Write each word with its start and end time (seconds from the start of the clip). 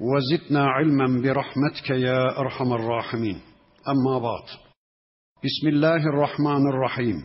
وزدنا 0.00 0.66
علما 0.66 1.22
برحمتك 1.22 1.90
يا 1.90 2.38
ارحم 2.38 2.72
الراحمين 2.72 3.40
اما 3.88 4.18
بعد 4.18 4.46
بسم 5.44 5.68
الله 5.68 5.96
الرحمن 5.96 6.68
الرحيم 6.68 7.16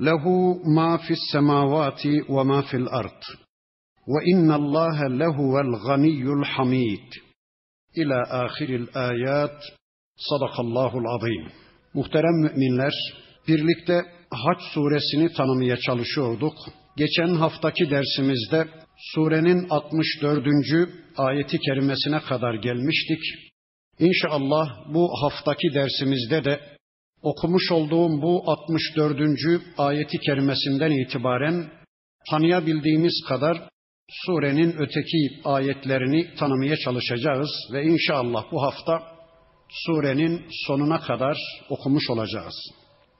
له 0.00 0.54
ما 0.76 0.96
في 0.96 1.10
السماوات 1.10 2.02
وما 2.28 2.62
في 2.62 2.76
الارض 2.76 3.20
وان 4.08 4.52
الله 4.52 5.06
لهو 5.08 5.60
الغني 5.60 6.22
الحميد 6.22 7.08
الى 7.98 8.22
اخر 8.26 8.64
الايات 8.64 9.58
صدق 10.16 10.60
الله 10.60 10.98
العظيم 10.98 11.62
Muhterem 11.94 12.34
müminler, 12.42 12.92
birlikte 13.48 14.02
Haç 14.30 14.58
suresini 14.74 15.32
tanımaya 15.32 15.76
çalışıyorduk. 15.76 16.54
Geçen 16.96 17.34
haftaki 17.34 17.90
dersimizde 17.90 18.68
surenin 18.97 19.67
64. 19.69 20.47
ayeti 21.17 21.57
kerimesine 21.59 22.19
kadar 22.19 22.53
gelmiştik. 22.53 23.19
İnşallah 23.99 24.93
bu 24.93 25.09
haftaki 25.21 25.73
dersimizde 25.73 26.43
de 26.43 26.59
okumuş 27.21 27.71
olduğum 27.71 28.21
bu 28.21 28.43
64. 28.51 29.19
ayeti 29.77 30.17
kerimesinden 30.17 30.91
itibaren 30.91 31.71
tanıyabildiğimiz 32.29 33.23
kadar 33.27 33.69
surenin 34.09 34.75
öteki 34.79 35.41
ayetlerini 35.43 36.35
tanımaya 36.35 36.75
çalışacağız 36.77 37.49
ve 37.73 37.83
inşallah 37.83 38.51
bu 38.51 38.61
hafta 38.63 39.03
surenin 39.69 40.45
sonuna 40.67 40.99
kadar 40.99 41.37
okumuş 41.69 42.09
olacağız. 42.09 42.55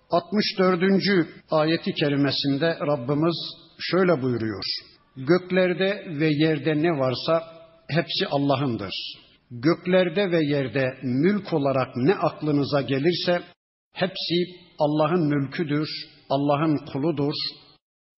64. 0.10 0.84
ayeti 1.52 1.94
kerimesinde 1.94 2.78
Rabbimiz 2.80 3.36
şöyle 3.80 4.22
buyuruyor. 4.22 4.64
Göklerde 5.18 6.06
ve 6.20 6.30
yerde 6.30 6.82
ne 6.84 7.00
varsa 7.00 7.44
hepsi 7.90 8.28
Allah'ındır. 8.32 8.94
Göklerde 9.52 10.32
ve 10.32 10.46
yerde 10.46 10.86
mülk 11.04 11.54
olarak 11.54 11.96
ne 11.96 12.16
aklınıza 12.16 12.82
gelirse 12.82 13.42
hepsi 13.94 14.36
Allah'ın 14.80 15.28
mülküdür, 15.28 15.90
Allah'ın 16.30 16.78
kuludur. 16.78 17.34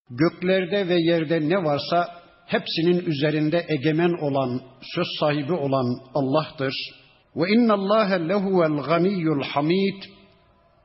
Göklerde 0.10 0.88
ve 0.88 0.96
yerde 1.02 1.50
ne 1.50 1.64
varsa 1.64 2.08
hepsinin 2.46 3.06
üzerinde 3.06 3.66
egemen 3.70 4.22
olan, 4.22 4.62
söz 4.96 5.08
sahibi 5.20 5.54
olan 5.54 5.86
Allah'tır. 6.14 6.74
Ve 7.36 7.50
inna 7.50 7.74
Allah 7.74 8.16
lehuvel 8.16 8.84
ganiyyul 8.84 9.44
hamid. 9.44 10.04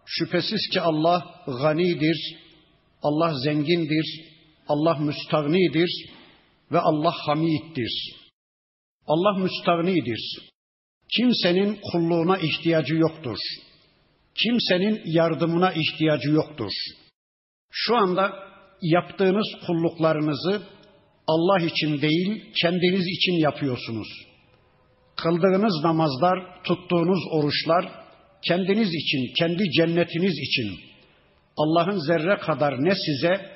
Şüphesiz 0.07 0.69
ki 0.73 0.81
Allah 0.81 1.25
ganidir, 1.47 2.37
Allah 3.03 3.33
zengindir, 3.45 4.34
Allah 4.69 4.99
müstagnidir 4.99 5.91
ve 6.73 6.79
Allah 6.79 7.13
hamiddir. 7.27 8.15
Allah 9.07 9.39
müstagnidir. 9.39 10.51
Kimsenin 11.17 11.79
kulluğuna 11.93 12.39
ihtiyacı 12.39 12.95
yoktur. 12.95 13.39
Kimsenin 14.35 15.03
yardımına 15.05 15.73
ihtiyacı 15.73 16.29
yoktur. 16.29 16.73
Şu 17.71 17.97
anda 17.97 18.33
yaptığınız 18.83 19.47
kulluklarınızı 19.67 20.63
Allah 21.27 21.61
için 21.61 22.03
değil, 22.03 22.53
kendiniz 22.63 23.07
için 23.07 23.33
yapıyorsunuz. 23.33 24.09
Kıldığınız 25.17 25.85
namazlar, 25.85 26.63
tuttuğunuz 26.65 27.19
oruçlar 27.31 28.05
kendiniz 28.49 28.89
için, 28.89 29.35
kendi 29.39 29.71
cennetiniz 29.71 30.39
için 30.39 30.81
Allah'ın 31.57 31.99
zerre 31.99 32.39
kadar 32.39 32.85
ne 32.85 32.95
size 32.95 33.54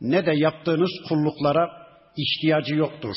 ne 0.00 0.26
de 0.26 0.32
yaptığınız 0.34 0.90
kulluklara 1.08 1.68
ihtiyacı 2.16 2.74
yoktur. 2.74 3.14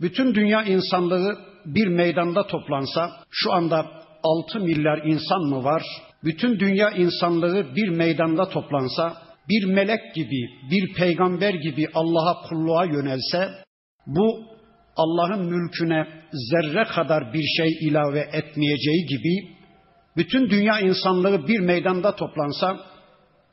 Bütün 0.00 0.34
dünya 0.34 0.62
insanlığı 0.62 1.38
bir 1.66 1.86
meydanda 1.86 2.46
toplansa, 2.46 3.10
şu 3.30 3.52
anda 3.52 3.86
6 4.22 4.60
milyar 4.60 4.98
insan 5.04 5.42
mı 5.42 5.64
var? 5.64 5.82
Bütün 6.24 6.60
dünya 6.60 6.90
insanlığı 6.90 7.76
bir 7.76 7.88
meydanda 7.88 8.48
toplansa, 8.48 9.12
bir 9.48 9.64
melek 9.64 10.14
gibi, 10.14 10.70
bir 10.70 10.94
peygamber 10.94 11.54
gibi 11.54 11.86
Allah'a 11.94 12.48
kulluğa 12.48 12.84
yönelse, 12.84 13.48
bu 14.06 14.44
Allah'ın 14.96 15.44
mülküne 15.44 16.08
zerre 16.32 16.84
kadar 16.84 17.32
bir 17.32 17.44
şey 17.56 17.88
ilave 17.88 18.20
etmeyeceği 18.20 19.06
gibi, 19.06 19.54
bütün 20.16 20.50
dünya 20.50 20.80
insanlığı 20.80 21.48
bir 21.48 21.60
meydanda 21.60 22.16
toplansa, 22.16 22.76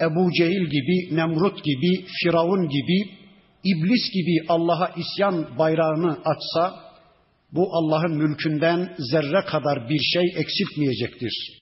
Ebu 0.02 0.32
Cehil 0.38 0.66
gibi, 0.66 1.16
Nemrut 1.16 1.64
gibi, 1.64 2.06
Firavun 2.24 2.70
gibi, 2.70 3.22
İblis 3.64 4.12
gibi 4.14 4.46
Allah'a 4.48 4.90
isyan 4.90 5.58
bayrağını 5.58 6.18
açsa, 6.26 6.92
bu 7.52 7.70
Allah'ın 7.72 8.18
mülkünden 8.18 8.96
zerre 9.12 9.46
kadar 9.46 9.90
bir 9.90 10.00
şey 10.00 10.24
eksiltmeyecektir. 10.36 11.62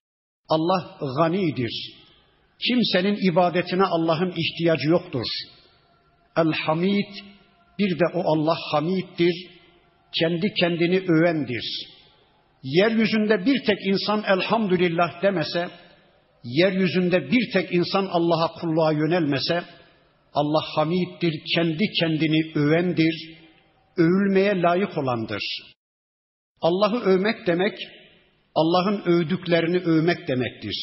Allah 0.50 0.98
ganidir. 1.18 2.00
Kimsenin 2.68 3.32
ibadetine 3.32 3.84
Allah'ın 3.84 4.34
ihtiyacı 4.38 4.90
yoktur. 4.90 5.26
El-Hamid, 6.38 7.14
bir 7.80 8.00
de 8.00 8.06
o 8.14 8.22
Allah 8.26 8.58
Hamiddir, 8.72 9.48
kendi 10.20 10.54
kendini 10.54 11.00
övendir. 11.00 11.66
Yeryüzünde 12.64 13.46
bir 13.46 13.64
tek 13.64 13.78
insan 13.86 14.24
elhamdülillah 14.24 15.22
demese, 15.22 15.70
yeryüzünde 16.44 17.32
bir 17.32 17.52
tek 17.54 17.74
insan 17.74 18.06
Allah'a 18.06 18.54
kulluğa 18.54 18.92
yönelmese, 18.92 19.64
Allah 20.34 20.62
hamiddir, 20.76 21.42
kendi 21.56 21.92
kendini 22.00 22.52
övendir, 22.56 23.40
övülmeye 23.98 24.62
layık 24.62 24.98
olandır. 24.98 25.44
Allah'ı 26.62 27.00
övmek 27.00 27.48
demek, 27.48 27.78
Allah'ın 28.56 29.02
övdüklerini 29.06 29.78
övmek 29.78 30.28
demektir. 30.28 30.76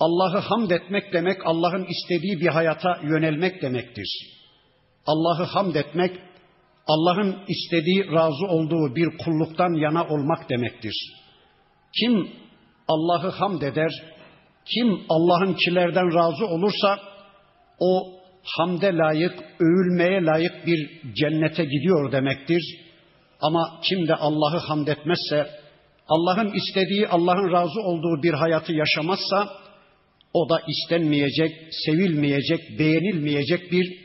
Allah'ı 0.00 0.38
hamd 0.38 0.70
etmek 0.70 1.12
demek, 1.12 1.46
Allah'ın 1.46 1.84
istediği 1.84 2.40
bir 2.40 2.46
hayata 2.48 3.00
yönelmek 3.02 3.62
demektir. 3.62 4.34
Allah'ı 5.06 5.44
hamd 5.44 5.74
etmek, 5.74 6.20
Allah'ın 6.86 7.36
istediği, 7.48 8.12
razı 8.12 8.46
olduğu 8.46 8.96
bir 8.96 9.18
kulluktan 9.18 9.74
yana 9.74 10.08
olmak 10.08 10.50
demektir. 10.50 10.94
Kim 12.00 12.28
Allah'ı 12.88 13.28
hamd 13.28 13.62
eder, 13.62 14.13
kim 14.66 15.00
Allah'ın 15.08 15.54
kilerden 15.54 16.14
razı 16.14 16.46
olursa, 16.46 16.98
o 17.78 18.14
hamde 18.44 18.86
layık, 18.86 19.34
övülmeye 19.60 20.24
layık 20.24 20.66
bir 20.66 21.02
cennete 21.14 21.64
gidiyor 21.64 22.12
demektir. 22.12 22.62
Ama 23.40 23.80
kim 23.82 24.08
de 24.08 24.14
Allah'ı 24.14 24.58
hamd 24.58 24.86
etmezse, 24.86 25.50
Allah'ın 26.08 26.52
istediği, 26.52 27.08
Allah'ın 27.08 27.52
razı 27.52 27.80
olduğu 27.80 28.22
bir 28.22 28.34
hayatı 28.34 28.72
yaşamazsa, 28.72 29.48
o 30.32 30.48
da 30.48 30.60
istenmeyecek, 30.68 31.52
sevilmeyecek, 31.86 32.60
beğenilmeyecek 32.78 33.72
bir 33.72 33.98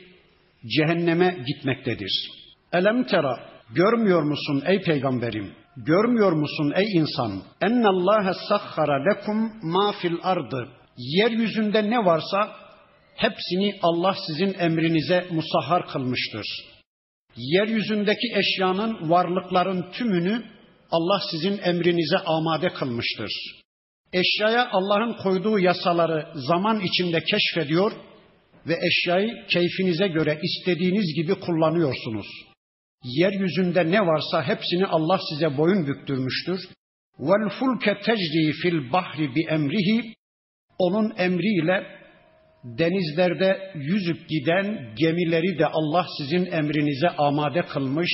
cehenneme 0.76 1.36
gitmektedir. 1.46 2.30
Elem 2.72 3.04
tera, 3.06 3.50
görmüyor 3.74 4.22
musun 4.22 4.62
ey 4.66 4.80
peygamberim? 4.82 5.59
Görmüyor 5.76 6.32
musun 6.32 6.72
ey 6.76 6.92
insan? 6.92 7.42
Ennallâhe 7.62 8.32
sahhara 8.48 9.04
lekum 9.04 9.52
ma 9.62 9.92
fil 9.92 10.16
ardı. 10.22 10.68
Yeryüzünde 10.96 11.90
ne 11.90 12.04
varsa 12.04 12.56
hepsini 13.16 13.78
Allah 13.82 14.14
sizin 14.26 14.54
emrinize 14.58 15.26
musahhar 15.30 15.86
kılmıştır. 15.86 16.46
Yeryüzündeki 17.36 18.28
eşyanın, 18.34 19.10
varlıkların 19.10 19.92
tümünü 19.92 20.42
Allah 20.90 21.20
sizin 21.30 21.58
emrinize 21.58 22.18
amade 22.18 22.68
kılmıştır. 22.68 23.30
Eşyaya 24.12 24.68
Allah'ın 24.72 25.12
koyduğu 25.12 25.58
yasaları 25.58 26.28
zaman 26.34 26.80
içinde 26.80 27.24
keşfediyor 27.24 27.92
ve 28.66 28.74
eşyayı 28.88 29.46
keyfinize 29.48 30.08
göre 30.08 30.40
istediğiniz 30.42 31.14
gibi 31.14 31.34
kullanıyorsunuz. 31.34 32.26
Yeryüzünde 33.04 33.90
ne 33.90 34.00
varsa 34.00 34.42
hepsini 34.42 34.86
Allah 34.86 35.18
size 35.30 35.56
boyun 35.56 35.86
büktürmüştür. 35.86 36.60
Vel 37.18 37.48
fulke 37.58 38.00
tecri 38.00 38.52
fil 38.62 38.92
bahri 38.92 39.34
bi 39.34 39.40
emrihi 39.48 40.14
onun 40.78 41.12
emriyle 41.16 41.86
denizlerde 42.64 43.72
yüzüp 43.74 44.28
giden 44.28 44.94
gemileri 44.96 45.58
de 45.58 45.66
Allah 45.66 46.06
sizin 46.18 46.46
emrinize 46.46 47.08
amade 47.08 47.62
kılmış 47.62 48.10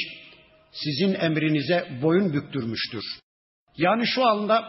sizin 0.70 1.14
emrinize 1.14 1.88
boyun 2.02 2.32
büktürmüştür. 2.32 3.02
Yani 3.76 4.06
şu 4.06 4.24
anda 4.24 4.64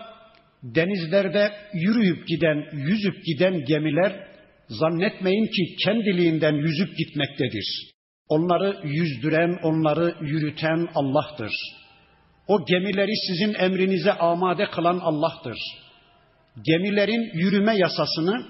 denizlerde 0.63 1.51
yürüyüp 1.73 2.27
giden, 2.27 2.65
yüzüp 2.73 3.25
giden 3.25 3.65
gemiler 3.65 4.27
zannetmeyin 4.67 5.45
ki 5.45 5.75
kendiliğinden 5.85 6.53
yüzüp 6.53 6.97
gitmektedir. 6.97 7.96
Onları 8.29 8.79
yüzdüren, 8.83 9.59
onları 9.63 10.15
yürüten 10.21 10.87
Allah'tır. 10.95 11.51
O 12.47 12.65
gemileri 12.65 13.11
sizin 13.27 13.53
emrinize 13.53 14.13
amade 14.13 14.69
kılan 14.69 14.99
Allah'tır. 14.99 15.57
Gemilerin 16.61 17.31
yürüme 17.33 17.77
yasasını, 17.77 18.45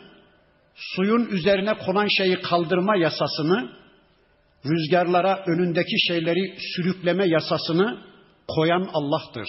suyun 0.75 1.25
üzerine 1.25 1.73
konan 1.73 2.07
şeyi 2.07 2.41
kaldırma 2.41 2.95
yasasını, 2.95 3.69
rüzgarlara 4.65 5.43
önündeki 5.47 6.07
şeyleri 6.07 6.57
sürükleme 6.75 7.27
yasasını 7.27 7.97
koyan 8.47 8.89
Allah'tır. 8.93 9.47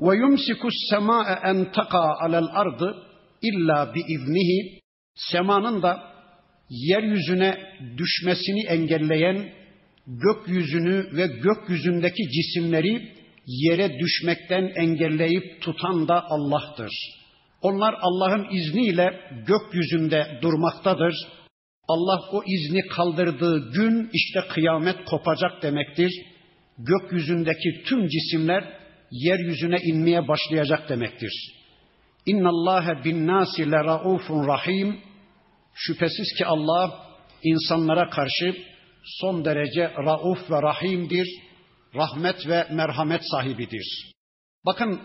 Ve 0.00 0.16
yumsikus 0.16 0.74
sema'e 0.90 1.38
en 1.44 1.72
taka 1.72 2.14
alel 2.20 2.46
ardı 2.52 2.96
illa 3.42 3.94
bi 3.94 4.00
iznihi 4.00 4.80
semanın 5.14 5.82
da 5.82 6.09
yeryüzüne 6.70 7.58
düşmesini 7.96 8.66
engelleyen 8.66 9.52
gökyüzünü 10.06 11.16
ve 11.16 11.26
gökyüzündeki 11.26 12.22
cisimleri 12.30 13.08
yere 13.46 13.98
düşmekten 13.98 14.72
engelleyip 14.76 15.62
tutan 15.62 16.08
da 16.08 16.24
Allah'tır. 16.30 16.90
Onlar 17.62 17.94
Allah'ın 18.00 18.56
izniyle 18.56 19.20
gökyüzünde 19.46 20.38
durmaktadır. 20.42 21.14
Allah 21.88 22.20
o 22.32 22.42
izni 22.46 22.80
kaldırdığı 22.86 23.72
gün 23.72 24.10
işte 24.12 24.40
kıyamet 24.54 25.04
kopacak 25.04 25.62
demektir. 25.62 26.12
Gökyüzündeki 26.78 27.82
tüm 27.86 28.08
cisimler 28.08 28.64
yeryüzüne 29.10 29.76
inmeye 29.84 30.28
başlayacak 30.28 30.88
demektir. 30.88 31.32
İnna 32.26 32.48
Allahe 32.48 33.04
bin 33.04 33.26
nasi 33.26 33.70
raufun 33.70 34.48
rahim. 34.48 35.09
Şüphesiz 35.74 36.34
ki 36.38 36.46
Allah 36.46 37.06
insanlara 37.42 38.10
karşı 38.10 38.56
son 39.04 39.44
derece 39.44 39.90
rauf 40.06 40.50
ve 40.50 40.62
rahimdir. 40.62 41.28
Rahmet 41.94 42.48
ve 42.48 42.66
merhamet 42.70 43.22
sahibidir. 43.30 44.12
Bakın 44.66 45.00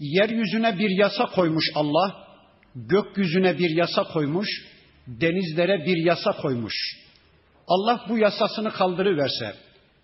yeryüzüne 0.00 0.78
bir 0.78 0.90
yasa 0.90 1.26
koymuş 1.26 1.64
Allah, 1.74 2.26
gökyüzüne 2.74 3.58
bir 3.58 3.70
yasa 3.70 4.04
koymuş, 4.04 4.48
denizlere 5.06 5.86
bir 5.86 6.04
yasa 6.04 6.32
koymuş. 6.32 6.74
Allah 7.68 8.04
bu 8.08 8.18
yasasını 8.18 8.72
kaldırıverse, 8.72 9.54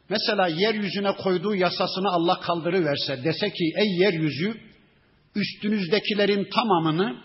mesela 0.08 0.48
yeryüzüne 0.48 1.16
koyduğu 1.16 1.54
yasasını 1.54 2.08
Allah 2.10 2.40
kaldırıverse, 2.40 3.24
dese 3.24 3.50
ki 3.50 3.72
ey 3.76 3.98
yeryüzü 3.98 4.60
üstünüzdekilerin 5.36 6.48
tamamını 6.54 7.16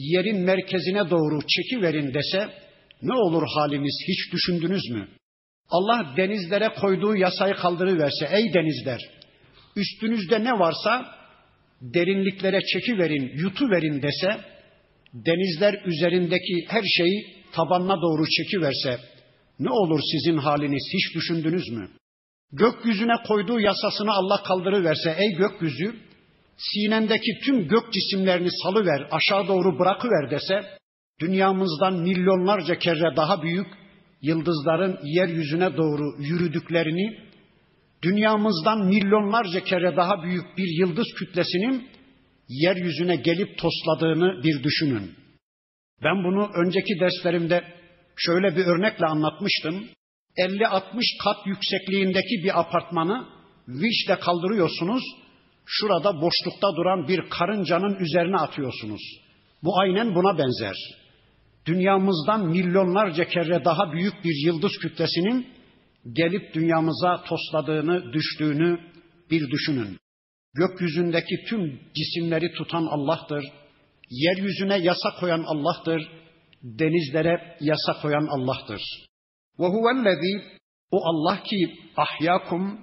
yerin 0.00 0.40
merkezine 0.40 1.10
doğru 1.10 1.40
çekiverin 1.46 2.14
dese 2.14 2.48
ne 3.02 3.14
olur 3.14 3.42
halimiz 3.54 4.04
hiç 4.08 4.32
düşündünüz 4.32 4.90
mü? 4.90 5.08
Allah 5.68 6.14
denizlere 6.16 6.68
koyduğu 6.80 7.16
yasayı 7.16 7.54
kaldırıverse 7.54 8.28
ey 8.32 8.54
denizler 8.54 9.00
üstünüzde 9.76 10.44
ne 10.44 10.52
varsa 10.52 11.06
derinliklere 11.80 12.60
çekiverin, 12.72 13.32
yutuverin 13.34 14.02
dese 14.02 14.40
denizler 15.14 15.82
üzerindeki 15.86 16.66
her 16.68 16.82
şeyi 16.82 17.24
tabanına 17.52 18.02
doğru 18.02 18.24
çekiverse 18.26 18.98
ne 19.58 19.70
olur 19.70 20.00
sizin 20.12 20.38
haliniz 20.38 20.90
hiç 20.94 21.14
düşündünüz 21.14 21.68
mü? 21.68 21.88
Gökyüzüne 22.52 23.14
koyduğu 23.28 23.60
yasasını 23.60 24.12
Allah 24.12 24.42
kaldırıverse 24.42 25.16
ey 25.18 25.30
gökyüzü 25.30 25.96
sinendeki 26.60 27.38
tüm 27.44 27.68
gök 27.68 27.92
cisimlerini 27.92 28.48
salıver, 28.62 29.08
aşağı 29.10 29.48
doğru 29.48 29.78
bırakıver 29.78 30.30
dese, 30.30 30.68
dünyamızdan 31.20 31.94
milyonlarca 31.94 32.78
kere 32.78 33.16
daha 33.16 33.42
büyük 33.42 33.66
yıldızların 34.22 34.98
yeryüzüne 35.04 35.76
doğru 35.76 36.22
yürüdüklerini, 36.22 37.18
dünyamızdan 38.02 38.86
milyonlarca 38.86 39.64
kere 39.64 39.96
daha 39.96 40.22
büyük 40.22 40.58
bir 40.58 40.68
yıldız 40.80 41.06
kütlesinin 41.18 41.88
yeryüzüne 42.48 43.16
gelip 43.16 43.58
tosladığını 43.58 44.42
bir 44.44 44.62
düşünün. 44.62 45.14
Ben 46.02 46.24
bunu 46.24 46.50
önceki 46.54 47.00
derslerimde 47.00 47.64
şöyle 48.16 48.56
bir 48.56 48.66
örnekle 48.66 49.06
anlatmıştım. 49.06 49.88
50-60 50.36 50.82
kat 51.24 51.46
yüksekliğindeki 51.46 52.44
bir 52.44 52.60
apartmanı 52.60 53.26
vinçle 53.68 54.20
kaldırıyorsunuz 54.20 55.02
şurada 55.72 56.20
boşlukta 56.20 56.76
duran 56.76 57.08
bir 57.08 57.20
karıncanın 57.30 57.94
üzerine 57.94 58.36
atıyorsunuz. 58.36 59.02
Bu 59.62 59.78
aynen 59.80 60.14
buna 60.14 60.38
benzer. 60.38 60.76
Dünyamızdan 61.66 62.46
milyonlarca 62.46 63.24
kere 63.24 63.64
daha 63.64 63.92
büyük 63.92 64.24
bir 64.24 64.46
yıldız 64.46 64.72
kütlesinin 64.82 65.46
gelip 66.12 66.54
dünyamıza 66.54 67.24
tosladığını, 67.24 68.12
düştüğünü 68.12 68.78
bir 69.30 69.50
düşünün. 69.50 69.98
Gökyüzündeki 70.54 71.44
tüm 71.48 71.80
cisimleri 71.94 72.52
tutan 72.52 72.86
Allah'tır. 72.86 73.44
Yeryüzüne 74.10 74.78
yasa 74.78 75.10
koyan 75.20 75.44
Allah'tır. 75.46 76.08
Denizlere 76.62 77.56
yasa 77.60 78.00
koyan 78.02 78.26
Allah'tır. 78.26 78.82
Ve 79.58 79.66
huvellezî 79.66 80.42
o 80.90 80.98
Allah 81.04 81.42
ki 81.42 81.74
ahyakum 81.96 82.80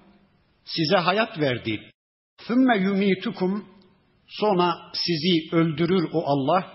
size 0.65 0.97
hayat 0.97 1.39
verdi. 1.39 1.91
Sümme 2.37 2.77
yumitukum 2.77 3.65
sonra 4.27 4.75
sizi 4.93 5.55
öldürür 5.55 6.09
o 6.13 6.23
Allah. 6.25 6.65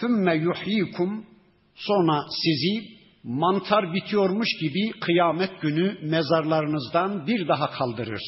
Sümme 0.00 0.34
yuhyikum 0.34 1.26
sonra 1.74 2.24
sizi 2.42 3.00
mantar 3.24 3.94
bitiyormuş 3.94 4.48
gibi 4.60 5.00
kıyamet 5.00 5.60
günü 5.60 5.98
mezarlarınızdan 6.02 7.26
bir 7.26 7.48
daha 7.48 7.70
kaldırır. 7.70 8.22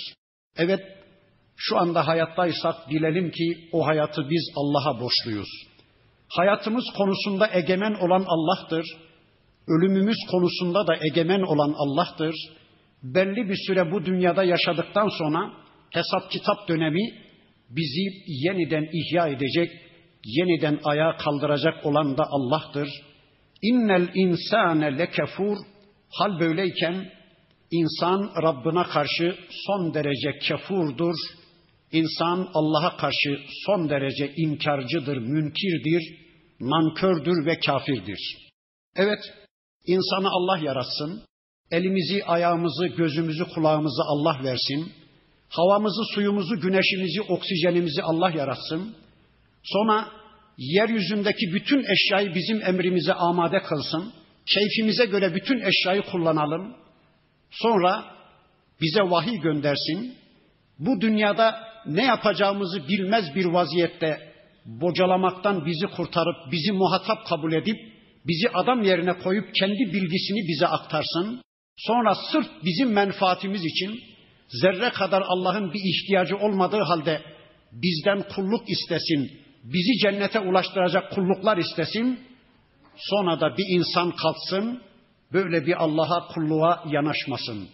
Evet 0.56 0.80
şu 1.56 1.78
anda 1.78 2.06
hayattaysak 2.06 2.90
bilelim 2.90 3.30
ki 3.30 3.68
o 3.72 3.86
hayatı 3.86 4.30
biz 4.30 4.52
Allah'a 4.56 5.00
borçluyuz. 5.00 5.48
Hayatımız 6.28 6.84
konusunda 6.96 7.48
egemen 7.52 7.94
olan 7.94 8.24
Allah'tır. 8.26 8.84
Ölümümüz 9.68 10.16
konusunda 10.30 10.86
da 10.86 10.96
egemen 11.10 11.40
olan 11.40 11.74
Allah'tır. 11.76 12.34
Belli 13.02 13.48
bir 13.48 13.56
süre 13.66 13.92
bu 13.92 14.04
dünyada 14.04 14.44
yaşadıktan 14.44 15.08
sonra 15.08 15.61
hesap 15.92 16.30
kitap 16.30 16.68
dönemi 16.68 17.22
bizi 17.70 18.22
yeniden 18.26 18.88
ihya 18.92 19.28
edecek, 19.28 19.70
yeniden 20.24 20.80
ayağa 20.84 21.16
kaldıracak 21.16 21.86
olan 21.86 22.18
da 22.18 22.24
Allah'tır. 22.30 22.88
İnnel 23.62 24.08
insane 24.14 24.98
lekefur 24.98 25.56
hal 26.10 26.40
böyleyken 26.40 27.10
insan 27.70 28.42
Rabbına 28.42 28.84
karşı 28.84 29.36
son 29.66 29.94
derece 29.94 30.38
kefurdur. 30.38 31.14
İnsan 31.92 32.48
Allah'a 32.54 32.96
karşı 32.96 33.40
son 33.66 33.88
derece 33.88 34.32
inkarcıdır, 34.36 35.16
münkirdir, 35.16 36.02
nankördür 36.60 37.46
ve 37.46 37.60
kafirdir. 37.60 38.50
Evet, 38.96 39.18
insanı 39.86 40.28
Allah 40.28 40.58
yaratsın, 40.58 41.22
elimizi, 41.70 42.24
ayağımızı, 42.24 42.86
gözümüzü, 42.86 43.44
kulağımızı 43.54 44.02
Allah 44.08 44.44
versin, 44.44 44.92
havamızı, 45.56 46.02
suyumuzu, 46.14 46.60
güneşimizi, 46.60 47.22
oksijenimizi 47.22 48.02
Allah 48.02 48.30
yaratsın. 48.30 48.94
Sonra 49.62 50.08
yeryüzündeki 50.58 51.54
bütün 51.54 51.84
eşyayı 51.92 52.34
bizim 52.34 52.62
emrimize 52.62 53.14
amade 53.14 53.62
kılsın. 53.62 54.12
Keyfimize 54.54 55.04
göre 55.04 55.34
bütün 55.34 55.60
eşyayı 55.60 56.02
kullanalım. 56.02 56.76
Sonra 57.50 58.04
bize 58.80 59.00
vahiy 59.02 59.40
göndersin. 59.40 60.14
Bu 60.78 61.00
dünyada 61.00 61.60
ne 61.86 62.04
yapacağımızı 62.04 62.88
bilmez 62.88 63.34
bir 63.34 63.44
vaziyette 63.44 64.32
bocalamaktan 64.66 65.66
bizi 65.66 65.86
kurtarıp 65.86 66.52
bizi 66.52 66.72
muhatap 66.72 67.26
kabul 67.26 67.52
edip 67.52 67.76
bizi 68.26 68.48
adam 68.54 68.82
yerine 68.82 69.12
koyup 69.12 69.54
kendi 69.54 69.92
bilgisini 69.92 70.48
bize 70.48 70.66
aktarsın. 70.66 71.42
Sonra 71.76 72.14
sırf 72.32 72.46
bizim 72.64 72.92
menfaatimiz 72.92 73.64
için 73.64 74.11
zerre 74.60 74.90
kadar 74.90 75.22
Allah'ın 75.26 75.72
bir 75.72 75.80
ihtiyacı 75.84 76.36
olmadığı 76.36 76.80
halde 76.80 77.22
bizden 77.72 78.22
kulluk 78.34 78.70
istesin, 78.70 79.30
bizi 79.64 79.98
cennete 80.02 80.40
ulaştıracak 80.40 81.12
kulluklar 81.12 81.56
istesin, 81.56 82.20
sonra 82.96 83.40
da 83.40 83.56
bir 83.56 83.64
insan 83.68 84.10
kalksın, 84.10 84.82
böyle 85.32 85.66
bir 85.66 85.82
Allah'a 85.82 86.28
kulluğa 86.28 86.84
yanaşmasın. 86.90 87.68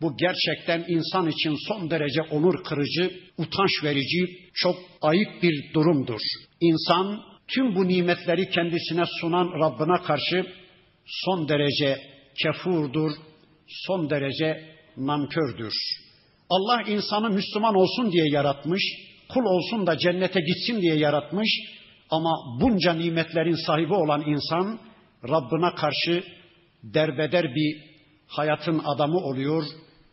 Bu 0.00 0.16
gerçekten 0.16 0.84
insan 0.88 1.28
için 1.28 1.56
son 1.68 1.90
derece 1.90 2.22
onur 2.22 2.64
kırıcı, 2.64 3.10
utanç 3.38 3.84
verici, 3.84 4.38
çok 4.54 4.76
ayıp 5.02 5.42
bir 5.42 5.74
durumdur. 5.74 6.20
İnsan 6.60 7.22
tüm 7.48 7.74
bu 7.74 7.88
nimetleri 7.88 8.50
kendisine 8.50 9.04
sunan 9.20 9.60
Rabbine 9.60 10.02
karşı 10.06 10.46
son 11.06 11.48
derece 11.48 11.98
kefurdur, 12.42 13.10
son 13.66 14.10
derece 14.10 14.76
nankördür. 14.96 15.74
Allah 16.51 16.81
insanı 16.81 17.29
Müslüman 17.29 17.75
olsun 17.75 18.11
diye 18.11 18.25
yaratmış, 18.31 18.83
kul 19.29 19.43
olsun 19.45 19.87
da 19.87 19.97
cennete 19.97 20.39
gitsin 20.39 20.81
diye 20.81 20.95
yaratmış 20.95 21.49
ama 22.09 22.59
bunca 22.61 22.93
nimetlerin 22.93 23.65
sahibi 23.65 23.93
olan 23.93 24.21
insan 24.21 24.79
Rabbine 25.29 25.75
karşı 25.75 26.23
derbeder 26.83 27.55
bir 27.55 27.81
hayatın 28.27 28.81
adamı 28.85 29.17
oluyor, 29.17 29.63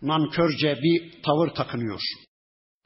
nankörce 0.02 0.78
bir 0.82 1.23
tavır 1.23 1.49
takınıyor. 1.49 2.00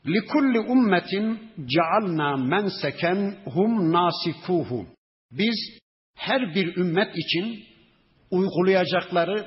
لِكُلِّ 0.04 0.58
ummetin 0.58 1.52
cealna 1.66 2.36
menseken 2.36 3.36
hum 3.44 3.92
nasikuhu. 3.92 4.86
Biz 5.30 5.78
her 6.14 6.54
bir 6.54 6.76
ümmet 6.76 7.16
için 7.16 7.64
uygulayacakları 8.30 9.46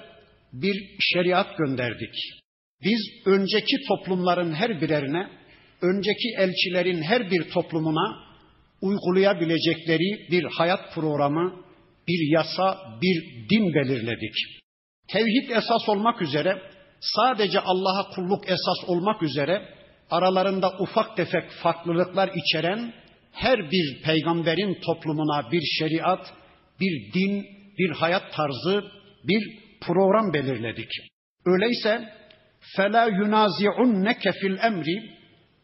bir 0.54 0.98
şeriat 1.00 1.58
gönderdik. 1.58 2.13
Biz 2.85 3.00
önceki 3.26 3.76
toplumların 3.88 4.52
her 4.52 4.80
birerine, 4.80 5.30
önceki 5.83 6.28
elçilerin 6.38 7.02
her 7.02 7.30
bir 7.30 7.50
toplumuna 7.50 8.26
uygulayabilecekleri 8.80 10.30
bir 10.30 10.45
hayat 10.45 10.95
programı, 10.95 11.64
bir 12.09 12.33
yasa, 12.33 12.78
bir 13.02 13.49
din 13.50 13.75
belirledik. 13.75 14.35
Tevhid 15.09 15.50
esas 15.50 15.88
olmak 15.88 16.23
üzere, 16.23 16.62
sadece 17.00 17.61
Allah'a 17.61 18.11
kulluk 18.11 18.49
esas 18.49 18.88
olmak 18.88 19.23
üzere 19.23 19.68
aralarında 20.11 20.73
ufak 20.78 21.16
tefek 21.16 21.50
farklılıklar 21.62 22.30
içeren 22.35 22.92
her 23.33 23.71
bir 23.71 24.02
peygamberin 24.02 24.78
toplumuna 24.87 25.52
bir 25.52 25.62
şeriat, 25.78 26.33
bir 26.80 27.12
din, 27.12 27.47
bir 27.78 27.90
hayat 27.90 28.33
tarzı, 28.33 28.85
bir 29.25 29.59
program 29.80 30.33
belirledik. 30.33 30.90
Öyleyse 31.47 32.09
fela 32.77 33.05
yunazi'unneke 33.07 34.33
fil 34.33 34.59
emri 34.59 35.17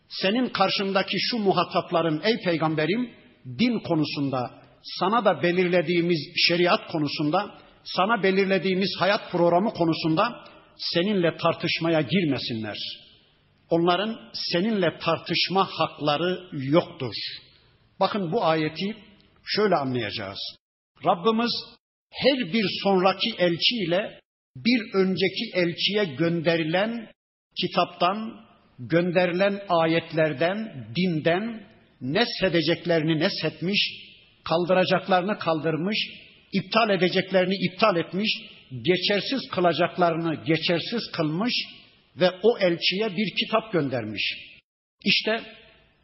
senin 0.08 0.48
karşındaki 0.48 1.16
şu 1.20 1.38
muhatapların 1.38 2.20
ey 2.24 2.36
peygamberim 2.44 3.10
din 3.58 3.78
konusunda 3.78 4.50
sana 4.82 5.24
da 5.24 5.42
belirlediğimiz 5.42 6.18
şeriat 6.48 6.86
konusunda 6.92 7.50
sana 7.84 8.22
belirlediğimiz 8.22 8.90
hayat 8.98 9.30
programı 9.30 9.70
konusunda 9.74 10.44
seninle 10.76 11.36
tartışmaya 11.36 12.00
girmesinler. 12.00 12.78
Onların 13.70 14.18
seninle 14.52 14.98
tartışma 14.98 15.68
hakları 15.70 16.48
yoktur. 16.52 17.14
Bakın 18.00 18.32
bu 18.32 18.44
ayeti 18.44 18.96
şöyle 19.44 19.76
anlayacağız. 19.76 20.38
Rabbimiz 21.06 21.52
her 22.10 22.52
bir 22.52 22.64
sonraki 22.82 23.34
elçiyle 23.38 24.20
bir 24.56 24.94
önceki 24.94 25.50
elçiye 25.54 26.04
gönderilen 26.04 27.08
kitaptan, 27.60 28.40
gönderilen 28.78 29.60
ayetlerden, 29.68 30.86
dinden 30.96 31.66
neshedeceklerini 32.00 33.18
neshetmiş, 33.18 33.78
kaldıracaklarını 34.44 35.38
kaldırmış, 35.38 35.98
iptal 36.52 36.90
edeceklerini 36.90 37.54
iptal 37.54 37.96
etmiş, 37.96 38.30
geçersiz 38.82 39.50
kılacaklarını 39.50 40.44
geçersiz 40.44 41.10
kılmış 41.12 41.54
ve 42.16 42.30
o 42.42 42.58
elçiye 42.58 43.16
bir 43.16 43.36
kitap 43.36 43.72
göndermiş. 43.72 44.22
İşte 45.04 45.40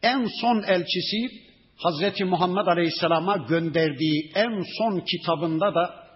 en 0.02 0.26
son 0.40 0.62
elçisi 0.62 1.49
Hazreti 1.76 2.25
Muhammed 2.25 2.67
Aleyhisselam'a 2.67 3.37
gönderdiği 3.37 4.33
en 4.35 4.62
son 4.78 5.00
kitabında 5.00 5.75
da 5.75 6.07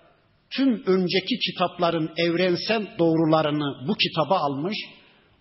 tüm 0.56 0.82
önceki 0.87 1.38
kitapların 1.38 2.11
evrensel 2.16 2.87
doğrularını 2.99 3.88
bu 3.88 3.94
kitaba 3.94 4.38
almış, 4.38 4.76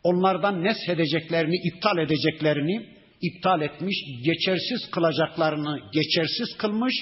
onlardan 0.03 0.63
neshedeceklerini, 0.63 1.55
iptal 1.67 1.97
edeceklerini 1.97 2.85
iptal 3.21 3.61
etmiş, 3.61 3.97
geçersiz 4.23 4.91
kılacaklarını 4.91 5.79
geçersiz 5.93 6.57
kılmış 6.57 6.93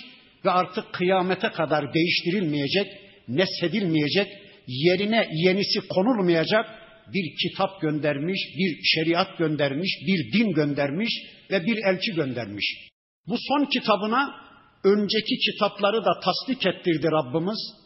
ve 0.45 0.51
artık 0.51 0.93
kıyamete 0.93 1.49
kadar 1.49 1.93
değiştirilmeyecek, 1.93 2.87
neshedilmeyecek, 3.27 4.27
yerine 4.67 5.27
yenisi 5.31 5.79
konulmayacak 5.87 6.65
bir 7.13 7.35
kitap 7.41 7.81
göndermiş, 7.81 8.39
bir 8.57 8.79
şeriat 8.83 9.37
göndermiş, 9.37 9.91
bir 10.07 10.33
din 10.33 10.53
göndermiş 10.53 11.09
ve 11.51 11.65
bir 11.65 11.77
elçi 11.89 12.11
göndermiş. 12.15 12.89
Bu 13.27 13.35
son 13.37 13.65
kitabına 13.65 14.49
önceki 14.83 15.35
kitapları 15.37 16.05
da 16.05 16.19
tasdik 16.23 16.67
ettirdi 16.67 17.07
Rabbimiz. 17.11 17.78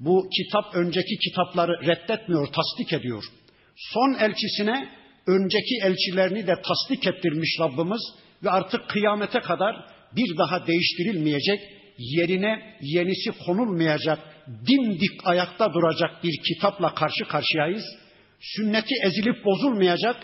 Bu 0.00 0.28
kitap 0.36 0.74
önceki 0.74 1.18
kitapları 1.18 1.72
reddetmiyor, 1.86 2.46
tasdik 2.46 2.92
ediyor. 2.92 3.24
Son 3.76 4.14
elçisine 4.14 4.88
önceki 5.26 5.74
elçilerini 5.84 6.46
de 6.46 6.54
tasdik 6.62 7.06
ettirmiş 7.06 7.60
Rabbimiz 7.60 8.02
ve 8.44 8.50
artık 8.50 8.88
kıyamete 8.88 9.40
kadar 9.40 9.76
bir 10.16 10.38
daha 10.38 10.66
değiştirilmeyecek, 10.66 11.60
yerine 11.98 12.76
yenisi 12.80 13.30
konulmayacak, 13.46 14.18
dimdik 14.66 15.26
ayakta 15.26 15.72
duracak 15.74 16.24
bir 16.24 16.40
kitapla 16.48 16.94
karşı 16.94 17.24
karşıyayız. 17.24 17.84
Sünneti 18.40 18.94
ezilip 19.06 19.44
bozulmayacak, 19.44 20.16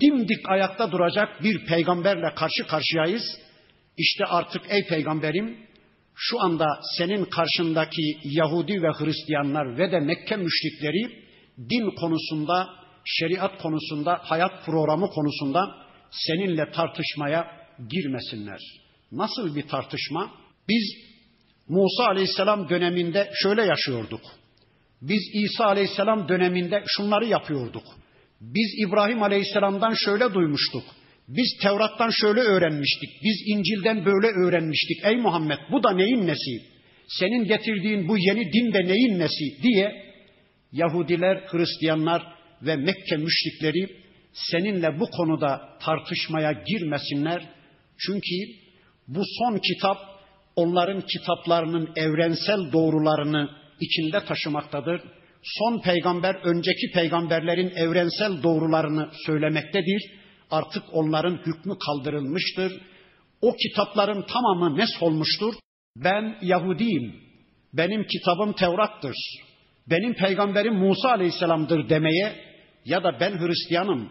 dimdik 0.00 0.50
ayakta 0.50 0.92
duracak 0.92 1.42
bir 1.42 1.66
peygamberle 1.66 2.34
karşı 2.34 2.66
karşıyayız. 2.66 3.22
İşte 3.96 4.24
artık 4.24 4.62
ey 4.68 4.86
peygamberim 4.88 5.65
şu 6.16 6.40
anda 6.40 6.66
senin 6.98 7.24
karşındaki 7.24 8.18
Yahudi 8.24 8.82
ve 8.82 8.88
Hristiyanlar 8.98 9.78
ve 9.78 9.92
de 9.92 10.00
Mekke 10.00 10.36
müşrikleri 10.36 11.24
din 11.70 11.90
konusunda, 11.90 12.68
şeriat 13.04 13.62
konusunda, 13.62 14.20
hayat 14.22 14.64
programı 14.64 15.08
konusunda 15.10 15.74
seninle 16.10 16.70
tartışmaya 16.70 17.46
girmesinler. 17.90 18.60
Nasıl 19.12 19.56
bir 19.56 19.68
tartışma? 19.68 20.30
Biz 20.68 20.94
Musa 21.68 22.04
Aleyhisselam 22.06 22.68
döneminde 22.68 23.30
şöyle 23.42 23.62
yaşıyorduk. 23.64 24.20
Biz 25.02 25.22
İsa 25.34 25.64
Aleyhisselam 25.64 26.28
döneminde 26.28 26.84
şunları 26.86 27.26
yapıyorduk. 27.26 27.84
Biz 28.40 28.74
İbrahim 28.86 29.22
Aleyhisselam'dan 29.22 29.94
şöyle 29.94 30.34
duymuştuk. 30.34 30.82
Biz 31.28 31.58
Tevrat'tan 31.62 32.10
şöyle 32.10 32.40
öğrenmiştik. 32.40 33.10
Biz 33.22 33.42
İncil'den 33.46 34.04
böyle 34.04 34.26
öğrenmiştik. 34.26 35.04
Ey 35.04 35.16
Muhammed 35.16 35.58
bu 35.72 35.82
da 35.82 35.90
neyin 35.90 36.26
nesi? 36.26 36.62
Senin 37.08 37.44
getirdiğin 37.44 38.08
bu 38.08 38.18
yeni 38.18 38.52
din 38.52 38.72
de 38.72 38.86
neyin 38.88 39.18
nesi 39.18 39.62
diye 39.62 40.06
Yahudiler, 40.72 41.44
Hristiyanlar 41.46 42.22
ve 42.62 42.76
Mekke 42.76 43.16
müşrikleri 43.16 43.88
seninle 44.32 45.00
bu 45.00 45.10
konuda 45.10 45.78
tartışmaya 45.80 46.52
girmesinler. 46.52 47.48
Çünkü 47.98 48.36
bu 49.08 49.22
son 49.38 49.58
kitap 49.58 49.98
onların 50.56 51.00
kitaplarının 51.00 51.92
evrensel 51.96 52.72
doğrularını 52.72 53.50
içinde 53.80 54.24
taşımaktadır. 54.24 55.00
Son 55.42 55.80
peygamber 55.80 56.34
önceki 56.34 56.90
peygamberlerin 56.94 57.70
evrensel 57.70 58.42
doğrularını 58.42 59.10
söylemektedir 59.26 60.02
artık 60.50 60.82
onların 60.92 61.38
hükmü 61.46 61.74
kaldırılmıştır. 61.86 62.80
O 63.42 63.52
kitapların 63.56 64.22
tamamı 64.22 64.78
nes 64.78 64.90
olmuştur. 65.00 65.54
Ben 65.96 66.38
Yahudiyim. 66.42 67.14
Benim 67.72 68.06
kitabım 68.06 68.52
Tevrat'tır. 68.52 69.16
Benim 69.90 70.14
peygamberim 70.14 70.74
Musa 70.74 71.08
Aleyhisselam'dır 71.08 71.88
demeye 71.88 72.32
ya 72.84 73.04
da 73.04 73.20
ben 73.20 73.38
Hristiyanım. 73.38 74.10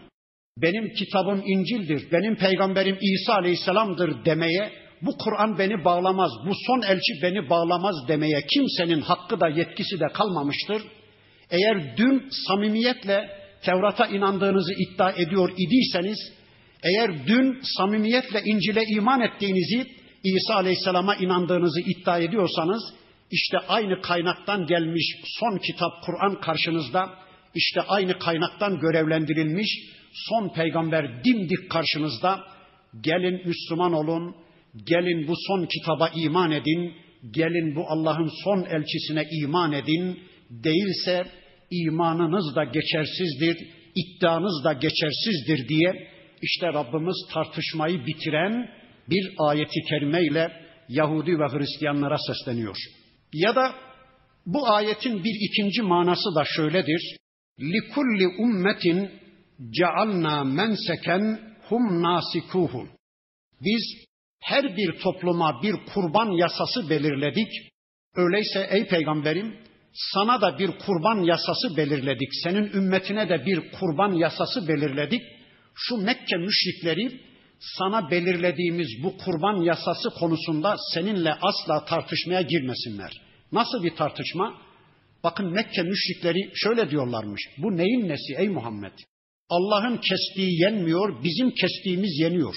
Benim 0.57 0.93
kitabım 0.93 1.43
İncil'dir. 1.45 2.11
Benim 2.11 2.35
peygamberim 2.35 2.97
İsa 3.01 3.33
Aleyhisselam'dır 3.33 4.25
demeye 4.25 4.71
bu 5.01 5.17
Kur'an 5.17 5.59
beni 5.59 5.85
bağlamaz, 5.85 6.31
bu 6.47 6.51
son 6.67 6.81
elçi 6.81 7.13
beni 7.23 7.49
bağlamaz 7.49 7.95
demeye 8.07 8.45
kimsenin 8.53 9.01
hakkı 9.01 9.39
da 9.39 9.47
yetkisi 9.47 9.99
de 9.99 10.07
kalmamıştır. 10.13 10.81
Eğer 11.49 11.97
dün 11.97 12.29
samimiyetle 12.47 13.29
Tevrat'a 13.65 14.07
inandığınızı 14.07 14.73
iddia 14.73 15.11
ediyor 15.11 15.51
idiyseniz, 15.57 16.17
eğer 16.83 17.27
dün 17.27 17.59
samimiyetle 17.77 18.41
İncil'e 18.45 18.83
iman 18.95 19.21
ettiğinizi, 19.21 19.87
İsa 20.23 20.55
Aleyhisselam'a 20.55 21.15
inandığınızı 21.15 21.79
iddia 21.81 22.19
ediyorsanız, 22.19 22.93
işte 23.31 23.57
aynı 23.67 24.01
kaynaktan 24.01 24.65
gelmiş 24.67 25.15
son 25.39 25.57
kitap 25.57 25.91
Kur'an 26.05 26.41
karşınızda, 26.41 27.09
işte 27.55 27.81
aynı 27.81 28.19
kaynaktan 28.19 28.79
görevlendirilmiş 28.79 29.67
son 30.13 30.49
peygamber 30.49 31.23
dimdik 31.23 31.71
karşınızda, 31.71 32.43
gelin 33.01 33.47
Müslüman 33.47 33.93
olun, 33.93 34.35
gelin 34.85 35.27
bu 35.27 35.33
son 35.47 35.65
kitaba 35.65 36.09
iman 36.15 36.51
edin, 36.51 36.93
gelin 37.31 37.75
bu 37.75 37.85
Allah'ın 37.89 38.31
son 38.43 38.63
elçisine 38.63 39.27
iman 39.41 39.71
edin, 39.71 40.19
değilse 40.49 41.25
imanınız 41.71 42.55
da 42.55 42.63
geçersizdir, 42.63 43.57
iddianız 43.95 44.63
da 44.63 44.73
geçersizdir 44.73 45.67
diye 45.67 46.09
işte 46.41 46.67
Rabbimiz 46.67 47.15
tartışmayı 47.33 48.05
bitiren 48.05 48.69
bir 49.09 49.33
ayeti 49.37 49.79
kerimeyle 49.89 50.51
Yahudi 50.89 51.39
ve 51.39 51.43
Hristiyanlara 51.43 52.17
sesleniyor. 52.17 52.75
Ya 53.33 53.55
da 53.55 53.75
bu 54.45 54.67
ayetin 54.69 55.23
bir 55.23 55.35
ikinci 55.49 55.81
manası 55.81 56.35
da 56.35 56.43
şöyledir. 56.55 57.17
Likulli 57.59 58.27
ummetin 58.27 59.11
cealna 59.71 60.43
menseken 60.43 61.39
hum 61.69 62.03
nasikuhu. 62.03 62.87
Biz 63.61 64.05
her 64.39 64.77
bir 64.77 64.99
topluma 64.99 65.61
bir 65.63 65.75
kurban 65.93 66.31
yasası 66.31 66.89
belirledik. 66.89 67.47
Öyleyse 68.15 68.67
ey 68.71 68.87
peygamberim 68.87 69.55
sana 69.95 70.41
da 70.41 70.59
bir 70.59 70.67
kurban 70.67 71.23
yasası 71.23 71.77
belirledik. 71.77 72.29
Senin 72.43 72.71
ümmetine 72.73 73.29
de 73.29 73.45
bir 73.45 73.71
kurban 73.71 74.13
yasası 74.13 74.67
belirledik. 74.67 75.21
Şu 75.75 75.97
Mekke 75.97 76.37
müşrikleri 76.37 77.21
sana 77.59 78.11
belirlediğimiz 78.11 78.87
bu 79.03 79.17
kurban 79.17 79.61
yasası 79.61 80.09
konusunda 80.09 80.75
seninle 80.93 81.33
asla 81.41 81.85
tartışmaya 81.85 82.41
girmesinler. 82.41 83.11
Nasıl 83.51 83.83
bir 83.83 83.95
tartışma? 83.95 84.53
Bakın 85.23 85.53
Mekke 85.53 85.81
müşrikleri 85.81 86.51
şöyle 86.55 86.89
diyorlarmış. 86.89 87.41
Bu 87.57 87.77
neyin 87.77 88.09
nesi 88.09 88.35
ey 88.37 88.49
Muhammed? 88.49 88.93
Allah'ın 89.49 89.97
kestiği 89.97 90.61
yenmiyor, 90.61 91.23
bizim 91.23 91.51
kestiğimiz 91.51 92.19
yeniyor. 92.19 92.55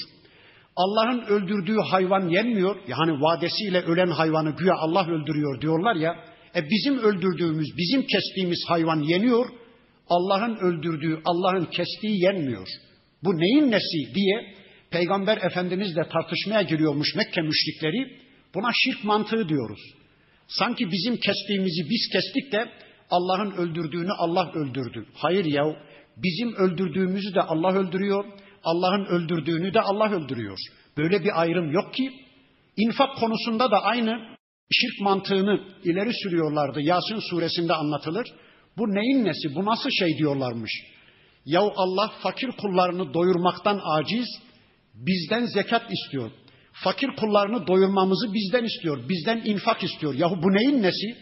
Allah'ın 0.77 1.21
öldürdüğü 1.21 1.77
hayvan 1.91 2.29
yenmiyor. 2.29 2.77
Yani 2.89 3.13
vadesiyle 3.13 3.81
ölen 3.81 4.11
hayvanı 4.11 4.51
güya 4.57 4.75
Allah 4.75 5.07
öldürüyor 5.07 5.61
diyorlar 5.61 5.97
ya. 5.97 6.17
E 6.57 6.71
bizim 6.71 6.99
öldürdüğümüz, 6.99 7.69
bizim 7.79 8.07
kestiğimiz 8.07 8.65
hayvan 8.69 9.01
yeniyor. 9.01 9.47
Allah'ın 10.09 10.57
öldürdüğü, 10.57 11.21
Allah'ın 11.25 11.65
kestiği 11.65 12.23
yenmiyor. 12.23 12.69
Bu 13.25 13.31
neyin 13.39 13.71
nesi 13.71 14.15
diye 14.15 14.55
Peygamber 14.91 15.37
Efendimizle 15.37 16.09
tartışmaya 16.09 16.63
giriyormuş 16.63 17.15
Mekke 17.15 17.41
müşrikleri. 17.41 18.19
Buna 18.55 18.71
şirk 18.85 19.05
mantığı 19.05 19.49
diyoruz. 19.49 19.81
Sanki 20.49 20.91
bizim 20.93 21.17
kestiğimizi 21.17 21.91
biz 21.91 22.09
kestik 22.13 22.53
de 22.53 22.71
Allah'ın 23.11 23.51
öldürdüğünü 23.51 24.13
Allah 24.19 24.53
öldürdü. 24.55 25.07
Hayır 25.15 25.45
ya, 25.45 25.63
bizim 26.17 26.55
öldürdüğümüzü 26.55 27.35
de 27.35 27.41
Allah 27.41 27.73
öldürüyor. 27.73 28.25
Allah'ın 28.65 29.05
öldürdüğünü 29.05 29.75
de 29.75 29.81
Allah 29.81 30.11
öldürüyor. 30.11 30.59
Böyle 30.97 31.25
bir 31.25 31.41
ayrım 31.41 31.73
yok 31.73 31.95
ki. 31.95 32.13
İnfak 32.77 33.17
konusunda 33.17 33.71
da 33.71 33.83
aynı 33.83 34.38
şirk 34.71 35.01
mantığını 35.01 35.61
ileri 35.85 36.13
sürüyorlardı. 36.23 36.81
Yasin 36.81 37.19
suresinde 37.31 37.75
anlatılır. 37.75 38.27
Bu 38.79 38.83
neyin 38.83 39.25
nesi, 39.25 39.55
bu 39.55 39.65
nasıl 39.65 39.91
şey 39.91 40.19
diyorlarmış. 40.19 40.73
Yahu 41.45 41.73
Allah 41.77 42.13
fakir 42.23 42.49
kullarını 42.49 43.15
doyurmaktan 43.15 43.81
aciz, 43.85 44.27
bizden 44.95 45.45
zekat 45.47 45.93
istiyor. 45.93 46.31
Fakir 46.73 47.09
kullarını 47.17 47.67
doyurmamızı 47.67 48.35
bizden 48.35 48.65
istiyor. 48.65 49.09
Bizden 49.09 49.43
infak 49.45 49.85
istiyor. 49.85 50.15
Yahu 50.15 50.43
bu 50.43 50.53
neyin 50.53 50.83
nesi? 50.83 51.17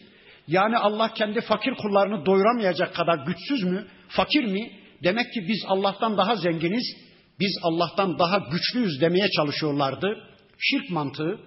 Yani 0.49 0.77
Allah 0.77 1.15
kendi 1.15 1.41
fakir 1.41 1.75
kullarını 1.75 2.27
doyuramayacak 2.27 2.95
kadar 2.95 3.27
güçsüz 3.27 3.63
mü? 3.63 3.87
Fakir 4.09 4.45
mi? 4.45 4.71
Demek 5.05 5.33
ki 5.33 5.41
biz 5.49 5.65
Allah'tan 5.69 6.17
daha 6.17 6.37
zenginiz, 6.37 6.97
biz 7.41 7.59
Allah'tan 7.63 8.19
daha 8.19 8.39
güçlüyüz 8.39 9.01
demeye 9.01 9.31
çalışıyorlardı. 9.31 10.17
Şirk 10.59 10.91
mantığı. 10.91 11.41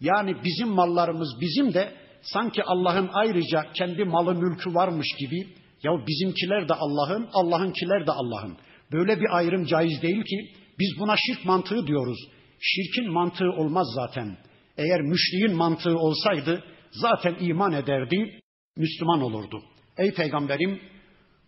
Yani 0.00 0.36
bizim 0.44 0.68
mallarımız 0.68 1.28
bizim 1.40 1.74
de 1.74 1.92
sanki 2.22 2.62
Allah'ın 2.64 3.10
ayrıca 3.12 3.72
kendi 3.74 4.04
malı 4.04 4.34
mülkü 4.34 4.74
varmış 4.74 5.06
gibi. 5.18 5.46
Ya 5.82 5.92
bizimkiler 6.06 6.68
de 6.68 6.74
Allah'ın, 6.74 7.28
Allah'ınkiler 7.32 8.06
de 8.06 8.12
Allah'ın. 8.12 8.56
Böyle 8.92 9.20
bir 9.20 9.36
ayrım 9.36 9.64
caiz 9.64 10.02
değil 10.02 10.22
ki. 10.24 10.50
Biz 10.78 10.88
buna 11.00 11.14
şirk 11.16 11.44
mantığı 11.44 11.86
diyoruz. 11.86 12.18
Şirkin 12.60 13.12
mantığı 13.12 13.50
olmaz 13.50 13.86
zaten. 13.94 14.36
Eğer 14.76 15.00
müşriğin 15.00 15.56
mantığı 15.56 15.98
olsaydı 15.98 16.64
zaten 16.90 17.36
iman 17.40 17.72
ederdi, 17.72 18.40
Müslüman 18.76 19.22
olurdu. 19.22 19.62
Ey 19.98 20.14
peygamberim 20.14 20.80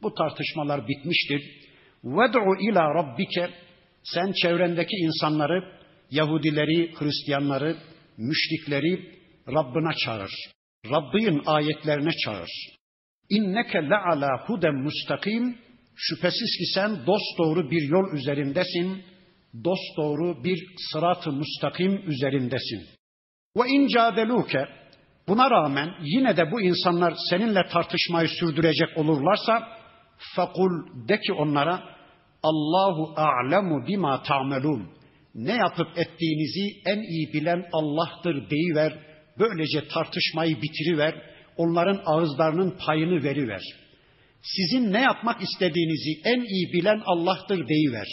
bu 0.02 0.14
tartışmalar 0.14 0.88
bitmiştir. 0.88 1.42
Ved'u 2.04 2.70
ila 2.70 2.94
rabbike 2.94 3.50
sen 4.02 4.32
çevrendeki 4.32 4.96
insanları, 4.96 5.64
Yahudileri, 6.10 6.94
Hristiyanları, 6.94 7.76
müşrikleri 8.18 9.16
Rabbına 9.48 9.92
çağır. 10.04 10.30
Rabbin 10.90 11.42
ayetlerine 11.46 12.10
çağır. 12.24 12.50
İnneke 13.30 13.78
le'ala 13.78 14.46
huden 14.46 14.74
mustakim. 14.74 15.58
Şüphesiz 15.96 16.58
ki 16.58 16.66
sen 16.74 17.06
dost 17.06 17.38
doğru 17.38 17.70
bir 17.70 17.88
yol 17.88 18.12
üzerindesin. 18.12 19.04
Dost 19.64 19.96
doğru 19.96 20.44
bir 20.44 20.58
sırat-ı 20.92 21.32
müstakim 21.32 22.10
üzerindesin. 22.10 22.86
Ve 23.56 23.68
in 23.68 23.86
cadeluke 23.88 24.64
buna 25.28 25.50
rağmen 25.50 25.94
yine 26.02 26.36
de 26.36 26.52
bu 26.52 26.60
insanlar 26.60 27.14
seninle 27.30 27.62
tartışmayı 27.72 28.28
sürdürecek 28.28 28.98
olurlarsa 28.98 29.68
fakul 30.36 31.08
de 31.08 31.20
ki 31.20 31.32
onlara 31.32 31.82
Allahu 32.42 33.14
a'lemu 33.16 33.86
bima 33.86 34.22
ta'melun. 34.22 34.95
Ne 35.36 35.52
yapıp 35.52 35.98
ettiğinizi 35.98 36.80
en 36.86 37.02
iyi 37.02 37.32
bilen 37.32 37.64
Allah'tır 37.72 38.50
deyiver. 38.50 38.98
Böylece 39.38 39.88
tartışmayı 39.88 40.56
bitiriver. 40.62 41.14
Onların 41.56 42.02
ağızlarının 42.06 42.76
payını 42.86 43.22
veriver. 43.22 43.62
Sizin 44.42 44.92
ne 44.92 45.00
yapmak 45.00 45.42
istediğinizi 45.42 46.20
en 46.24 46.40
iyi 46.40 46.72
bilen 46.72 47.02
Allah'tır 47.06 47.68
deyiver. 47.68 48.06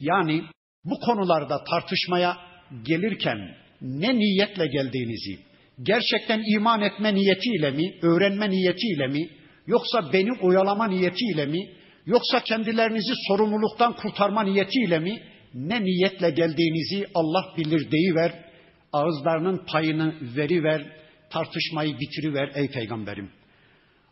Yani 0.00 0.42
bu 0.84 1.00
konularda 1.00 1.64
tartışmaya 1.64 2.36
gelirken 2.82 3.38
ne 3.80 4.18
niyetle 4.18 4.66
geldiğinizi, 4.66 5.38
gerçekten 5.82 6.42
iman 6.54 6.82
etme 6.82 7.14
niyetiyle 7.14 7.70
mi, 7.70 7.94
öğrenme 8.02 8.50
niyetiyle 8.50 9.06
mi, 9.06 9.28
yoksa 9.66 10.12
beni 10.12 10.32
oyalama 10.32 10.88
niyetiyle 10.88 11.46
mi, 11.46 11.58
yoksa 12.06 12.40
kendilerinizi 12.40 13.12
sorumluluktan 13.28 13.96
kurtarma 13.96 14.42
niyetiyle 14.42 14.98
mi, 14.98 15.22
ne 15.56 15.84
niyetle 15.84 16.30
geldiğinizi 16.30 17.06
Allah 17.14 17.54
bilir 17.56 17.90
deyiver, 17.90 18.44
ağızlarının 18.92 19.64
payını 19.66 20.14
veriver, 20.36 20.96
tartışmayı 21.30 21.98
bitiriver 22.00 22.52
ey 22.54 22.70
peygamberim. 22.70 23.30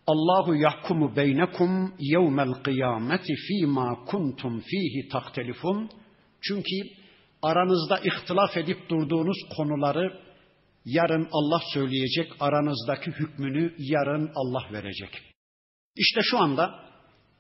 Allahu 0.06 0.54
yahkumu 0.54 1.16
beynekum 1.16 1.94
yevmel 1.98 2.52
kıyameti 2.52 3.34
fîmâ 3.34 4.04
kuntum 4.04 4.60
fihi 4.60 5.08
taktelifun. 5.08 5.90
Çünkü 6.40 6.90
aranızda 7.42 7.98
ihtilaf 7.98 8.56
edip 8.56 8.88
durduğunuz 8.88 9.36
konuları 9.56 10.20
yarın 10.84 11.28
Allah 11.32 11.60
söyleyecek, 11.74 12.32
aranızdaki 12.40 13.10
hükmünü 13.10 13.74
yarın 13.78 14.30
Allah 14.34 14.72
verecek. 14.72 15.22
İşte 15.96 16.20
şu 16.22 16.38
anda 16.38 16.70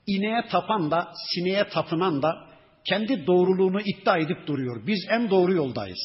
ineğe 0.06 0.42
tapan 0.50 0.90
da, 0.90 1.12
sineğe 1.34 1.68
tapınan 1.68 2.22
da 2.22 2.53
kendi 2.88 3.26
doğruluğunu 3.26 3.80
iddia 3.80 4.18
edip 4.18 4.46
duruyor. 4.46 4.86
Biz 4.86 5.06
en 5.10 5.30
doğru 5.30 5.52
yoldayız. 5.52 5.98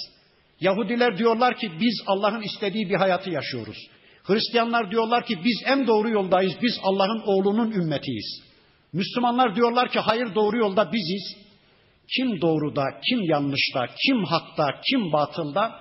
Yahudiler 0.59 1.17
diyorlar 1.17 1.57
ki 1.57 1.71
biz 1.79 2.03
Allah'ın 2.07 2.41
istediği 2.41 2.89
bir 2.89 2.95
hayatı 2.95 3.29
yaşıyoruz. 3.29 3.77
Hristiyanlar 4.23 4.91
diyorlar 4.91 5.25
ki 5.25 5.39
biz 5.45 5.63
en 5.65 5.87
doğru 5.87 6.09
yoldayız. 6.09 6.53
Biz 6.61 6.79
Allah'ın 6.83 7.21
oğlunun 7.25 7.71
ümmetiyiz. 7.71 8.41
Müslümanlar 8.93 9.55
diyorlar 9.55 9.91
ki 9.91 9.99
hayır 9.99 10.35
doğru 10.35 10.57
yolda 10.57 10.93
biziz. 10.93 11.37
Kim 12.15 12.41
doğruda, 12.41 12.83
kim 13.09 13.23
yanlışta, 13.23 13.85
kim 14.07 14.23
hakta, 14.23 14.81
kim 14.89 15.13
batılda 15.13 15.79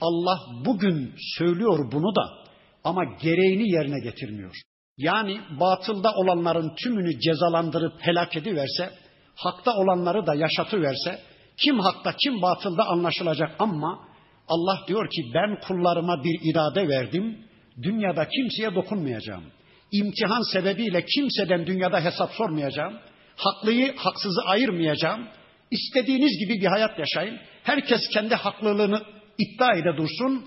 Allah 0.00 0.38
bugün 0.64 1.14
söylüyor 1.38 1.92
bunu 1.92 2.14
da 2.14 2.38
ama 2.84 3.04
gereğini 3.04 3.70
yerine 3.70 4.00
getirmiyor. 4.00 4.54
Yani 4.98 5.40
batılda 5.60 6.10
olanların 6.14 6.74
tümünü 6.74 7.20
cezalandırıp 7.20 7.92
helak 7.98 8.36
ediverse, 8.36 8.90
hakta 9.38 9.72
olanları 9.72 10.26
da 10.26 10.34
yaşatıverse, 10.34 11.18
kim 11.56 11.78
hakta 11.78 12.12
kim 12.12 12.42
batılda 12.42 12.84
anlaşılacak 12.84 13.50
ama 13.58 14.08
Allah 14.48 14.80
diyor 14.88 15.10
ki 15.10 15.22
ben 15.34 15.60
kullarıma 15.60 16.24
bir 16.24 16.50
irade 16.50 16.88
verdim, 16.88 17.38
dünyada 17.82 18.28
kimseye 18.28 18.74
dokunmayacağım. 18.74 19.44
İmtihan 19.92 20.42
sebebiyle 20.52 21.04
kimseden 21.04 21.66
dünyada 21.66 22.04
hesap 22.04 22.30
sormayacağım. 22.32 22.94
Haklıyı 23.36 23.96
haksızı 23.96 24.40
ayırmayacağım. 24.46 25.28
İstediğiniz 25.70 26.38
gibi 26.38 26.60
bir 26.60 26.66
hayat 26.66 26.98
yaşayın. 26.98 27.38
Herkes 27.62 28.08
kendi 28.08 28.34
haklılığını 28.34 29.02
iddia 29.38 29.74
ede 29.74 29.96
dursun. 29.96 30.44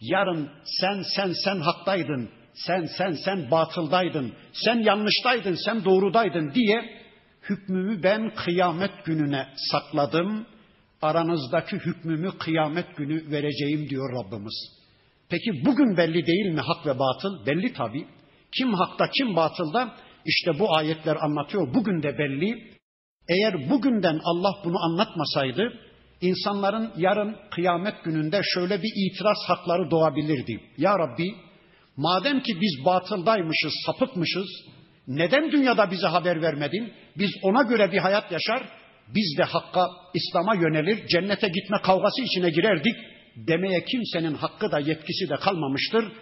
Yarın 0.00 0.50
sen 0.64 1.02
sen 1.16 1.32
sen 1.44 1.60
haktaydın. 1.60 2.30
Sen 2.54 2.84
sen 2.98 3.12
sen 3.12 3.50
batıldaydın. 3.50 4.32
Sen 4.52 4.78
yanlıştaydın, 4.78 5.54
sen 5.54 5.84
doğrudaydın 5.84 6.54
diye 6.54 7.01
hükmümü 7.50 8.02
ben 8.02 8.34
kıyamet 8.34 9.04
gününe 9.04 9.46
sakladım. 9.56 10.46
Aranızdaki 11.02 11.76
hükmümü 11.76 12.38
kıyamet 12.38 12.96
günü 12.96 13.30
vereceğim 13.30 13.88
diyor 13.88 14.12
Rabbimiz. 14.12 14.82
Peki 15.28 15.64
bugün 15.66 15.96
belli 15.96 16.26
değil 16.26 16.54
mi 16.54 16.60
hak 16.60 16.86
ve 16.86 16.98
batıl? 16.98 17.46
Belli 17.46 17.72
tabi. 17.72 18.06
Kim 18.58 18.74
hakta 18.74 19.10
kim 19.10 19.36
batılda? 19.36 19.94
İşte 20.26 20.58
bu 20.58 20.76
ayetler 20.76 21.16
anlatıyor. 21.16 21.74
Bugün 21.74 22.02
de 22.02 22.18
belli. 22.18 22.72
Eğer 23.28 23.70
bugünden 23.70 24.20
Allah 24.24 24.54
bunu 24.64 24.84
anlatmasaydı 24.84 25.72
insanların 26.20 26.92
yarın 26.96 27.36
kıyamet 27.50 28.04
gününde 28.04 28.40
şöyle 28.54 28.82
bir 28.82 28.92
itiraz 28.96 29.38
hakları 29.46 29.90
doğabilirdi. 29.90 30.60
Ya 30.78 30.98
Rabbi 30.98 31.34
madem 31.96 32.40
ki 32.40 32.60
biz 32.60 32.84
batıldaymışız, 32.84 33.72
sapıkmışız, 33.86 34.48
Neden 35.06 35.52
dünyada 35.52 35.90
bize 35.90 36.06
haber 36.06 36.42
vermedin? 36.42 36.92
Biz 37.18 37.30
ona 37.42 37.62
göre 37.62 37.92
bir 37.92 37.98
hayat 37.98 38.32
yaşar, 38.32 38.62
biz 39.08 39.38
de 39.38 39.42
Hakk'a, 39.42 39.86
İslam'a 40.14 40.54
yönelir, 40.54 41.06
cennete 41.06 41.48
gitme 41.48 41.76
kavgası 41.82 42.22
içine 42.22 42.50
girerdik 42.50 42.96
demeye 43.36 43.84
kimsenin 43.84 44.34
hakkı 44.34 44.72
da 44.72 44.78
yetkisi 44.78 45.28
de 45.28 45.36
kalmamıştır. 45.36 46.12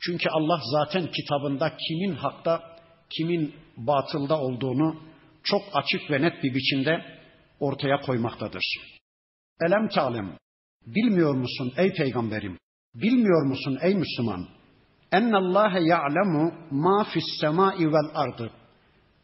Çünkü 0.00 0.28
Allah 0.28 0.60
zaten 0.72 1.10
kitabında 1.10 1.76
kimin 1.88 2.14
hakta, 2.14 2.76
kimin 3.16 3.54
batılda 3.76 4.40
olduğunu 4.40 5.00
çok 5.42 5.62
açık 5.72 6.10
ve 6.10 6.22
net 6.22 6.42
bir 6.42 6.54
biçimde 6.54 7.04
ortaya 7.60 8.00
koymaktadır. 8.00 8.64
Elem 9.66 9.88
talim, 9.88 10.32
bilmiyor 10.86 11.34
musun 11.34 11.72
ey 11.76 11.92
peygamberim, 11.92 12.58
bilmiyor 12.94 13.46
musun 13.46 13.78
ey 13.82 13.94
Müslüman? 13.94 14.55
Ennallâhe 15.18 15.80
ya'lemu 15.92 16.44
ma 16.70 17.04
fis 17.04 17.28
semâi 17.40 17.86
vel 17.92 18.10
ardı. 18.14 18.50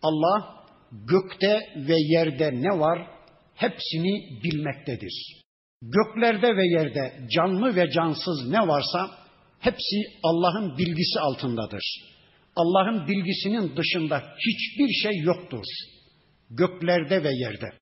Allah 0.02 0.64
gökte 0.92 1.60
ve 1.76 1.96
yerde 1.98 2.50
ne 2.54 2.80
var 2.80 3.06
hepsini 3.54 4.42
bilmektedir. 4.44 5.42
Göklerde 5.82 6.56
ve 6.56 6.66
yerde 6.66 7.26
canlı 7.34 7.76
ve 7.76 7.90
cansız 7.90 8.48
ne 8.48 8.68
varsa 8.68 9.10
hepsi 9.60 9.96
Allah'ın 10.22 10.78
bilgisi 10.78 11.20
altındadır. 11.20 11.84
Allah'ın 12.56 13.08
bilgisinin 13.08 13.76
dışında 13.76 14.22
hiçbir 14.38 14.88
şey 15.02 15.18
yoktur. 15.18 15.64
Göklerde 16.50 17.24
ve 17.24 17.30
yerde. 17.32 17.72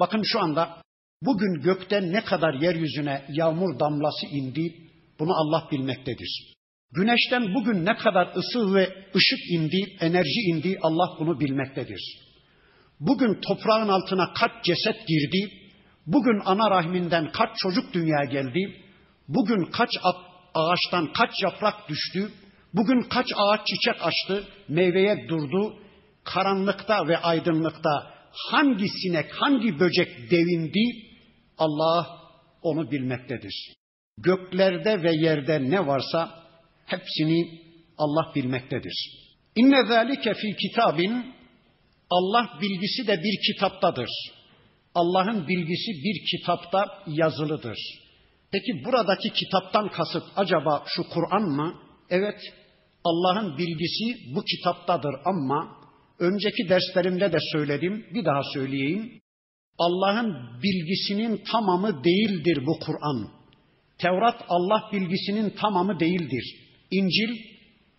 Bakın 0.00 0.22
şu 0.22 0.40
anda 0.40 0.82
bugün 1.22 1.62
gökten 1.62 2.12
ne 2.12 2.24
kadar 2.24 2.54
yeryüzüne 2.54 3.24
yağmur 3.28 3.78
damlası 3.80 4.26
indi 4.26 4.74
bunu 5.18 5.32
Allah 5.32 5.68
bilmektedir. 5.72 6.57
Güneşten 6.92 7.54
bugün 7.54 7.86
ne 7.86 7.96
kadar 7.96 8.26
ısı 8.36 8.74
ve 8.74 8.88
ışık 9.16 9.50
indi, 9.50 9.96
enerji 10.00 10.40
indi 10.40 10.78
Allah 10.82 11.16
bunu 11.20 11.40
bilmektedir. 11.40 12.00
Bugün 13.00 13.40
toprağın 13.40 13.88
altına 13.88 14.32
kaç 14.32 14.64
ceset 14.64 15.06
girdi, 15.08 15.52
bugün 16.06 16.40
ana 16.44 16.70
rahminden 16.70 17.32
kaç 17.32 17.50
çocuk 17.58 17.94
dünyaya 17.94 18.24
geldi, 18.24 18.82
bugün 19.28 19.64
kaç 19.64 19.90
ağaçtan 20.54 21.12
kaç 21.12 21.42
yaprak 21.42 21.88
düştü, 21.88 22.32
bugün 22.74 23.02
kaç 23.02 23.26
ağaç 23.36 23.66
çiçek 23.66 24.06
açtı, 24.06 24.44
meyveye 24.68 25.28
durdu, 25.28 25.78
karanlıkta 26.24 27.08
ve 27.08 27.18
aydınlıkta 27.18 27.90
hangi 28.50 28.88
sinek, 28.88 29.32
hangi 29.32 29.80
böcek 29.80 30.30
devindi, 30.30 31.08
Allah 31.58 32.06
onu 32.62 32.90
bilmektedir. 32.90 33.74
Göklerde 34.18 35.02
ve 35.02 35.12
yerde 35.12 35.70
ne 35.70 35.86
varsa 35.86 36.47
hepsini 36.88 37.60
Allah 37.98 38.32
bilmektedir. 38.34 38.94
İnne 39.56 39.86
zâlike 39.86 40.34
fi 40.34 40.56
kitabin 40.56 41.34
Allah 42.10 42.58
bilgisi 42.62 43.06
de 43.06 43.22
bir 43.22 43.36
kitaptadır. 43.46 44.08
Allah'ın 44.94 45.48
bilgisi 45.48 45.90
bir 46.04 46.26
kitapta 46.30 46.84
yazılıdır. 47.06 47.78
Peki 48.52 48.84
buradaki 48.84 49.32
kitaptan 49.32 49.88
kasıt 49.88 50.24
acaba 50.36 50.84
şu 50.86 51.02
Kur'an 51.08 51.42
mı? 51.42 51.74
Evet, 52.10 52.40
Allah'ın 53.04 53.58
bilgisi 53.58 54.34
bu 54.34 54.44
kitaptadır 54.44 55.14
ama 55.24 55.78
önceki 56.18 56.68
derslerimde 56.68 57.32
de 57.32 57.38
söyledim, 57.52 58.06
bir 58.14 58.24
daha 58.24 58.42
söyleyeyim. 58.54 59.20
Allah'ın 59.78 60.60
bilgisinin 60.62 61.42
tamamı 61.52 62.04
değildir 62.04 62.66
bu 62.66 62.78
Kur'an. 62.78 63.28
Tevrat 63.98 64.44
Allah 64.48 64.90
bilgisinin 64.92 65.50
tamamı 65.50 66.00
değildir. 66.00 66.67
İncil, 66.90 67.36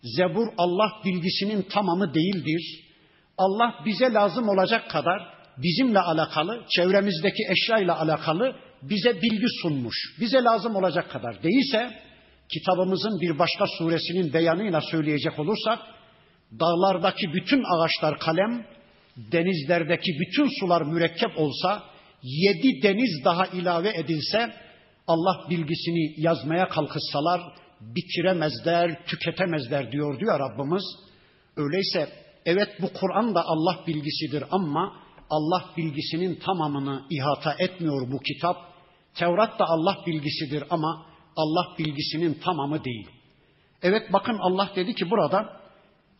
Zebur 0.02 0.48
Allah 0.58 0.92
bilgisinin 1.04 1.62
tamamı 1.62 2.14
değildir. 2.14 2.84
Allah 3.38 3.74
bize 3.86 4.12
lazım 4.12 4.48
olacak 4.48 4.90
kadar 4.90 5.34
bizimle 5.56 5.98
alakalı, 5.98 6.64
çevremizdeki 6.76 7.42
eşyayla 7.50 8.00
alakalı 8.00 8.56
bize 8.82 9.22
bilgi 9.22 9.46
sunmuş. 9.62 9.96
Bize 10.20 10.44
lazım 10.44 10.76
olacak 10.76 11.10
kadar 11.10 11.42
değilse 11.42 11.90
kitabımızın 12.52 13.20
bir 13.20 13.38
başka 13.38 13.66
suresinin 13.66 14.32
beyanıyla 14.32 14.80
söyleyecek 14.80 15.38
olursak 15.38 15.78
dağlardaki 16.60 17.32
bütün 17.34 17.62
ağaçlar 17.74 18.18
kalem, 18.18 18.66
denizlerdeki 19.16 20.12
bütün 20.20 20.60
sular 20.60 20.82
mürekkep 20.82 21.30
olsa, 21.38 21.82
yedi 22.22 22.82
deniz 22.82 23.24
daha 23.24 23.46
ilave 23.46 23.92
edilse, 23.96 24.54
Allah 25.06 25.50
bilgisini 25.50 26.20
yazmaya 26.20 26.68
kalkışsalar 26.68 27.40
bitiremezler, 27.80 29.06
tüketemezler 29.06 29.92
diyor 29.92 30.20
diyor 30.20 30.40
Rabbimiz. 30.40 30.82
Öyleyse 31.56 32.08
evet 32.44 32.68
bu 32.82 32.92
Kur'an 32.92 33.34
da 33.34 33.42
Allah 33.44 33.84
bilgisidir 33.86 34.44
ama 34.50 34.96
Allah 35.30 35.64
bilgisinin 35.76 36.34
tamamını 36.34 37.02
ihata 37.10 37.54
etmiyor 37.58 38.12
bu 38.12 38.18
kitap. 38.18 38.56
Tevrat 39.14 39.58
da 39.58 39.64
Allah 39.68 39.96
bilgisidir 40.06 40.64
ama 40.70 41.06
Allah 41.36 41.78
bilgisinin 41.78 42.34
tamamı 42.34 42.84
değil. 42.84 43.08
Evet 43.82 44.12
bakın 44.12 44.38
Allah 44.38 44.70
dedi 44.76 44.94
ki 44.94 45.10
burada 45.10 45.60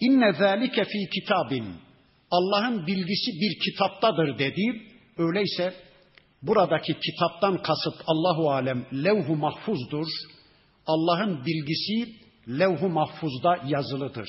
inne 0.01 0.33
zalike 0.33 0.85
fi 0.85 1.21
kitabin 1.21 1.65
Allah'ın 2.31 2.87
bilgisi 2.87 3.31
bir 3.41 3.59
kitaptadır 3.65 4.39
dedi. 4.39 4.83
Öyleyse 5.19 5.75
buradaki 6.43 6.97
kitaptan 7.01 7.63
kasıt 7.63 8.03
Allahu 8.07 8.51
alem 8.51 8.87
levhu 9.05 9.37
mahfuzdur. 9.37 10.07
Allah'ın 10.87 11.47
bilgisi 11.47 12.15
levhu 12.49 12.89
mahfuzda 12.89 13.59
yazılıdır. 13.67 14.29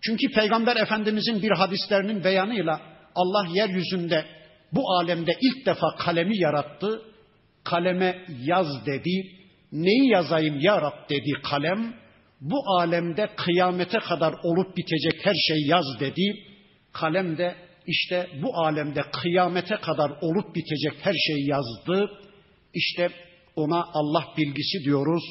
Çünkü 0.00 0.32
Peygamber 0.32 0.76
Efendimizin 0.76 1.42
bir 1.42 1.50
hadislerinin 1.50 2.24
beyanıyla 2.24 2.80
Allah 3.14 3.46
yeryüzünde 3.54 4.24
bu 4.72 4.90
alemde 4.90 5.32
ilk 5.40 5.66
defa 5.66 5.96
kalemi 5.98 6.38
yarattı. 6.38 7.02
Kaleme 7.64 8.24
yaz 8.44 8.86
dedi. 8.86 9.30
Neyi 9.72 10.10
yazayım 10.10 10.60
ya 10.60 10.82
Rab 10.82 11.10
dedi 11.10 11.32
kalem. 11.42 11.94
Bu 12.40 12.56
alemde 12.78 13.30
kıyamete 13.36 13.98
kadar 13.98 14.34
olup 14.42 14.76
bitecek 14.76 15.26
her 15.26 15.34
şey 15.48 15.56
yaz 15.66 16.00
dedi. 16.00 16.22
Kalem 16.92 17.38
de 17.38 17.54
işte 17.86 18.26
bu 18.42 18.56
alemde 18.56 19.02
kıyamete 19.12 19.76
kadar 19.76 20.10
olup 20.20 20.54
bitecek 20.54 21.06
her 21.06 21.14
şeyi 21.26 21.48
yazdı. 21.48 22.10
İşte 22.74 23.08
ona 23.56 23.84
Allah 23.94 24.24
bilgisi 24.36 24.84
diyoruz. 24.84 25.22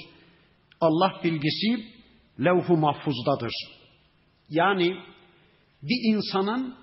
Allah 0.81 1.13
bilgisi 1.23 1.85
levh-u 2.39 2.77
mahfuzdadır. 2.77 3.53
Yani 4.49 4.95
bir 5.81 6.15
insanın 6.15 6.75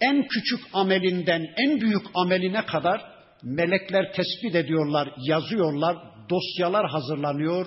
en 0.00 0.28
küçük 0.28 0.60
amelinden 0.72 1.46
en 1.56 1.80
büyük 1.80 2.02
ameline 2.14 2.66
kadar 2.66 3.14
melekler 3.42 4.12
tespit 4.12 4.54
ediyorlar, 4.54 5.14
yazıyorlar, 5.18 5.96
dosyalar 6.30 6.90
hazırlanıyor. 6.90 7.66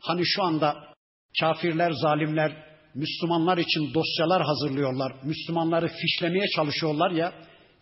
Hani 0.00 0.22
şu 0.24 0.42
anda 0.42 0.76
kafirler, 1.40 1.92
zalimler 1.92 2.66
Müslümanlar 2.94 3.58
için 3.58 3.94
dosyalar 3.94 4.42
hazırlıyorlar. 4.42 5.12
Müslümanları 5.24 5.88
fişlemeye 5.88 6.46
çalışıyorlar 6.56 7.10
ya. 7.10 7.32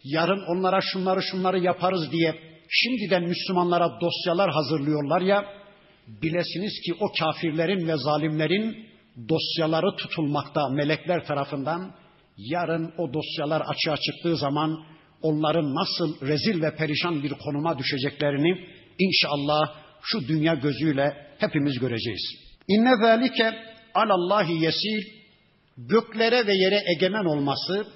Yarın 0.04 0.44
onlara 0.48 0.80
şunları 0.80 1.22
şunları 1.22 1.58
yaparız 1.58 2.12
diye 2.12 2.34
şimdiden 2.68 3.22
Müslümanlara 3.22 4.00
dosyalar 4.00 4.50
hazırlıyorlar 4.50 5.20
ya. 5.20 5.44
Bilesiniz 6.06 6.72
ki 6.86 6.94
o 7.00 7.06
kafirlerin 7.18 7.88
ve 7.88 7.96
zalimlerin 7.96 8.86
dosyaları 9.28 9.96
tutulmakta 9.96 10.68
melekler 10.68 11.26
tarafından. 11.26 11.94
Yarın 12.36 12.92
o 12.98 13.14
dosyalar 13.14 13.62
açığa 13.66 13.96
çıktığı 13.96 14.36
zaman 14.36 14.84
onların 15.22 15.74
nasıl 15.74 16.26
rezil 16.26 16.62
ve 16.62 16.76
perişan 16.76 17.22
bir 17.22 17.30
konuma 17.30 17.78
düşeceklerini 17.78 18.68
inşallah 18.98 19.60
şu 20.02 20.28
dünya 20.28 20.54
gözüyle 20.54 21.16
hepimiz 21.38 21.78
göreceğiz. 21.78 22.22
İnne 22.68 22.96
zalike 23.02 23.54
alallahi 23.94 24.64
yesir 24.64 25.24
göklere 25.76 26.46
ve 26.46 26.54
yere 26.56 26.82
egemen 26.96 27.24
olması, 27.24 27.86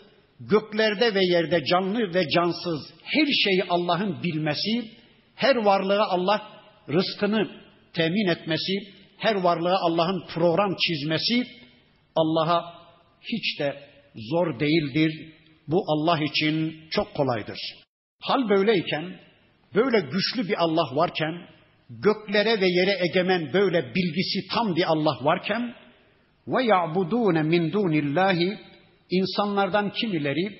göklerde 0.41 1.15
ve 1.15 1.25
yerde 1.25 1.65
canlı 1.65 2.15
ve 2.15 2.29
cansız 2.29 2.81
her 3.05 3.27
şeyi 3.45 3.65
Allah'ın 3.69 4.23
bilmesi, 4.23 4.91
her 5.35 5.57
varlığa 5.57 6.07
Allah 6.09 6.43
rızkını 6.89 7.49
temin 7.95 8.29
etmesi, 8.29 8.73
her 9.19 9.35
varlığa 9.35 9.77
Allah'ın 9.81 10.25
program 10.35 10.77
çizmesi 10.87 11.45
Allah'a 12.17 12.75
hiç 13.23 13.61
de 13.61 13.77
zor 14.31 14.61
değildir. 14.61 15.33
Bu 15.69 15.85
Allah 15.89 16.25
için 16.25 16.81
çok 16.91 17.15
kolaydır. 17.15 17.59
Hal 18.23 18.49
böyleyken, 18.49 19.21
böyle 19.75 20.01
güçlü 20.01 20.49
bir 20.49 20.63
Allah 20.63 20.97
varken, 20.97 21.35
göklere 21.91 22.61
ve 22.61 22.67
yere 22.67 23.05
egemen 23.05 23.53
böyle 23.53 23.95
bilgisi 23.95 24.49
tam 24.55 24.77
bir 24.77 24.85
Allah 24.85 25.19
varken 25.23 25.75
ve 26.49 26.65
ya'budun 26.65 27.47
min 27.47 27.73
dunillahi 27.73 28.59
insanlardan 29.11 29.93
kimileri 29.93 30.59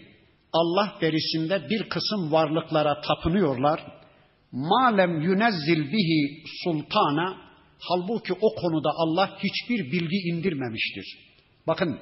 Allah 0.53 0.99
berisinde 1.03 1.71
bir 1.71 1.89
kısım 1.89 2.33
varlıklara 2.33 3.01
tapınıyorlar. 3.01 3.98
Malem 4.53 5.21
yunezzil 5.21 5.93
bihi 5.93 6.43
sultana 6.65 7.37
halbuki 7.79 8.33
o 8.33 8.55
konuda 8.55 8.91
Allah 8.97 9.39
hiçbir 9.45 9.93
bilgi 9.93 10.17
indirmemiştir. 10.17 11.19
Bakın 11.67 11.99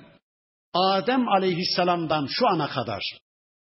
Adem 0.74 1.28
aleyhisselamdan 1.28 2.26
şu 2.30 2.48
ana 2.48 2.68
kadar 2.68 3.02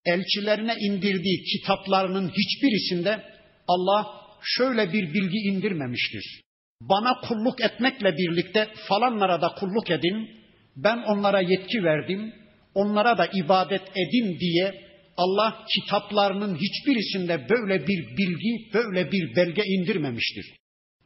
elçilerine 0.05 0.75
indirdiği 0.79 1.43
kitaplarının 1.43 2.29
hiçbirisinde 2.29 3.23
Allah 3.67 4.11
şöyle 4.41 4.93
bir 4.93 5.13
bilgi 5.13 5.37
indirmemiştir. 5.37 6.41
Bana 6.81 7.21
kulluk 7.27 7.61
etmekle 7.61 8.17
birlikte 8.17 8.69
falanlara 8.87 9.41
da 9.41 9.49
kulluk 9.49 9.91
edin, 9.91 10.29
ben 10.75 10.97
onlara 10.97 11.41
yetki 11.41 11.83
verdim, 11.83 12.33
onlara 12.73 13.17
da 13.17 13.27
ibadet 13.33 13.81
edin 13.81 14.39
diye 14.39 14.84
Allah 15.17 15.65
kitaplarının 15.73 16.55
hiçbirisinde 16.55 17.47
böyle 17.49 17.87
bir 17.87 18.17
bilgi, 18.17 18.73
böyle 18.73 19.11
bir 19.11 19.35
belge 19.35 19.63
indirmemiştir. 19.65 20.45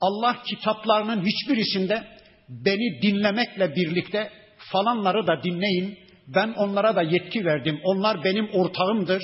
Allah 0.02 0.43
kitaplarının 0.48 1.26
hiçbirisinde 1.26 2.04
beni 2.50 3.02
dinlemekle 3.02 3.76
birlikte 3.76 4.30
falanları 4.58 5.28
da 5.28 5.43
dinleyin, 5.43 5.98
ben 6.28 6.54
onlara 6.58 6.95
da 6.95 7.02
yetki 7.02 7.45
verdim, 7.45 7.80
onlar 7.84 8.24
benim 8.24 8.50
ortağımdır, 8.50 9.22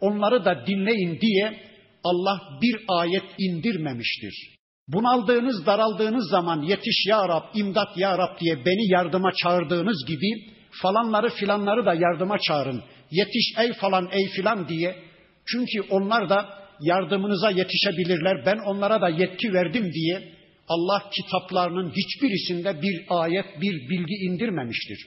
onları 0.00 0.44
da 0.44 0.66
dinleyin 0.66 1.20
diye 1.20 1.60
Allah 2.04 2.40
bir 2.62 2.76
ayet 2.88 3.24
indirmemiştir. 3.38 4.56
Bunaldığınız, 4.88 5.66
daraldığınız 5.66 6.30
zaman 6.30 6.62
yetiş 6.62 7.06
ya 7.06 7.28
Rab, 7.28 7.44
imdat 7.54 7.96
ya 7.96 8.18
Rab 8.18 8.40
diye 8.40 8.56
beni 8.66 8.92
yardıma 8.92 9.32
çağırdığınız 9.42 10.04
gibi 10.08 10.56
falanları 10.82 11.30
filanları 11.30 11.86
da 11.86 11.94
yardıma 11.94 12.38
çağırın. 12.38 12.82
Yetiş 13.10 13.54
ey 13.58 13.72
falan 13.72 14.08
ey 14.12 14.28
filan 14.28 14.68
diye. 14.68 14.96
Çünkü 15.46 15.80
onlar 15.90 16.28
da 16.30 16.48
yardımınıza 16.80 17.50
yetişebilirler. 17.50 18.46
Ben 18.46 18.58
onlara 18.58 19.00
da 19.00 19.08
yetki 19.08 19.52
verdim 19.52 19.92
diye 19.92 20.36
Allah 20.68 21.10
kitaplarının 21.10 21.92
hiçbirisinde 21.96 22.82
bir 22.82 23.04
ayet, 23.08 23.60
bir 23.60 23.88
bilgi 23.90 24.14
indirmemiştir. 24.14 24.98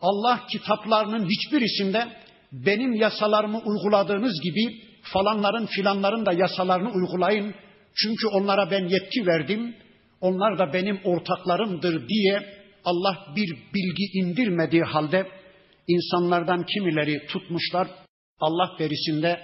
Allah 0.00 0.46
kitaplarının 0.52 1.28
hiçbirisinde 1.28 2.08
benim 2.52 2.94
yasalarımı 2.94 3.58
uyguladığınız 3.58 4.40
gibi 4.42 4.82
falanların 5.02 5.66
filanların 5.66 6.26
da 6.26 6.32
yasalarını 6.32 6.90
uygulayın. 6.92 7.54
Çünkü 7.94 8.26
onlara 8.26 8.70
ben 8.70 8.88
yetki 8.88 9.26
verdim. 9.26 9.74
Onlar 10.20 10.58
da 10.58 10.72
benim 10.72 11.00
ortaklarımdır 11.04 12.08
diye 12.08 12.42
Allah 12.84 13.26
bir 13.36 13.56
bilgi 13.74 14.18
indirmediği 14.18 14.82
halde 14.82 15.26
insanlardan 15.87 16.65
kimileri 16.65 17.27
tutmuşlar. 17.27 17.87
Allah 18.39 18.69
verisinde 18.79 19.39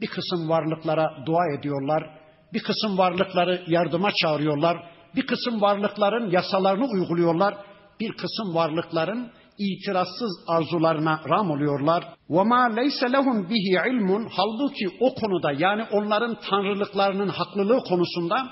bir 0.00 0.06
kısım 0.06 0.48
varlıklara 0.48 1.26
dua 1.26 1.58
ediyorlar. 1.58 2.20
Bir 2.54 2.62
kısım 2.62 2.98
varlıkları 2.98 3.64
yardıma 3.66 4.10
çağırıyorlar. 4.22 4.76
Bir 5.16 5.26
kısım 5.26 5.60
varlıkların 5.60 6.30
yasalarını 6.30 6.86
uyguluyorlar. 6.86 7.54
Bir 8.00 8.12
kısım 8.12 8.54
varlıkların 8.54 9.32
itirazsız 9.58 10.44
arzularına 10.46 11.20
ram 11.28 11.50
oluyorlar. 11.50 12.04
وَمَا 12.30 12.62
لَيْسَ 12.78 13.00
لَهُمْ 13.14 13.50
bihi 13.50 13.90
ilmun 13.90 14.28
Halbuki 14.30 14.88
o 15.00 15.14
konuda 15.14 15.52
yani 15.52 15.84
onların 15.92 16.38
tanrılıklarının 16.50 17.28
haklılığı 17.28 17.80
konusunda 17.88 18.48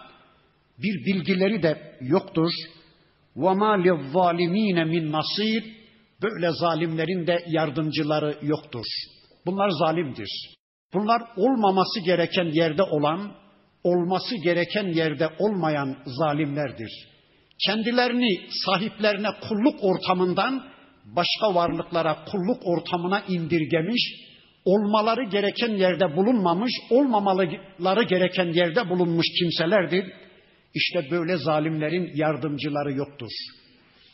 bir 0.79 1.07
bilgileri 1.07 1.63
de 1.63 1.99
yoktur. 2.01 2.51
وَمَا 3.37 3.83
لِلظَّالِم۪ينَ 3.87 4.85
min 4.85 5.13
nasir 5.13 5.79
Böyle 6.24 6.52
zalimlerin 6.52 7.28
de 7.28 7.44
yardımcıları 7.48 8.38
yoktur. 8.42 8.86
Bunlar 9.46 9.70
zalimdir. 9.70 10.56
Bunlar 10.94 11.22
olmaması 11.38 12.00
gereken 12.06 12.46
yerde 12.46 12.84
olan, 12.84 13.32
olması 13.84 14.36
gereken 14.44 14.88
yerde 14.88 15.28
olmayan 15.40 15.98
zalimlerdir. 16.06 16.92
Kendilerini 17.66 18.40
sahiplerine 18.66 19.28
kulluk 19.50 19.76
ortamından 19.82 20.64
başka 21.06 21.56
varlıklara 21.56 22.26
kulluk 22.26 22.62
ortamına 22.66 23.22
indirgemiş, 23.28 24.02
olmaları 24.66 25.24
gereken 25.24 25.76
yerde 25.76 26.16
bulunmamış, 26.16 26.72
olmamaları 26.90 28.04
gereken 28.04 28.54
yerde 28.54 28.90
bulunmuş 28.90 29.26
kimselerdir. 29.40 30.06
İşte 30.74 31.12
böyle 31.12 31.38
zalimlerin 31.38 32.12
yardımcıları 32.16 32.94
yoktur. 32.94 33.32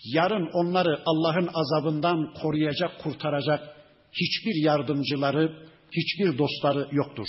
Yarın 0.04 0.50
onları 0.54 1.00
Allah'ın 1.06 1.50
azabından 1.54 2.34
koruyacak, 2.42 3.00
kurtaracak 3.04 3.60
hiçbir 4.12 4.64
yardımcıları, 4.66 5.70
hiçbir 5.92 6.38
dostları 6.38 6.88
yoktur. 6.92 7.28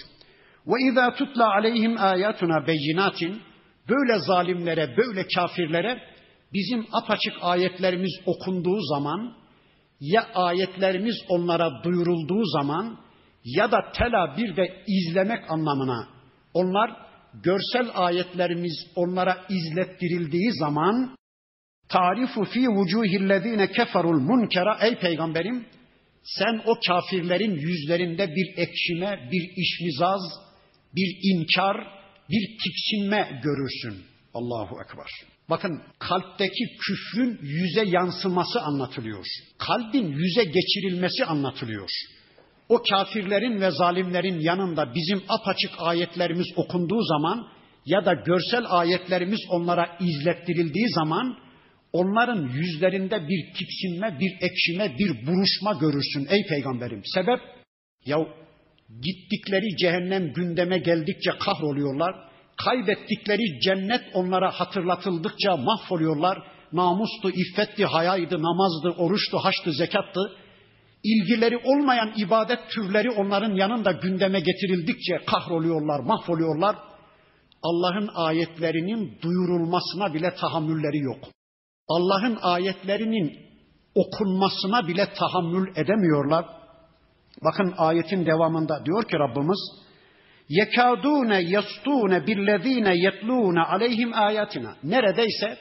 Ve 0.66 0.90
izâ 0.90 1.14
tutla 1.14 1.50
aleyhim 1.54 1.98
âyâtuna 1.98 2.66
beyinatin 2.66 3.42
böyle 3.88 4.18
zalimlere, 4.18 4.96
böyle 4.96 5.26
kafirlere 5.34 6.02
bizim 6.52 6.86
apaçık 6.92 7.32
ayetlerimiz 7.40 8.20
okunduğu 8.26 8.80
zaman 8.80 9.34
ya 10.00 10.26
ayetlerimiz 10.34 11.16
onlara 11.28 11.84
duyurulduğu 11.84 12.44
zaman 12.44 12.98
ya 13.44 13.72
da 13.72 13.92
tela 13.92 14.36
bir 14.36 14.56
de 14.56 14.82
izlemek 14.86 15.50
anlamına 15.50 16.08
onlar 16.54 16.96
görsel 17.34 17.90
ayetlerimiz 17.94 18.86
onlara 18.96 19.36
izlettirildiği 19.48 20.52
zaman 20.52 21.16
tarifu 21.90 22.44
fi 22.44 22.68
vucuhillezine 22.68 23.66
keferul 23.72 24.20
munkera 24.20 24.78
ey 24.82 24.94
peygamberim 24.98 25.66
sen 26.22 26.62
o 26.66 26.74
kafirlerin 26.86 27.54
yüzlerinde 27.54 28.28
bir 28.36 28.48
ekşime, 28.56 29.28
bir 29.32 29.50
işmizaz, 29.56 30.20
bir 30.96 31.18
inkar, 31.22 31.76
bir 32.30 32.58
tiksinme 32.62 33.40
görürsün. 33.42 34.04
Allahu 34.34 34.76
Ekber. 34.84 35.06
Bakın 35.50 35.82
kalpteki 35.98 36.64
küfrün 36.80 37.38
yüze 37.42 37.84
yansıması 37.84 38.60
anlatılıyor. 38.60 39.26
Kalbin 39.58 40.06
yüze 40.06 40.44
geçirilmesi 40.44 41.24
anlatılıyor. 41.24 41.90
O 42.68 42.82
kafirlerin 42.90 43.60
ve 43.60 43.70
zalimlerin 43.70 44.40
yanında 44.40 44.94
bizim 44.94 45.22
apaçık 45.28 45.70
ayetlerimiz 45.78 46.46
okunduğu 46.56 47.02
zaman 47.02 47.48
ya 47.86 48.04
da 48.04 48.12
görsel 48.12 48.64
ayetlerimiz 48.68 49.40
onlara 49.50 49.98
izlettirildiği 50.00 50.88
zaman 50.88 51.38
onların 51.92 52.48
yüzlerinde 52.48 53.28
bir 53.28 53.54
tiksinme, 53.54 54.18
bir 54.20 54.32
ekşime, 54.40 54.98
bir 54.98 55.26
buruşma 55.26 55.72
görürsün 55.72 56.26
ey 56.30 56.46
peygamberim. 56.48 57.02
Sebep? 57.14 57.40
Ya 58.06 58.18
gittikleri 58.88 59.76
cehennem 59.76 60.32
gündeme 60.32 60.78
geldikçe 60.78 61.30
kahroluyorlar 61.30 62.30
Kaybettikleri 62.64 63.60
cennet 63.60 64.00
onlara 64.14 64.50
hatırlatıldıkça 64.50 65.56
mahvoluyorlar. 65.56 66.38
Namustu, 66.72 67.30
iffetti, 67.30 67.84
hayaydı, 67.84 68.42
namazdı, 68.42 69.02
oruçtu, 69.02 69.38
haçtı, 69.38 69.72
zekattı. 69.72 70.20
İlgileri 71.04 71.56
olmayan 71.56 72.12
ibadet 72.16 72.58
türleri 72.70 73.10
onların 73.10 73.54
yanında 73.54 73.92
gündeme 73.92 74.40
getirildikçe 74.40 75.18
kahroluyorlar, 75.26 76.00
mahvoluyorlar. 76.00 76.76
Allah'ın 77.62 78.10
ayetlerinin 78.14 79.18
duyurulmasına 79.22 80.14
bile 80.14 80.34
tahammülleri 80.34 80.98
yok. 80.98 81.18
Allah'ın 81.90 82.38
ayetlerinin 82.42 83.38
okunmasına 83.94 84.88
bile 84.88 85.06
tahammül 85.18 85.76
edemiyorlar. 85.76 86.44
Bakın 87.44 87.74
ayetin 87.78 88.26
devamında 88.26 88.84
diyor 88.86 89.04
ki 89.04 89.16
Rabbimiz 89.18 89.58
yekadune 90.48 91.40
yastune 91.42 92.26
billezine 92.26 92.96
yetlune 92.96 93.60
aleyhim 93.60 94.14
ayatina. 94.14 94.76
Neredeyse 94.84 95.58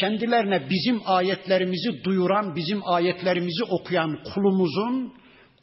kendilerine 0.00 0.70
bizim 0.70 1.00
ayetlerimizi 1.06 2.04
duyuran, 2.04 2.56
bizim 2.56 2.80
ayetlerimizi 2.88 3.64
okuyan 3.64 4.18
kulumuzun, 4.34 5.14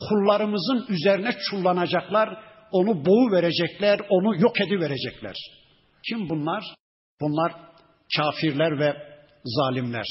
kullarımızın 0.10 0.86
üzerine 0.90 1.32
çullanacaklar, 1.50 2.38
onu 2.72 3.06
boğu 3.06 3.32
verecekler, 3.32 4.00
onu 4.10 4.42
yok 4.42 4.62
edi 4.62 4.80
verecekler. 4.80 5.36
Kim 6.10 6.30
bunlar? 6.30 6.64
Bunlar 7.22 7.54
kafirler 8.18 8.80
ve 8.80 9.11
zalimler. 9.43 10.08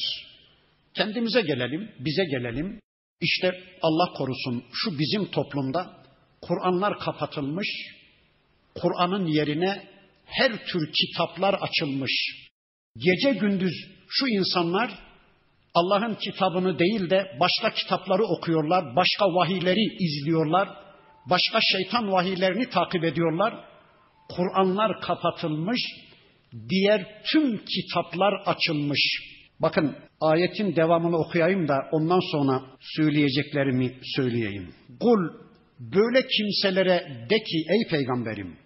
Kendimize 0.94 1.40
gelelim, 1.40 1.90
bize 1.98 2.24
gelelim. 2.24 2.80
İşte 3.20 3.64
Allah 3.82 4.12
korusun 4.12 4.64
şu 4.72 4.98
bizim 4.98 5.30
toplumda 5.30 6.00
Kur'anlar 6.42 6.98
kapatılmış, 6.98 7.68
Kur'an'ın 8.74 9.26
yerine 9.26 9.88
her 10.24 10.66
tür 10.66 10.92
kitaplar 10.92 11.54
açılmış. 11.54 12.12
Gece 12.96 13.38
gündüz 13.38 13.74
şu 14.08 14.26
insanlar 14.28 14.90
Allah'ın 15.74 16.14
kitabını 16.14 16.78
değil 16.78 17.10
de 17.10 17.36
başka 17.40 17.74
kitapları 17.74 18.24
okuyorlar, 18.24 18.96
başka 18.96 19.24
vahiyleri 19.26 19.96
izliyorlar, 20.04 20.68
başka 21.30 21.58
şeytan 21.60 22.12
vahiylerini 22.12 22.70
takip 22.70 23.04
ediyorlar. 23.04 23.64
Kur'anlar 24.28 25.00
kapatılmış, 25.00 25.80
diğer 26.68 27.22
tüm 27.32 27.64
kitaplar 27.64 28.42
açılmış. 28.46 29.00
Bakın 29.60 29.96
ayetin 30.20 30.76
devamını 30.76 31.16
okuyayım 31.16 31.68
da 31.68 31.76
ondan 31.92 32.20
sonra 32.32 32.62
söyleyeceklerimi 32.80 33.98
söyleyeyim. 34.16 34.74
Kul 35.00 35.30
böyle 35.78 36.26
kimselere 36.26 37.26
de 37.30 37.36
ki 37.38 37.64
ey 37.68 37.90
peygamberim 37.90 38.56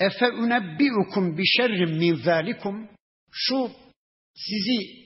Efe 0.00 0.32
unebbiukum 0.32 1.38
bi 1.38 1.42
şerrin 1.46 1.98
min 1.98 2.14
zalikum 2.14 2.88
şu 3.30 3.70
sizi 4.34 5.00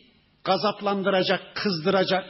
gazaplandıracak, 0.44 1.40
kızdıracak, 1.54 2.24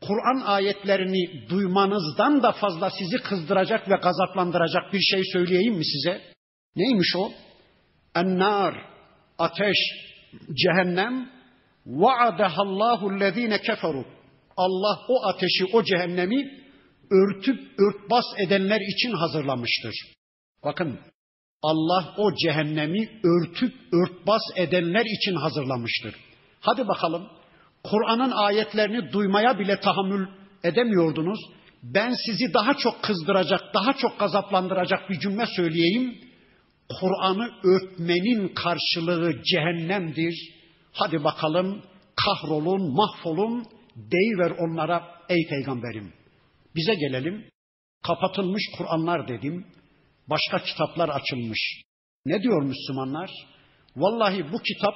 Kur'an 0.00 0.40
ayetlerini 0.46 1.48
duymanızdan 1.48 2.42
da 2.42 2.52
fazla 2.52 2.90
sizi 2.90 3.16
kızdıracak 3.22 3.90
ve 3.90 3.94
gazaplandıracak 4.02 4.92
bir 4.92 5.00
şey 5.00 5.22
söyleyeyim 5.32 5.74
mi 5.74 5.84
size? 5.84 6.20
Neymiş 6.76 7.16
o? 7.16 7.32
Ennar, 8.14 8.89
ateş, 9.40 9.76
cehennem, 10.54 11.30
vaadahallahu 11.86 13.20
lezine 13.20 13.60
keferu. 13.60 14.04
Allah 14.56 14.98
o 15.08 15.26
ateşi, 15.26 15.64
o 15.72 15.82
cehennemi 15.82 16.60
örtüp 17.10 17.60
örtbas 17.80 18.24
edenler 18.38 18.80
için 18.80 19.12
hazırlamıştır. 19.12 19.94
Bakın 20.64 20.98
Allah 21.62 22.14
o 22.16 22.34
cehennemi 22.34 23.08
örtüp 23.24 23.74
örtbas 23.92 24.42
edenler 24.56 25.04
için 25.04 25.34
hazırlamıştır. 25.34 26.14
Hadi 26.60 26.88
bakalım 26.88 27.28
Kur'an'ın 27.84 28.30
ayetlerini 28.30 29.12
duymaya 29.12 29.58
bile 29.58 29.80
tahammül 29.80 30.26
edemiyordunuz. 30.64 31.40
Ben 31.82 32.14
sizi 32.26 32.54
daha 32.54 32.74
çok 32.74 33.02
kızdıracak, 33.02 33.60
daha 33.74 33.92
çok 33.92 34.18
gazaplandıracak 34.18 35.10
bir 35.10 35.20
cümle 35.20 35.46
söyleyeyim. 35.56 36.18
Kur'an'ı 37.00 37.50
örtmenin 37.64 38.48
karşılığı 38.48 39.42
cehennemdir. 39.42 40.34
Hadi 40.92 41.24
bakalım 41.24 41.82
kahrolun, 42.24 42.94
mahvolun, 42.94 43.66
deyiver 43.96 44.50
onlara 44.50 45.08
ey 45.28 45.48
peygamberim. 45.48 46.12
Bize 46.76 46.94
gelelim. 46.94 47.44
Kapatılmış 48.02 48.62
Kur'anlar 48.78 49.28
dedim. 49.28 49.66
Başka 50.28 50.58
kitaplar 50.58 51.08
açılmış. 51.08 51.82
Ne 52.26 52.42
diyor 52.42 52.62
Müslümanlar? 52.62 53.30
Vallahi 53.96 54.52
bu 54.52 54.58
kitap 54.58 54.94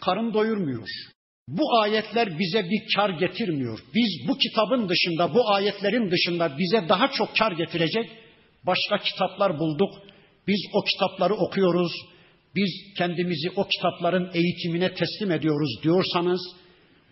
karın 0.00 0.34
doyurmuyor. 0.34 0.88
Bu 1.48 1.80
ayetler 1.80 2.38
bize 2.38 2.64
bir 2.64 2.94
kar 2.96 3.10
getirmiyor. 3.10 3.78
Biz 3.94 4.28
bu 4.28 4.38
kitabın 4.38 4.88
dışında, 4.88 5.34
bu 5.34 5.50
ayetlerin 5.50 6.10
dışında 6.10 6.58
bize 6.58 6.88
daha 6.88 7.08
çok 7.08 7.36
kar 7.36 7.52
getirecek 7.52 8.10
başka 8.66 8.98
kitaplar 8.98 9.58
bulduk. 9.58 9.94
Biz 10.48 10.60
o 10.72 10.84
kitapları 10.84 11.34
okuyoruz. 11.34 11.92
Biz 12.54 12.70
kendimizi 12.98 13.50
o 13.56 13.68
kitapların 13.68 14.30
eğitimine 14.34 14.94
teslim 14.94 15.30
ediyoruz 15.30 15.82
diyorsanız 15.82 16.40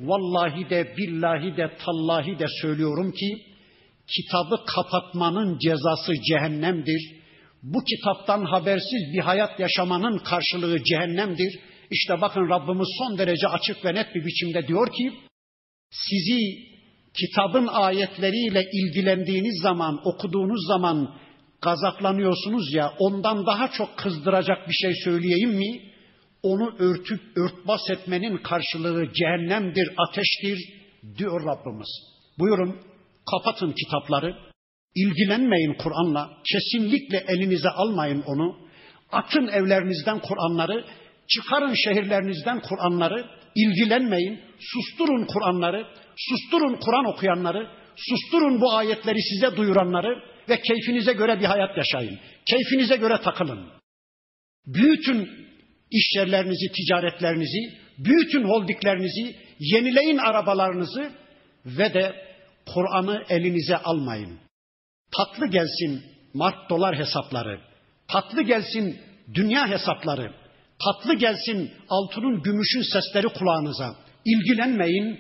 vallahi 0.00 0.70
de 0.70 0.94
billahi 0.96 1.56
de 1.56 1.76
tallahi 1.84 2.38
de 2.38 2.46
söylüyorum 2.62 3.12
ki 3.12 3.38
kitabı 4.16 4.64
kapatmanın 4.66 5.58
cezası 5.58 6.12
cehennemdir. 6.28 7.24
Bu 7.62 7.78
kitaptan 7.84 8.44
habersiz 8.44 9.12
bir 9.14 9.20
hayat 9.20 9.60
yaşamanın 9.60 10.18
karşılığı 10.18 10.84
cehennemdir. 10.84 11.60
İşte 11.90 12.20
bakın 12.20 12.48
Rabbimiz 12.48 12.88
son 12.98 13.18
derece 13.18 13.48
açık 13.48 13.84
ve 13.84 13.94
net 13.94 14.14
bir 14.14 14.24
biçimde 14.26 14.68
diyor 14.68 14.92
ki 14.92 15.12
sizi 15.90 16.38
kitabın 17.20 17.66
ayetleriyle 17.66 18.62
ilgilendiğiniz 18.72 19.62
zaman, 19.62 20.00
okuduğunuz 20.04 20.66
zaman 20.66 21.14
gazaplanıyorsunuz 21.64 22.74
ya 22.74 22.92
ondan 22.98 23.46
daha 23.46 23.68
çok 23.68 23.96
kızdıracak 23.96 24.68
bir 24.68 24.74
şey 24.74 24.92
söyleyeyim 25.05 25.50
mi? 25.50 25.81
Onu 26.42 26.74
örtüp 26.79 27.20
örtbas 27.37 27.81
etmenin 27.90 28.37
karşılığı 28.37 29.12
cehennemdir, 29.12 29.88
ateştir 30.09 30.59
diyor 31.18 31.44
Rabbimiz. 31.44 31.88
Buyurun 32.38 32.81
kapatın 33.31 33.72
kitapları, 33.72 34.37
ilgilenmeyin 34.94 35.74
Kur'an'la, 35.74 36.31
kesinlikle 36.53 37.24
elinize 37.29 37.68
almayın 37.68 38.22
onu. 38.27 38.57
Atın 39.12 39.48
evlerinizden 39.48 40.18
Kur'anları, 40.18 40.85
çıkarın 41.29 41.74
şehirlerinizden 41.74 42.61
Kur'anları, 42.61 43.27
ilgilenmeyin, 43.55 44.40
susturun 44.59 45.27
Kur'anları, 45.27 45.87
susturun 46.16 46.77
Kur'an 46.85 47.05
okuyanları, 47.05 47.68
susturun 47.96 48.61
bu 48.61 48.72
ayetleri 48.72 49.22
size 49.22 49.57
duyuranları 49.57 50.33
ve 50.48 50.61
keyfinize 50.61 51.12
göre 51.12 51.40
bir 51.40 51.44
hayat 51.44 51.76
yaşayın. 51.76 52.18
Keyfinize 52.46 52.96
göre 52.96 53.20
takılın. 53.24 53.68
Büyütün 54.66 55.30
iş 55.90 56.16
yerlerinizi, 56.16 56.72
ticaretlerinizi, 56.72 57.78
büyütün 57.98 58.44
holdiklerinizi, 58.44 59.37
yenileyin 59.59 60.18
arabalarınızı 60.18 61.12
ve 61.66 61.94
de 61.94 62.12
Kur'an'ı 62.66 63.24
elinize 63.28 63.76
almayın. 63.76 64.38
Tatlı 65.16 65.46
gelsin 65.46 66.02
mart 66.35 66.70
dolar 66.70 66.98
hesapları, 66.98 67.61
tatlı 68.09 68.42
gelsin 68.42 69.00
dünya 69.35 69.68
hesapları, 69.68 70.33
tatlı 70.85 71.14
gelsin 71.14 71.70
altının 71.88 72.42
gümüşün 72.42 72.83
sesleri 72.92 73.28
kulağınıza. 73.28 73.96
İlgilenmeyin 74.24 75.18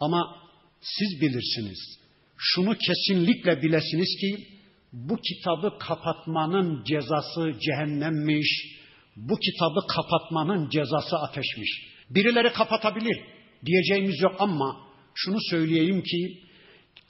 ama 0.00 0.36
siz 0.80 1.20
bilirsiniz. 1.20 1.98
Şunu 2.36 2.76
kesinlikle 2.78 3.62
bilesiniz 3.62 4.16
ki 4.20 4.48
bu 4.92 5.16
kitabı 5.16 5.78
kapatmanın 5.78 6.84
cezası 6.84 7.52
cehennemmiş. 7.60 8.76
Bu 9.16 9.36
kitabı 9.36 9.86
kapatmanın 9.86 10.68
cezası 10.68 11.16
ateşmiş. 11.16 11.96
Birileri 12.10 12.52
kapatabilir 12.52 13.20
diyeceğimiz 13.66 14.22
yok 14.22 14.36
ama 14.38 14.76
şunu 15.14 15.38
söyleyeyim 15.50 16.02
ki 16.02 16.40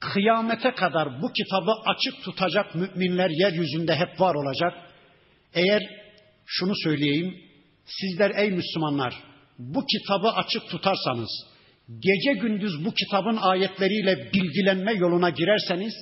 kıyamete 0.01 0.71
kadar 0.71 1.23
bu 1.23 1.33
kitabı 1.33 1.73
açık 1.87 2.25
tutacak 2.25 2.75
müminler 2.75 3.31
yeryüzünde 3.31 3.97
hep 3.97 4.21
var 4.21 4.35
olacak. 4.35 4.73
Eğer 5.55 5.83
şunu 6.47 6.73
söyleyeyim, 6.85 7.35
sizler 7.85 8.33
ey 8.37 8.51
Müslümanlar 8.51 9.15
bu 9.59 9.85
kitabı 9.87 10.29
açık 10.29 10.69
tutarsanız, 10.71 11.31
gece 11.89 12.41
gündüz 12.41 12.85
bu 12.85 12.95
kitabın 12.95 13.37
ayetleriyle 13.37 14.31
bilgilenme 14.33 14.93
yoluna 14.93 15.31
girerseniz, 15.31 15.95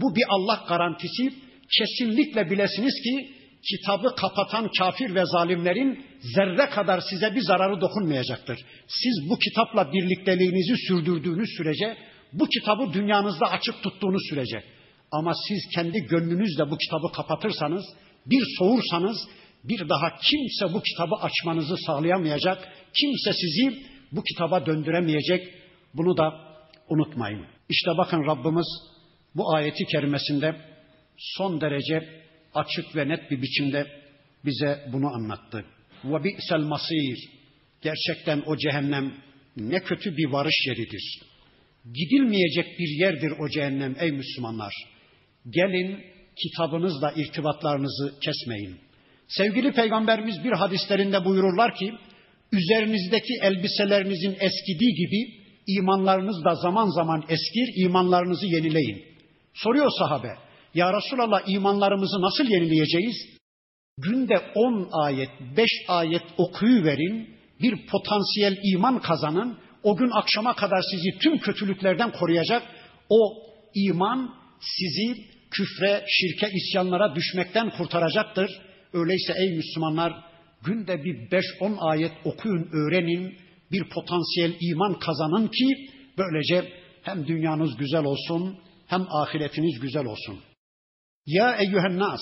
bu 0.00 0.16
bir 0.16 0.24
Allah 0.28 0.64
garantisi. 0.68 1.32
Kesinlikle 1.78 2.50
bilesiniz 2.50 2.94
ki 3.04 3.30
kitabı 3.70 4.14
kapatan 4.14 4.70
kafir 4.78 5.14
ve 5.14 5.22
zalimlerin 5.24 6.04
zerre 6.34 6.70
kadar 6.70 7.00
size 7.10 7.34
bir 7.34 7.40
zararı 7.40 7.80
dokunmayacaktır. 7.80 8.58
Siz 8.88 9.30
bu 9.30 9.38
kitapla 9.38 9.92
birlikteliğinizi 9.92 10.74
sürdürdüğünüz 10.88 11.48
sürece, 11.56 11.96
bu 12.32 12.46
kitabı 12.46 12.92
dünyanızda 12.92 13.50
açık 13.50 13.82
tuttuğunuz 13.82 14.22
sürece 14.30 14.62
ama 15.12 15.32
siz 15.48 15.58
kendi 15.74 15.98
gönlünüzle 15.98 16.70
bu 16.70 16.78
kitabı 16.78 17.12
kapatırsanız, 17.16 17.84
bir 18.26 18.42
soğursanız 18.58 19.16
bir 19.64 19.88
daha 19.88 20.16
kimse 20.16 20.74
bu 20.74 20.82
kitabı 20.82 21.14
açmanızı 21.14 21.76
sağlayamayacak, 21.86 22.68
kimse 23.00 23.32
sizi 23.32 23.82
bu 24.12 24.22
kitaba 24.22 24.66
döndüremeyecek. 24.66 25.54
Bunu 25.94 26.16
da 26.16 26.34
unutmayın. 26.88 27.46
İşte 27.68 27.90
bakın 27.98 28.26
Rabbimiz 28.26 28.66
bu 29.34 29.54
ayeti 29.54 29.84
kerimesinde 29.84 30.56
son 31.16 31.60
derece 31.60 32.08
açık 32.54 32.96
ve 32.96 33.08
net 33.08 33.30
bir 33.30 33.42
biçimde 33.42 33.86
bize 34.44 34.84
bunu 34.92 35.14
anlattı. 35.14 35.64
Ve 36.04 36.24
bi'sel 36.24 36.60
masir. 36.60 37.18
Gerçekten 37.82 38.42
o 38.46 38.56
cehennem 38.56 39.14
ne 39.56 39.80
kötü 39.80 40.16
bir 40.16 40.32
varış 40.32 40.66
yeridir. 40.66 41.20
Gidilmeyecek 41.94 42.66
bir 42.78 43.00
yerdir 43.00 43.32
o 43.40 43.48
cehennem 43.48 43.96
ey 44.00 44.10
Müslümanlar. 44.10 44.72
Gelin 45.50 46.04
kitabınızla 46.42 47.12
irtibatlarınızı 47.16 48.20
kesmeyin. 48.20 48.76
Sevgili 49.28 49.72
peygamberimiz 49.72 50.44
bir 50.44 50.52
hadislerinde 50.52 51.24
buyururlar 51.24 51.74
ki 51.74 51.92
üzerinizdeki 52.52 53.34
elbiselerinizin 53.42 54.36
eskidiği 54.40 54.94
gibi 54.94 55.38
imanlarınız 55.66 56.44
da 56.44 56.54
zaman 56.54 56.88
zaman 56.88 57.22
eskir, 57.28 57.84
imanlarınızı 57.84 58.46
yenileyin. 58.46 59.04
Soruyor 59.54 59.90
sahabe, 59.98 60.34
ya 60.74 60.92
Resulallah 60.92 61.42
imanlarımızı 61.46 62.22
nasıl 62.22 62.44
yenileyeceğiz? 62.44 63.16
Günde 63.98 64.40
10 64.54 64.88
ayet, 64.92 65.30
5 65.56 65.70
ayet 65.88 66.22
okuyuverin, 66.38 67.38
bir 67.62 67.86
potansiyel 67.86 68.58
iman 68.62 69.00
kazanın, 69.00 69.58
o 69.82 69.96
gün 69.96 70.10
akşama 70.10 70.56
kadar 70.56 70.82
sizi 70.90 71.18
tüm 71.18 71.38
kötülüklerden 71.38 72.12
koruyacak. 72.12 72.62
O 73.08 73.32
iman 73.74 74.34
sizi 74.60 75.24
küfre, 75.50 76.04
şirke, 76.08 76.50
isyanlara 76.54 77.14
düşmekten 77.14 77.70
kurtaracaktır. 77.70 78.50
Öyleyse 78.92 79.32
ey 79.36 79.56
Müslümanlar 79.56 80.12
günde 80.64 81.04
bir 81.04 81.14
5-10 81.60 81.78
ayet 81.78 82.12
okuyun, 82.24 82.68
öğrenin, 82.72 83.34
bir 83.72 83.88
potansiyel 83.88 84.52
iman 84.60 84.98
kazanın 84.98 85.46
ki 85.46 85.88
böylece 86.18 86.72
hem 87.02 87.26
dünyanız 87.26 87.76
güzel 87.76 88.04
olsun 88.04 88.58
hem 88.88 89.06
ahiretiniz 89.10 89.80
güzel 89.80 90.04
olsun. 90.04 90.40
Ya 91.26 91.56
eyyühen 91.56 91.98
nas, 91.98 92.20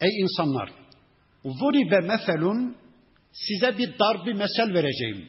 ey 0.00 0.20
insanlar, 0.20 0.70
zuribe 1.44 2.00
meselun, 2.00 2.76
size 3.32 3.78
bir 3.78 3.98
dar 3.98 4.26
bir 4.26 4.32
mesel 4.32 4.74
vereceğim. 4.74 5.28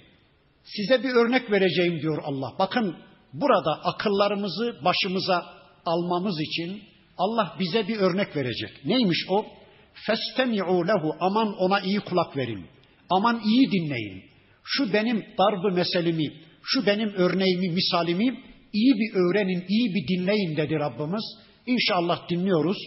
Size 0.64 1.04
bir 1.04 1.10
örnek 1.10 1.52
vereceğim 1.52 2.02
diyor 2.02 2.24
Allah. 2.24 2.54
Bakın 2.60 2.96
burada 3.34 3.72
akıllarımızı 3.84 4.76
başımıza 4.86 5.46
almamız 5.86 6.42
için 6.42 6.84
Allah 7.18 7.56
bize 7.60 7.88
bir 7.88 7.98
örnek 7.98 8.36
verecek. 8.36 8.86
Neymiş 8.86 9.26
o? 9.30 9.46
Festemi'u 9.94 10.88
lehu 10.88 11.16
aman 11.20 11.58
ona 11.58 11.80
iyi 11.80 12.00
kulak 12.00 12.38
verin. 12.38 12.66
Aman 13.10 13.42
iyi 13.46 13.72
dinleyin. 13.72 14.24
Şu 14.64 14.94
benim 14.94 15.26
darbı 15.38 15.76
meselimi, 15.76 16.34
şu 16.64 16.86
benim 16.86 17.14
örneğimi, 17.14 17.70
misalimi 17.70 18.40
İyi 18.76 18.94
bir 19.00 19.12
öğrenin, 19.16 19.66
iyi 19.68 19.96
bir 19.96 20.08
dinleyin 20.08 20.58
dedi 20.58 20.76
Rabbimiz. 20.76 21.26
İnşallah 21.66 22.30
dinliyoruz. 22.30 22.78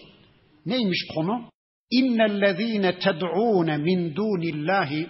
Neymiş 0.66 1.06
konu? 1.14 1.50
İnnellezîne 1.90 2.98
ted'ûne 2.98 3.76
min 3.76 4.14
dûnillâhi 4.16 5.06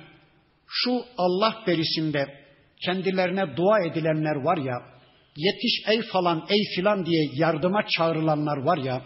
şu 0.66 1.04
Allah 1.18 1.54
berisinde 1.66 2.26
kendilerine 2.84 3.56
dua 3.56 3.80
edilenler 3.80 4.36
var 4.36 4.56
ya, 4.56 4.74
yetiş 5.36 5.88
ey 5.88 6.02
falan 6.12 6.46
ey 6.48 6.62
filan 6.76 7.06
diye 7.06 7.30
yardıma 7.34 7.80
çağrılanlar 7.96 8.56
var 8.56 8.78
ya, 8.78 9.02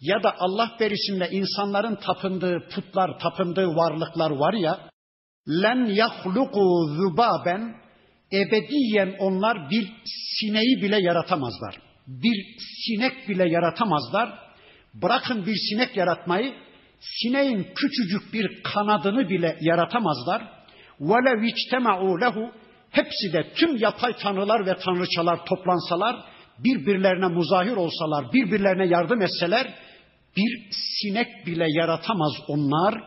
ya 0.00 0.22
da 0.22 0.34
Allah 0.38 0.76
berisinde 0.80 1.28
insanların 1.30 1.94
tapındığı 1.94 2.68
putlar, 2.74 3.18
tapındığı 3.18 3.66
varlıklar 3.66 4.30
var 4.30 4.54
ya, 4.54 4.88
len 5.62 5.84
yahluku 5.84 6.86
zubaben 6.96 7.81
ebediyen 8.31 9.15
onlar 9.19 9.69
bir 9.69 9.87
sineği 10.39 10.81
bile 10.81 11.01
yaratamazlar. 11.01 11.75
Bir 12.07 12.45
sinek 12.85 13.29
bile 13.29 13.49
yaratamazlar. 13.49 14.39
Bırakın 14.93 15.45
bir 15.45 15.55
sinek 15.69 15.97
yaratmayı, 15.97 16.53
sineğin 16.99 17.67
küçücük 17.75 18.33
bir 18.33 18.63
kanadını 18.63 19.29
bile 19.29 19.57
yaratamazlar. 19.61 20.57
وَلَوْ 20.99 21.51
اِجْتَمَعُوا 21.51 22.21
lehu 22.21 22.51
Hepsi 22.91 23.33
de 23.33 23.53
tüm 23.55 23.77
yapay 23.77 24.15
tanrılar 24.15 24.65
ve 24.65 24.75
tanrıçalar 24.85 25.45
toplansalar, 25.45 26.15
birbirlerine 26.59 27.27
muzahir 27.27 27.75
olsalar, 27.75 28.33
birbirlerine 28.33 28.87
yardım 28.87 29.21
etseler, 29.21 29.73
bir 30.37 30.69
sinek 30.71 31.45
bile 31.45 31.65
yaratamaz 31.69 32.33
onlar. 32.47 33.03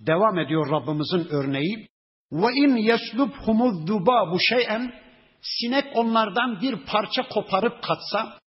Devam 0.00 0.38
ediyor 0.38 0.70
Rabbimizin 0.70 1.28
örneği. 1.30 1.88
Ve 2.31 2.53
in 2.55 2.75
yeslubhumuz 2.75 3.87
bu 4.31 4.39
şey'en 4.39 4.93
sinek 5.41 5.85
onlardan 5.95 6.61
bir 6.61 6.75
parça 6.85 7.27
koparıp 7.27 7.83
katsa 7.83 8.39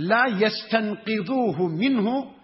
la 0.00 0.26
yestenqiduhu 0.26 1.68
minhu 1.68 2.36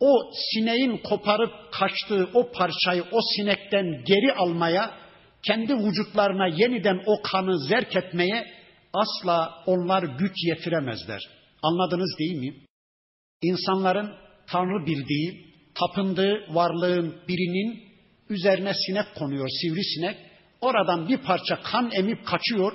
o 0.00 0.30
sineğin 0.32 0.96
koparıp 0.96 1.52
kaçtığı 1.72 2.28
o 2.34 2.52
parçayı 2.52 3.04
o 3.12 3.18
sinekten 3.36 4.04
geri 4.04 4.32
almaya 4.32 4.94
kendi 5.42 5.74
vücutlarına 5.74 6.46
yeniden 6.46 7.02
o 7.06 7.22
kanı 7.22 7.58
zerk 7.68 7.96
etmeye 7.96 8.46
asla 8.92 9.62
onlar 9.66 10.02
güç 10.02 10.32
yetiremezler. 10.48 11.28
Anladınız 11.62 12.18
değil 12.18 12.36
mi? 12.36 12.54
İnsanların 13.42 14.14
Tanrı 14.46 14.86
bildiği, 14.86 15.54
tapındığı 15.74 16.54
varlığın 16.54 17.16
birinin 17.28 17.80
üzerine 18.28 18.72
sinek 18.86 19.14
konuyor, 19.14 19.48
sivrisinek. 19.60 20.29
Oradan 20.60 21.08
bir 21.08 21.18
parça 21.18 21.62
kan 21.62 21.90
emip 21.92 22.26
kaçıyor. 22.26 22.72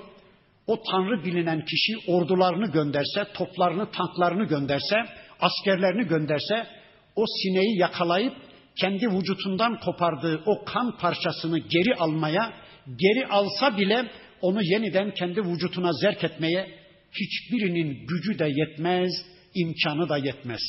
O 0.67 0.81
Tanrı 0.91 1.25
bilinen 1.25 1.65
kişi 1.65 2.11
ordularını 2.11 2.71
gönderse, 2.71 3.33
toplarını, 3.33 3.91
tanklarını 3.91 4.43
gönderse, 4.43 4.95
askerlerini 5.39 6.07
gönderse 6.07 6.67
o 7.15 7.25
sineği 7.25 7.79
yakalayıp 7.79 8.33
kendi 8.81 9.07
vücutundan 9.07 9.79
kopardığı 9.79 10.43
o 10.45 10.65
kan 10.65 10.97
parçasını 10.97 11.59
geri 11.59 11.95
almaya, 11.95 12.53
geri 12.87 13.27
alsa 13.27 13.77
bile 13.77 14.05
onu 14.41 14.63
yeniden 14.63 15.13
kendi 15.13 15.41
vücutuna 15.41 15.93
zerk 15.93 16.23
etmeye 16.23 16.79
hiçbirinin 17.11 18.07
gücü 18.07 18.39
de 18.39 18.47
yetmez, 18.55 19.11
imkanı 19.55 20.09
da 20.09 20.17
yetmez. 20.17 20.61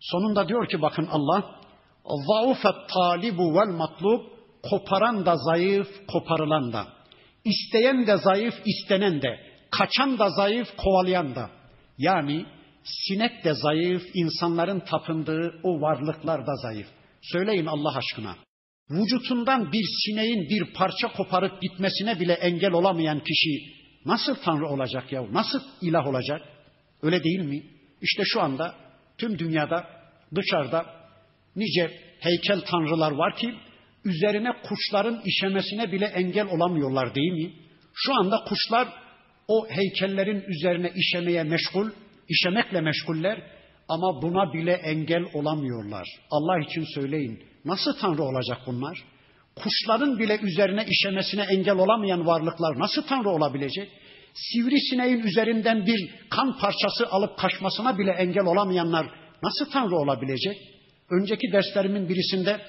Sonunda 0.00 0.48
diyor 0.48 0.68
ki 0.68 0.82
bakın 0.82 1.08
Allah, 1.10 1.60
zaufet 2.04 2.88
talibu 2.94 3.54
vel 3.54 3.76
matlub, 3.76 4.35
koparan 4.70 5.26
da 5.26 5.34
zayıf, 5.36 5.88
koparılan 6.08 6.72
da. 6.72 6.86
İsteyen 7.44 8.06
de 8.06 8.16
zayıf, 8.16 8.54
istenen 8.66 9.22
de. 9.22 9.40
Kaçan 9.70 10.18
da 10.18 10.30
zayıf, 10.30 10.68
kovalayan 10.76 11.34
da. 11.34 11.50
Yani 11.98 12.46
sinek 12.84 13.44
de 13.44 13.54
zayıf, 13.54 14.02
insanların 14.14 14.80
tapındığı 14.80 15.60
o 15.62 15.80
varlıklar 15.80 16.46
da 16.46 16.54
zayıf. 16.62 16.86
Söyleyin 17.22 17.66
Allah 17.66 17.96
aşkına. 17.96 18.36
Vücutundan 18.90 19.72
bir 19.72 19.84
sineğin 20.04 20.48
bir 20.48 20.74
parça 20.74 21.08
koparıp 21.08 21.62
gitmesine 21.62 22.20
bile 22.20 22.32
engel 22.32 22.72
olamayan 22.72 23.20
kişi 23.20 23.76
nasıl 24.04 24.34
Tanrı 24.34 24.68
olacak 24.68 25.12
ya? 25.12 25.32
Nasıl 25.32 25.60
ilah 25.82 26.06
olacak? 26.06 26.40
Öyle 27.02 27.24
değil 27.24 27.40
mi? 27.40 27.62
İşte 28.02 28.22
şu 28.24 28.40
anda 28.40 28.74
tüm 29.18 29.38
dünyada 29.38 29.86
dışarıda 30.34 30.86
nice 31.56 32.00
heykel 32.20 32.60
tanrılar 32.60 33.12
var 33.12 33.36
ki 33.36 33.54
üzerine 34.06 34.48
kuşların 34.68 35.22
işemesine 35.24 35.92
bile 35.92 36.04
engel 36.04 36.46
olamıyorlar 36.46 37.14
değil 37.14 37.32
mi? 37.32 37.52
Şu 37.94 38.14
anda 38.14 38.36
kuşlar 38.48 38.88
o 39.48 39.68
heykellerin 39.68 40.44
üzerine 40.48 40.92
işemeye 40.96 41.42
meşgul, 41.42 41.90
işemekle 42.28 42.80
meşguller 42.80 43.42
ama 43.88 44.22
buna 44.22 44.52
bile 44.52 44.72
engel 44.72 45.24
olamıyorlar. 45.34 46.08
Allah 46.30 46.58
için 46.58 46.84
söyleyin. 46.94 47.42
Nasıl 47.64 47.92
Tanrı 48.00 48.22
olacak 48.22 48.58
bunlar? 48.66 49.04
Kuşların 49.56 50.18
bile 50.18 50.38
üzerine 50.42 50.84
işemesine 50.88 51.42
engel 51.42 51.76
olamayan 51.76 52.26
varlıklar 52.26 52.78
nasıl 52.78 53.02
Tanrı 53.02 53.30
olabilecek? 53.30 53.88
Sivrisineğin 54.34 55.18
üzerinden 55.18 55.86
bir 55.86 56.10
kan 56.30 56.58
parçası 56.58 57.06
alıp 57.10 57.38
kaçmasına 57.38 57.98
bile 57.98 58.10
engel 58.10 58.44
olamayanlar 58.44 59.06
nasıl 59.42 59.70
Tanrı 59.72 59.96
olabilecek? 59.96 60.56
Önceki 61.10 61.52
derslerimin 61.52 62.08
birisinde 62.08 62.60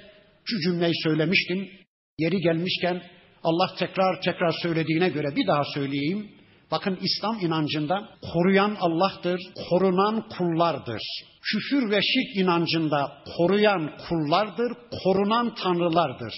şu 0.49 0.59
cümleyi 0.59 0.93
söylemiştim. 1.03 1.69
Yeri 2.17 2.37
gelmişken 2.37 3.03
Allah 3.43 3.75
tekrar 3.79 4.21
tekrar 4.21 4.51
söylediğine 4.51 5.09
göre 5.09 5.35
bir 5.35 5.47
daha 5.47 5.63
söyleyeyim. 5.63 6.31
Bakın 6.71 6.99
İslam 7.01 7.39
inancında 7.39 8.09
koruyan 8.33 8.77
Allah'tır, 8.79 9.39
korunan 9.69 10.29
kullardır. 10.29 11.01
Küfür 11.41 11.91
ve 11.91 12.01
şirk 12.01 12.35
inancında 12.35 13.11
koruyan 13.37 13.91
kullardır, 14.09 14.73
korunan 15.03 15.55
tanrılardır. 15.55 16.33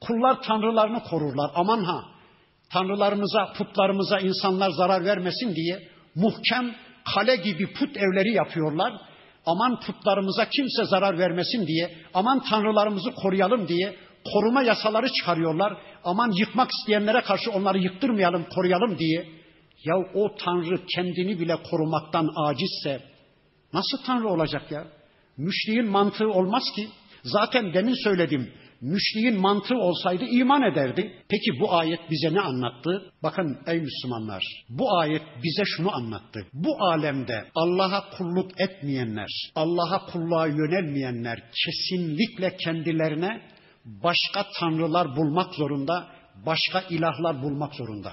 Kullar 0.00 0.42
tanrılarını 0.42 1.02
korurlar. 1.02 1.50
Aman 1.54 1.84
ha, 1.84 2.04
tanrılarımıza, 2.72 3.52
putlarımıza 3.58 4.18
insanlar 4.18 4.70
zarar 4.70 5.04
vermesin 5.04 5.54
diye 5.54 5.88
muhkem 6.14 6.74
kale 7.14 7.36
gibi 7.36 7.72
put 7.72 7.96
evleri 7.96 8.32
yapıyorlar. 8.32 8.92
Aman 9.46 9.80
putlarımıza 9.80 10.48
kimse 10.48 10.84
zarar 10.84 11.18
vermesin 11.18 11.66
diye, 11.66 11.94
aman 12.14 12.40
tanrılarımızı 12.50 13.10
koruyalım 13.14 13.68
diye 13.68 13.96
koruma 14.32 14.62
yasaları 14.62 15.12
çıkarıyorlar. 15.12 15.76
Aman 16.04 16.32
yıkmak 16.32 16.70
isteyenlere 16.70 17.20
karşı 17.20 17.50
onları 17.50 17.78
yıktırmayalım, 17.78 18.46
koruyalım 18.54 18.98
diye 18.98 19.26
ya 19.84 19.94
o 20.14 20.34
Tanrı 20.36 20.86
kendini 20.86 21.40
bile 21.40 21.56
korumaktan 21.70 22.30
acizse 22.36 23.02
nasıl 23.72 23.98
Tanrı 24.06 24.28
olacak 24.28 24.72
ya? 24.72 24.84
Müşriğin 25.36 25.86
mantığı 25.86 26.28
olmaz 26.28 26.62
ki. 26.76 26.88
Zaten 27.22 27.74
demin 27.74 28.04
söyledim. 28.04 28.52
Müşriğin 28.80 29.40
mantığı 29.40 29.76
olsaydı 29.76 30.24
iman 30.24 30.62
ederdi. 30.62 31.12
Peki 31.28 31.60
bu 31.60 31.74
ayet 31.74 32.00
bize 32.10 32.34
ne 32.34 32.40
anlattı? 32.40 33.12
Bakın 33.22 33.58
ey 33.66 33.80
Müslümanlar, 33.80 34.44
bu 34.68 34.98
ayet 34.98 35.22
bize 35.42 35.62
şunu 35.64 35.94
anlattı. 35.94 36.46
Bu 36.52 36.76
alemde 36.84 37.44
Allah'a 37.54 38.10
kulluk 38.10 38.60
etmeyenler, 38.60 39.28
Allah'a 39.54 40.06
kulluğa 40.06 40.46
yönelmeyenler 40.46 41.42
kesinlikle 41.64 42.56
kendilerine 42.56 43.40
başka 43.84 44.46
tanrılar 44.60 45.16
bulmak 45.16 45.54
zorunda, 45.54 46.08
başka 46.46 46.80
ilahlar 46.80 47.42
bulmak 47.42 47.74
zorunda. 47.74 48.12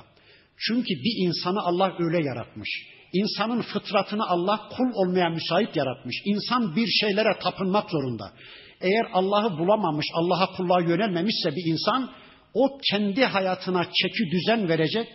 Çünkü 0.57 0.89
bir 0.89 1.27
insanı 1.27 1.61
Allah 1.61 1.95
öyle 1.99 2.27
yaratmış. 2.27 2.69
İnsanın 3.13 3.61
fıtratını 3.61 4.27
Allah 4.27 4.69
kul 4.77 4.91
olmaya 4.93 5.29
müsait 5.29 5.75
yaratmış. 5.75 6.15
İnsan 6.25 6.75
bir 6.75 6.87
şeylere 6.87 7.39
tapınmak 7.39 7.89
zorunda. 7.89 8.31
Eğer 8.81 9.05
Allah'ı 9.13 9.57
bulamamış, 9.57 10.05
Allah'a 10.13 10.55
kulluğa 10.57 10.81
yönelmemişse 10.81 11.49
bir 11.55 11.71
insan 11.71 12.11
o 12.53 12.79
kendi 12.91 13.25
hayatına 13.25 13.83
çeki 13.83 14.31
düzen 14.31 14.69
verecek 14.69 15.07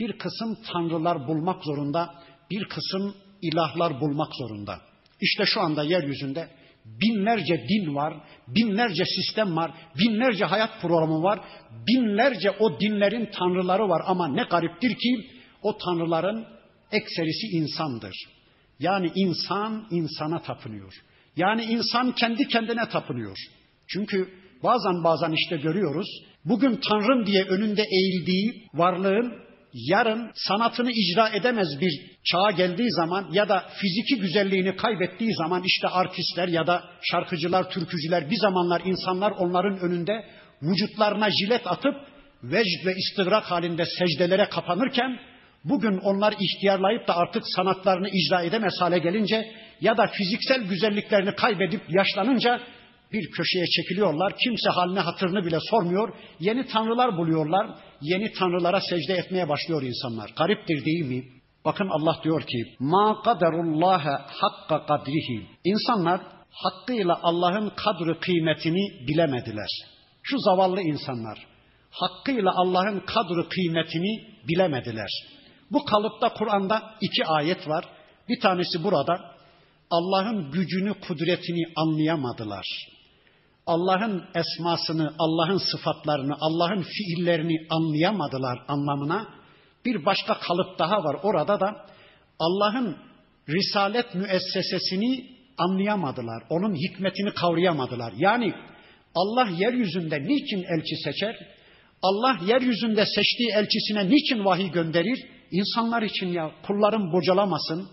bir 0.00 0.18
kısım 0.18 0.58
tanrılar 0.72 1.28
bulmak 1.28 1.64
zorunda, 1.64 2.14
bir 2.50 2.64
kısım 2.64 3.14
ilahlar 3.42 4.00
bulmak 4.00 4.28
zorunda. 4.34 4.80
İşte 5.20 5.44
şu 5.46 5.60
anda 5.60 5.84
yeryüzünde 5.84 6.48
binlerce 6.84 7.64
din 7.68 7.94
var, 7.94 8.14
binlerce 8.48 9.04
sistem 9.04 9.56
var, 9.56 9.70
binlerce 9.98 10.44
hayat 10.44 10.80
programı 10.82 11.22
var, 11.22 11.40
binlerce 11.88 12.50
o 12.50 12.80
dinlerin 12.80 13.30
tanrıları 13.38 13.88
var 13.88 14.02
ama 14.06 14.28
ne 14.28 14.42
gariptir 14.42 14.94
ki 14.94 15.26
o 15.62 15.78
tanrıların 15.78 16.46
ekserisi 16.92 17.46
insandır. 17.46 18.14
Yani 18.80 19.12
insan 19.14 19.86
insana 19.90 20.42
tapınıyor. 20.42 20.94
Yani 21.36 21.64
insan 21.64 22.12
kendi 22.12 22.48
kendine 22.48 22.88
tapınıyor. 22.88 23.36
Çünkü 23.88 24.28
bazen 24.62 25.04
bazen 25.04 25.32
işte 25.32 25.56
görüyoruz. 25.56 26.06
Bugün 26.44 26.80
Tanrım 26.88 27.26
diye 27.26 27.44
önünde 27.44 27.82
eğildiği 27.82 28.68
varlığın 28.74 29.44
yarın 29.72 30.30
sanatını 30.34 30.90
icra 30.92 31.28
edemez 31.28 31.68
bir 31.80 32.00
çağa 32.24 32.50
geldiği 32.50 32.90
zaman 32.90 33.28
ya 33.32 33.48
da 33.48 33.68
fiziki 33.80 34.20
güzelliğini 34.20 34.76
kaybettiği 34.76 35.34
zaman 35.34 35.62
işte 35.64 35.88
artistler 35.88 36.48
ya 36.48 36.66
da 36.66 36.84
şarkıcılar, 37.02 37.70
türkücüler 37.70 38.30
bir 38.30 38.36
zamanlar 38.36 38.82
insanlar 38.84 39.30
onların 39.30 39.78
önünde 39.78 40.24
vücutlarına 40.62 41.30
jilet 41.30 41.66
atıp 41.66 41.94
vecd 42.42 42.86
ve 42.86 42.94
istigrak 42.96 43.44
halinde 43.44 43.84
secdelere 43.98 44.48
kapanırken 44.48 45.18
Bugün 45.64 45.98
onlar 45.98 46.34
ihtiyarlayıp 46.40 47.08
da 47.08 47.16
artık 47.16 47.42
sanatlarını 47.56 48.08
icra 48.08 48.42
edemez 48.42 48.72
hale 48.80 48.98
gelince 48.98 49.52
ya 49.80 49.96
da 49.96 50.06
fiziksel 50.06 50.62
güzelliklerini 50.62 51.34
kaybedip 51.34 51.82
yaşlanınca 51.88 52.60
bir 53.12 53.30
köşeye 53.30 53.66
çekiliyorlar. 53.66 54.32
Kimse 54.44 54.70
haline 54.70 55.00
hatırını 55.00 55.46
bile 55.46 55.58
sormuyor. 55.70 56.14
Yeni 56.40 56.66
tanrılar 56.66 57.16
buluyorlar. 57.16 57.66
Yeni 58.00 58.32
tanrılara 58.32 58.80
secde 58.80 59.14
etmeye 59.14 59.48
başlıyor 59.48 59.82
insanlar. 59.82 60.30
Gariptir 60.38 60.84
değil 60.84 61.04
mi? 61.04 61.24
Bakın 61.64 61.88
Allah 61.88 62.16
diyor 62.24 62.42
ki: 62.42 62.76
"Ma 62.78 63.22
kaderullaha 63.22 64.26
hakka 64.28 64.86
kadrihi." 64.86 65.46
İnsanlar 65.64 66.20
hakkıyla 66.50 67.18
Allah'ın 67.22 67.72
kadri 67.76 68.20
kıymetini 68.20 69.06
bilemediler. 69.08 69.68
Şu 70.22 70.38
zavallı 70.38 70.80
insanlar 70.80 71.46
hakkıyla 71.90 72.52
Allah'ın 72.54 73.00
kadri 73.00 73.48
kıymetini 73.48 74.24
bilemediler. 74.48 75.10
Bu 75.70 75.84
kalıpta 75.84 76.28
Kur'an'da 76.28 76.94
iki 77.00 77.26
ayet 77.26 77.68
var. 77.68 77.84
Bir 78.28 78.40
tanesi 78.40 78.84
burada. 78.84 79.34
Allah'ın 79.90 80.50
gücünü, 80.50 80.94
kudretini 81.00 81.64
anlayamadılar. 81.76 82.66
Allah'ın 83.66 84.24
esmasını, 84.34 85.14
Allah'ın 85.18 85.58
sıfatlarını, 85.58 86.34
Allah'ın 86.40 86.82
fiillerini 86.82 87.66
anlayamadılar 87.70 88.58
anlamına 88.68 89.28
bir 89.84 90.06
başka 90.06 90.38
kalıp 90.38 90.78
daha 90.78 91.04
var. 91.04 91.16
Orada 91.22 91.60
da 91.60 91.86
Allah'ın 92.38 92.96
risalet 93.48 94.14
müessesesini 94.14 95.34
anlayamadılar. 95.58 96.42
Onun 96.50 96.74
hikmetini 96.74 97.34
kavrayamadılar. 97.34 98.12
Yani 98.16 98.54
Allah 99.14 99.48
yeryüzünde 99.58 100.22
niçin 100.22 100.64
elçi 100.76 100.96
seçer? 101.04 101.36
Allah 102.02 102.38
yeryüzünde 102.46 103.06
seçtiği 103.06 103.50
elçisine 103.54 104.10
niçin 104.10 104.44
vahiy 104.44 104.70
gönderir? 104.70 105.33
İnsanlar 105.54 106.02
için 106.02 106.26
ya 106.26 106.50
kullarım 106.66 107.12
bocalamasın, 107.12 107.88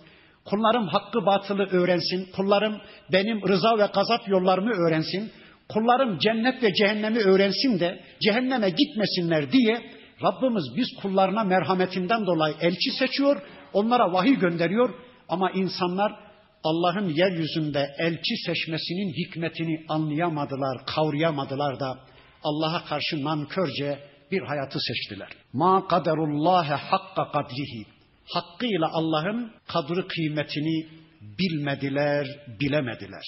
kullarım 0.45 0.88
hakkı 0.88 1.26
batılı 1.26 1.68
öğrensin, 1.72 2.32
kullarım 2.36 2.82
benim 3.12 3.47
rıza 3.47 3.78
ve 3.78 3.88
gazap 3.93 4.28
yollarımı 4.28 4.72
öğrensin, 4.72 5.32
kullarım 5.70 6.18
cennet 6.18 6.64
ve 6.64 6.74
cehennemi 6.74 7.20
öğrensin 7.20 7.80
de 7.80 8.03
cehenneme 8.26 8.70
gitmesinler 8.70 9.51
diye 9.51 9.91
Rabbimiz 10.24 10.64
biz 10.76 10.88
kullarına 11.01 11.43
merhametinden 11.43 12.26
dolayı 12.26 12.55
elçi 12.62 12.91
seçiyor, 12.99 13.41
onlara 13.74 14.14
vahiy 14.14 14.36
gönderiyor. 14.36 14.93
Ama 15.30 15.51
insanlar 15.51 16.16
Allah'ın 16.64 17.09
yeryüzünde 17.09 17.95
elçi 17.97 18.36
seçmesinin 18.45 19.14
hikmetini 19.14 19.86
anlayamadılar, 19.89 20.86
kavrayamadılar 20.86 21.80
da 21.80 21.97
Allah'a 22.43 22.86
karşı 22.86 23.24
nankörce 23.24 24.11
bir 24.32 24.41
hayatı 24.41 24.79
seçtiler. 24.79 25.29
Ma 25.53 25.88
kaderullâhe 25.88 26.73
hakka 26.73 27.32
kadrihi. 27.32 27.86
Hakkıyla 28.34 28.89
Allah'ın 28.93 29.51
kadri 29.67 30.07
kıymetini 30.07 30.88
bilmediler, 31.21 32.27
bilemediler. 32.59 33.23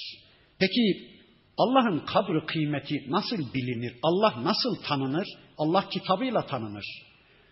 Peki 0.60 1.14
Allah'ın 1.58 2.00
kadri 2.00 2.46
kıymeti 2.46 3.12
nasıl 3.12 3.54
bilinir? 3.54 3.94
Allah 4.04 4.44
nasıl 4.44 4.76
tanınır? 4.88 5.28
Allah 5.58 5.90
kitabıyla 5.90 6.46
tanınır. 6.46 6.86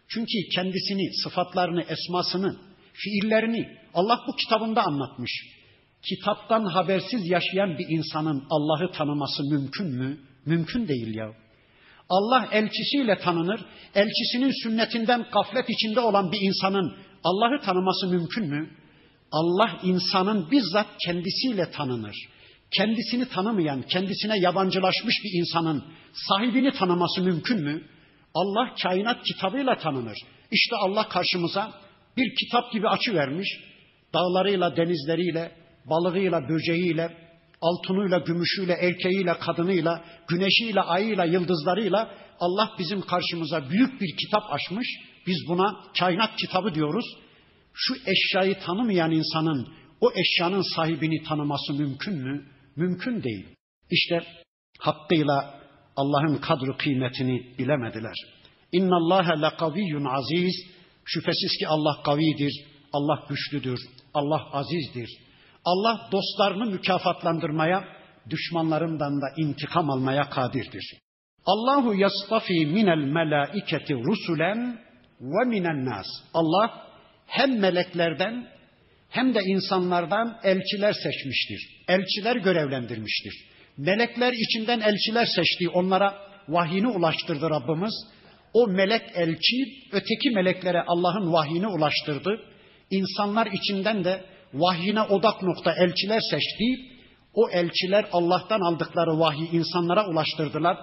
Çünkü 0.08 0.50
kendisini, 0.56 1.10
sıfatlarını, 1.24 1.82
esmasını, 1.82 2.58
fiillerini 2.94 3.78
Allah 3.94 4.20
bu 4.28 4.36
kitabında 4.36 4.84
anlatmış. 4.84 5.32
Kitaptan 6.10 6.66
habersiz 6.66 7.30
yaşayan 7.30 7.78
bir 7.78 7.86
insanın 7.98 8.44
Allah'ı 8.50 8.92
tanıması 8.92 9.44
mümkün 9.44 9.88
mü? 9.88 10.18
Mümkün 10.46 10.88
değil 10.88 11.16
ya. 11.16 11.34
Allah 12.12 12.48
elçisiyle 12.52 13.20
tanınır. 13.20 13.62
Elçisinin 13.96 14.64
sünnetinden 14.64 15.26
gaflet 15.34 15.70
içinde 15.70 16.00
olan 16.00 16.32
bir 16.32 16.42
insanın 16.42 16.96
Allah'ı 17.24 17.62
tanıması 17.62 18.08
mümkün 18.08 18.48
mü? 18.48 18.70
Allah 19.32 19.80
insanın 19.84 20.52
bizzat 20.52 20.88
kendisiyle 21.06 21.72
tanınır. 21.72 22.16
Kendisini 22.78 23.30
tanımayan, 23.30 23.82
kendisine 23.82 24.40
yabancılaşmış 24.40 25.16
bir 25.24 25.40
insanın 25.40 25.84
sahibini 26.14 26.72
tanıması 26.72 27.22
mümkün 27.22 27.64
mü? 27.64 27.84
Allah 28.34 28.76
kainat 28.84 29.24
kitabıyla 29.24 29.78
tanınır. 29.78 30.18
İşte 30.52 30.76
Allah 30.76 31.10
karşımıza 31.10 31.72
bir 32.18 32.36
kitap 32.36 32.74
gibi 32.74 32.90
açı 32.90 33.14
vermiş. 33.14 33.48
Dağlarıyla, 34.14 34.78
denizleriyle, 34.78 35.52
balığıyla, 35.86 36.50
böceğiyle, 36.50 37.18
altınıyla, 37.62 38.18
gümüşüyle, 38.20 38.74
erkeğiyle, 38.74 39.34
kadınıyla, 39.40 40.04
güneşiyle, 40.28 40.82
ayıyla, 40.82 41.26
yıldızlarıyla 41.26 42.16
Allah 42.40 42.70
bizim 42.80 43.02
karşımıza 43.02 43.70
büyük 43.70 44.02
bir 44.02 44.18
kitap 44.18 44.44
açmış. 44.54 44.88
Biz 45.28 45.38
buna 45.48 45.84
kainat 46.00 46.36
kitabı 46.36 46.76
diyoruz. 46.76 47.06
Şu 47.74 47.94
eşyayı 48.06 48.60
tanımayan 48.60 49.12
insanın 49.12 49.68
o 50.02 50.12
eşyanın 50.16 50.76
sahibini 50.76 51.24
tanıması 51.24 51.74
mümkün 51.74 52.14
mü? 52.14 52.46
Mümkün 52.76 53.24
değil. 53.24 53.46
İşte 53.92 54.24
hakkıyla 54.80 55.60
Allah'ın 55.96 56.38
kadru 56.38 56.78
kıymetini 56.78 57.58
bilemediler. 57.60 58.16
İnna 58.72 58.96
Allah 58.96 59.48
lekaviyyun 59.48 60.06
aziz. 60.06 60.56
Şüphesiz 61.06 61.58
ki 61.60 61.68
Allah 61.68 62.04
kavidir, 62.04 62.66
Allah 62.94 63.26
güçlüdür, 63.30 63.80
Allah 64.14 64.50
azizdir. 64.54 65.10
Allah 65.66 66.10
dostlarını 66.12 66.66
mükafatlandırmaya, 66.66 67.84
düşmanlarından 68.30 69.22
da 69.22 69.26
intikam 69.38 69.90
almaya 69.90 70.30
kadirdir. 70.30 70.94
Allahu 71.46 71.94
yastafi 71.94 72.66
minel 72.66 72.98
melaiketi 72.98 73.94
rusulen 73.94 74.80
ve 75.22 75.50
minen 75.50 75.86
nas. 75.86 76.06
Allah 76.34 76.88
hem 77.28 77.60
meleklerden 77.60 78.48
hem 79.10 79.36
de 79.36 79.40
insanlardan 79.40 80.40
elçiler 80.44 80.94
seçmiştir. 80.94 81.84
Elçiler 81.88 82.36
görevlendirmiştir. 82.36 83.34
Melekler 83.78 84.34
içinden 84.34 84.80
elçiler 84.80 85.26
seçti. 85.26 85.70
Onlara 85.70 86.18
vahyini 86.48 86.88
ulaştırdı 86.88 87.50
Rabbimiz. 87.50 87.94
O 88.54 88.68
melek 88.68 89.02
elçi 89.16 89.58
öteki 89.92 90.30
meleklere 90.30 90.82
Allah'ın 90.88 91.34
vahyini 91.34 91.68
ulaştırdı. 91.68 92.40
İnsanlar 92.90 93.48
içinden 93.48 94.04
de 94.04 94.26
vahyine 94.54 95.02
odak 95.02 95.42
nokta 95.42 95.72
elçiler 95.72 96.20
seçti. 96.32 96.92
O 97.34 97.50
elçiler 97.50 98.06
Allah'tan 98.12 98.60
aldıkları 98.60 99.20
vahyi 99.20 99.52
insanlara 99.52 100.08
ulaştırdılar. 100.08 100.78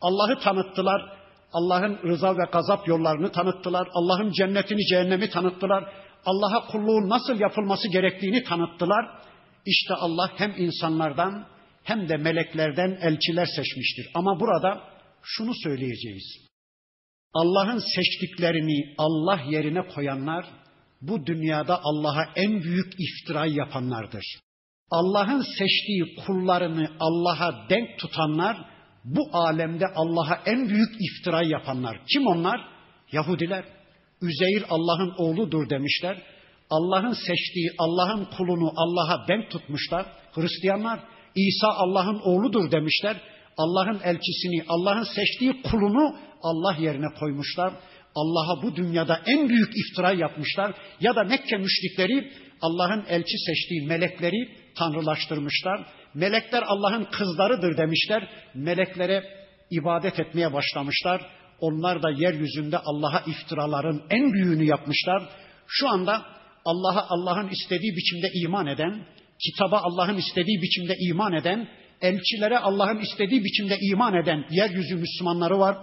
Allah'ı 0.00 0.38
tanıttılar. 0.38 1.16
Allah'ın 1.52 1.98
rıza 2.04 2.36
ve 2.36 2.44
gazap 2.52 2.88
yollarını 2.88 3.32
tanıttılar. 3.32 3.88
Allah'ın 3.92 4.32
cennetini, 4.32 4.86
cehennemi 4.86 5.30
tanıttılar. 5.30 5.92
Allah'a 6.26 6.66
kulluğun 6.66 7.08
nasıl 7.08 7.40
yapılması 7.40 7.88
gerektiğini 7.88 8.42
tanıttılar. 8.42 9.06
İşte 9.66 9.94
Allah 9.94 10.30
hem 10.36 10.54
insanlardan 10.58 11.46
hem 11.82 12.08
de 12.08 12.16
meleklerden 12.16 12.98
elçiler 13.02 13.46
seçmiştir. 13.46 14.10
Ama 14.14 14.40
burada 14.40 14.80
şunu 15.22 15.52
söyleyeceğiz. 15.62 16.46
Allah'ın 17.34 17.78
seçtiklerini 17.94 18.94
Allah 18.98 19.40
yerine 19.50 19.88
koyanlar 19.88 20.46
bu 21.00 21.26
dünyada 21.26 21.80
Allah'a 21.84 22.28
en 22.36 22.62
büyük 22.62 22.94
iftira 22.98 23.46
yapanlardır. 23.46 24.24
Allah'ın 24.90 25.42
seçtiği 25.58 26.16
kullarını 26.26 26.90
Allah'a 27.00 27.68
denk 27.70 27.98
tutanlar 27.98 28.56
bu 29.04 29.28
alemde 29.32 29.84
Allah'a 29.94 30.42
en 30.46 30.68
büyük 30.68 30.90
iftira 31.00 31.42
yapanlar. 31.42 32.00
Kim 32.12 32.26
onlar? 32.26 32.60
Yahudiler. 33.12 33.64
Üzeyir 34.22 34.64
Allah'ın 34.70 35.14
oğludur 35.18 35.70
demişler. 35.70 36.22
Allah'ın 36.70 37.12
seçtiği 37.12 37.70
Allah'ın 37.78 38.24
kulunu 38.24 38.72
Allah'a 38.76 39.28
denk 39.28 39.50
tutmuşlar. 39.50 40.06
Hristiyanlar 40.32 41.00
İsa 41.36 41.68
Allah'ın 41.68 42.20
oğludur 42.24 42.70
demişler. 42.70 43.20
Allah'ın 43.56 44.00
elçisini, 44.04 44.64
Allah'ın 44.68 45.06
seçtiği 45.14 45.62
kulunu 45.62 46.16
Allah 46.42 46.76
yerine 46.80 47.06
koymuşlar. 47.20 47.72
Allah'a 48.16 48.62
bu 48.62 48.76
dünyada 48.76 49.20
en 49.26 49.48
büyük 49.48 49.72
iftira 49.76 50.12
yapmışlar. 50.12 50.74
Ya 51.00 51.14
da 51.16 51.24
Mekke 51.24 51.56
müşrikleri 51.56 52.32
Allah'ın 52.60 53.04
elçi 53.08 53.38
seçtiği 53.46 53.86
melekleri 53.86 54.48
tanrılaştırmışlar. 54.74 55.86
Melekler 56.14 56.62
Allah'ın 56.66 57.04
kızlarıdır 57.04 57.76
demişler. 57.76 58.28
Meleklere 58.54 59.24
ibadet 59.70 60.20
etmeye 60.20 60.52
başlamışlar. 60.52 61.20
Onlar 61.60 62.02
da 62.02 62.10
yeryüzünde 62.10 62.78
Allah'a 62.78 63.20
iftiraların 63.20 64.02
en 64.10 64.32
büyüğünü 64.32 64.64
yapmışlar. 64.64 65.22
Şu 65.66 65.88
anda 65.88 66.22
Allah'a 66.64 67.06
Allah'ın 67.08 67.48
istediği 67.48 67.96
biçimde 67.96 68.30
iman 68.34 68.66
eden, 68.66 69.06
kitaba 69.44 69.80
Allah'ın 69.82 70.16
istediği 70.16 70.62
biçimde 70.62 70.96
iman 71.00 71.32
eden, 71.32 71.68
elçilere 72.00 72.58
Allah'ın 72.58 72.98
istediği 72.98 73.44
biçimde 73.44 73.78
iman 73.80 74.14
eden 74.14 74.44
yeryüzü 74.50 74.96
Müslümanları 74.96 75.58
var. 75.58 75.76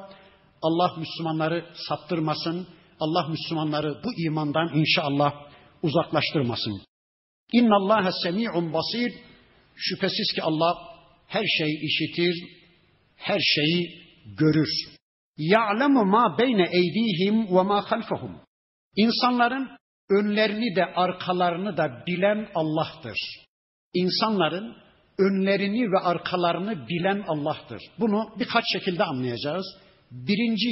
Allah 0.64 0.96
Müslümanları 0.98 1.66
saptırmasın. 1.90 2.68
Allah 3.00 3.28
Müslümanları 3.28 4.02
bu 4.04 4.10
imandan 4.28 4.72
inşallah 4.76 5.34
uzaklaştırmasın. 5.84 6.82
İnna 7.54 7.76
Allah 7.76 8.12
semi'un 8.24 8.74
basir. 8.74 9.14
Şüphesiz 9.76 10.34
ki 10.36 10.44
Allah 10.44 10.74
her 11.28 11.46
şeyi 11.58 11.80
işitir, 11.82 12.36
her 13.16 13.40
şeyi 13.40 14.04
görür. 14.38 14.70
Ya'lemu 15.38 16.06
ma 16.06 16.38
beyne 16.40 16.70
eydihim 16.72 17.58
ve 17.58 17.62
ma 17.62 17.92
halfahum. 17.92 18.40
İnsanların 18.96 19.70
önlerini 20.10 20.76
de 20.76 20.86
arkalarını 20.86 21.78
da 21.78 22.04
bilen 22.08 22.50
Allah'tır. 22.56 23.18
İnsanların 23.94 24.76
önlerini 25.20 25.92
ve 25.92 26.00
arkalarını 26.00 26.88
bilen 26.88 27.24
Allah'tır. 27.28 27.82
Bunu 28.00 28.30
birkaç 28.40 28.64
şekilde 28.74 29.04
anlayacağız. 29.04 29.66
Birinci 30.14 30.70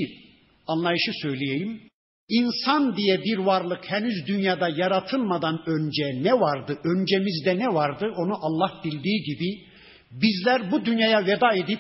anlayışı 0.68 1.12
söyleyeyim. 1.22 1.82
İnsan 2.30 2.98
diye 2.98 3.24
bir 3.24 3.38
varlık 3.38 3.92
henüz 3.92 4.28
dünyada 4.28 4.70
yaratılmadan 4.70 5.62
önce 5.66 6.24
ne 6.24 6.34
vardı, 6.34 6.80
öncemizde 6.84 7.60
ne 7.60 7.68
vardı 7.74 8.14
onu 8.18 8.34
Allah 8.42 8.82
bildiği 8.84 9.24
gibi 9.24 9.68
bizler 10.12 10.72
bu 10.72 10.86
dünyaya 10.86 11.26
veda 11.26 11.56
edip 11.56 11.80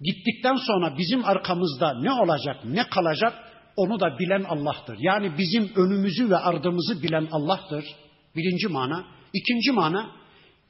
gittikten 0.00 0.56
sonra 0.56 0.98
bizim 0.98 1.24
arkamızda 1.24 2.00
ne 2.00 2.12
olacak, 2.12 2.56
ne 2.64 2.88
kalacak 2.88 3.34
onu 3.76 4.00
da 4.00 4.18
bilen 4.18 4.44
Allah'tır. 4.44 4.96
Yani 5.00 5.38
bizim 5.38 5.72
önümüzü 5.76 6.30
ve 6.30 6.36
ardımızı 6.36 7.02
bilen 7.02 7.28
Allah'tır. 7.32 7.84
Birinci 8.36 8.68
mana. 8.68 9.04
İkinci 9.32 9.72
mana 9.72 10.10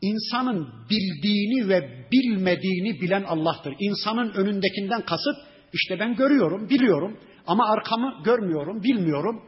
insanın 0.03 0.68
bildiğini 0.91 1.68
ve 1.68 2.09
bilmediğini 2.12 3.01
bilen 3.01 3.22
Allah'tır. 3.22 3.74
İnsanın 3.81 4.31
önündekinden 4.31 5.03
kasıt 5.03 5.37
işte 5.72 6.00
ben 6.00 6.16
görüyorum, 6.16 6.68
biliyorum 6.68 7.18
ama 7.46 7.64
arkamı 7.70 8.22
görmüyorum, 8.24 8.82
bilmiyorum. 8.82 9.42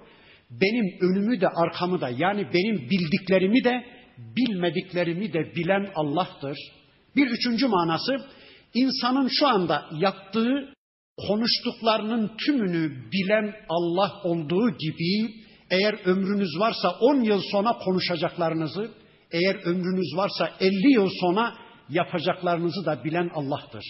Benim 0.51 0.85
önümü 1.01 1.41
de 1.41 1.49
arkamı 1.49 2.01
da 2.01 2.09
yani 2.09 2.47
benim 2.55 2.91
bildiklerimi 2.91 3.65
de 3.65 3.85
bilmediklerimi 4.19 5.33
de 5.33 5.55
bilen 5.57 5.89
Allah'tır. 5.95 6.59
Bir 7.17 7.27
üçüncü 7.27 7.67
manası 7.69 8.17
insanın 8.75 9.29
şu 9.29 9.47
anda 9.47 9.87
yaptığı 9.99 10.75
konuştuklarının 11.29 12.31
tümünü 12.47 13.11
bilen 13.13 13.55
Allah 13.69 14.21
olduğu 14.25 14.71
gibi 14.71 15.43
eğer 15.71 15.95
ömrünüz 16.05 16.59
varsa 16.59 16.91
10 17.01 17.21
yıl 17.21 17.41
sonra 17.53 17.73
konuşacaklarınızı, 17.73 18.91
eğer 19.31 19.55
ömrünüz 19.55 20.17
varsa 20.17 20.51
50 20.61 20.93
yıl 20.93 21.09
sonra 21.21 21.55
yapacaklarınızı 21.89 22.87
da 22.87 23.05
bilen 23.05 23.31
Allah'tır. 23.35 23.85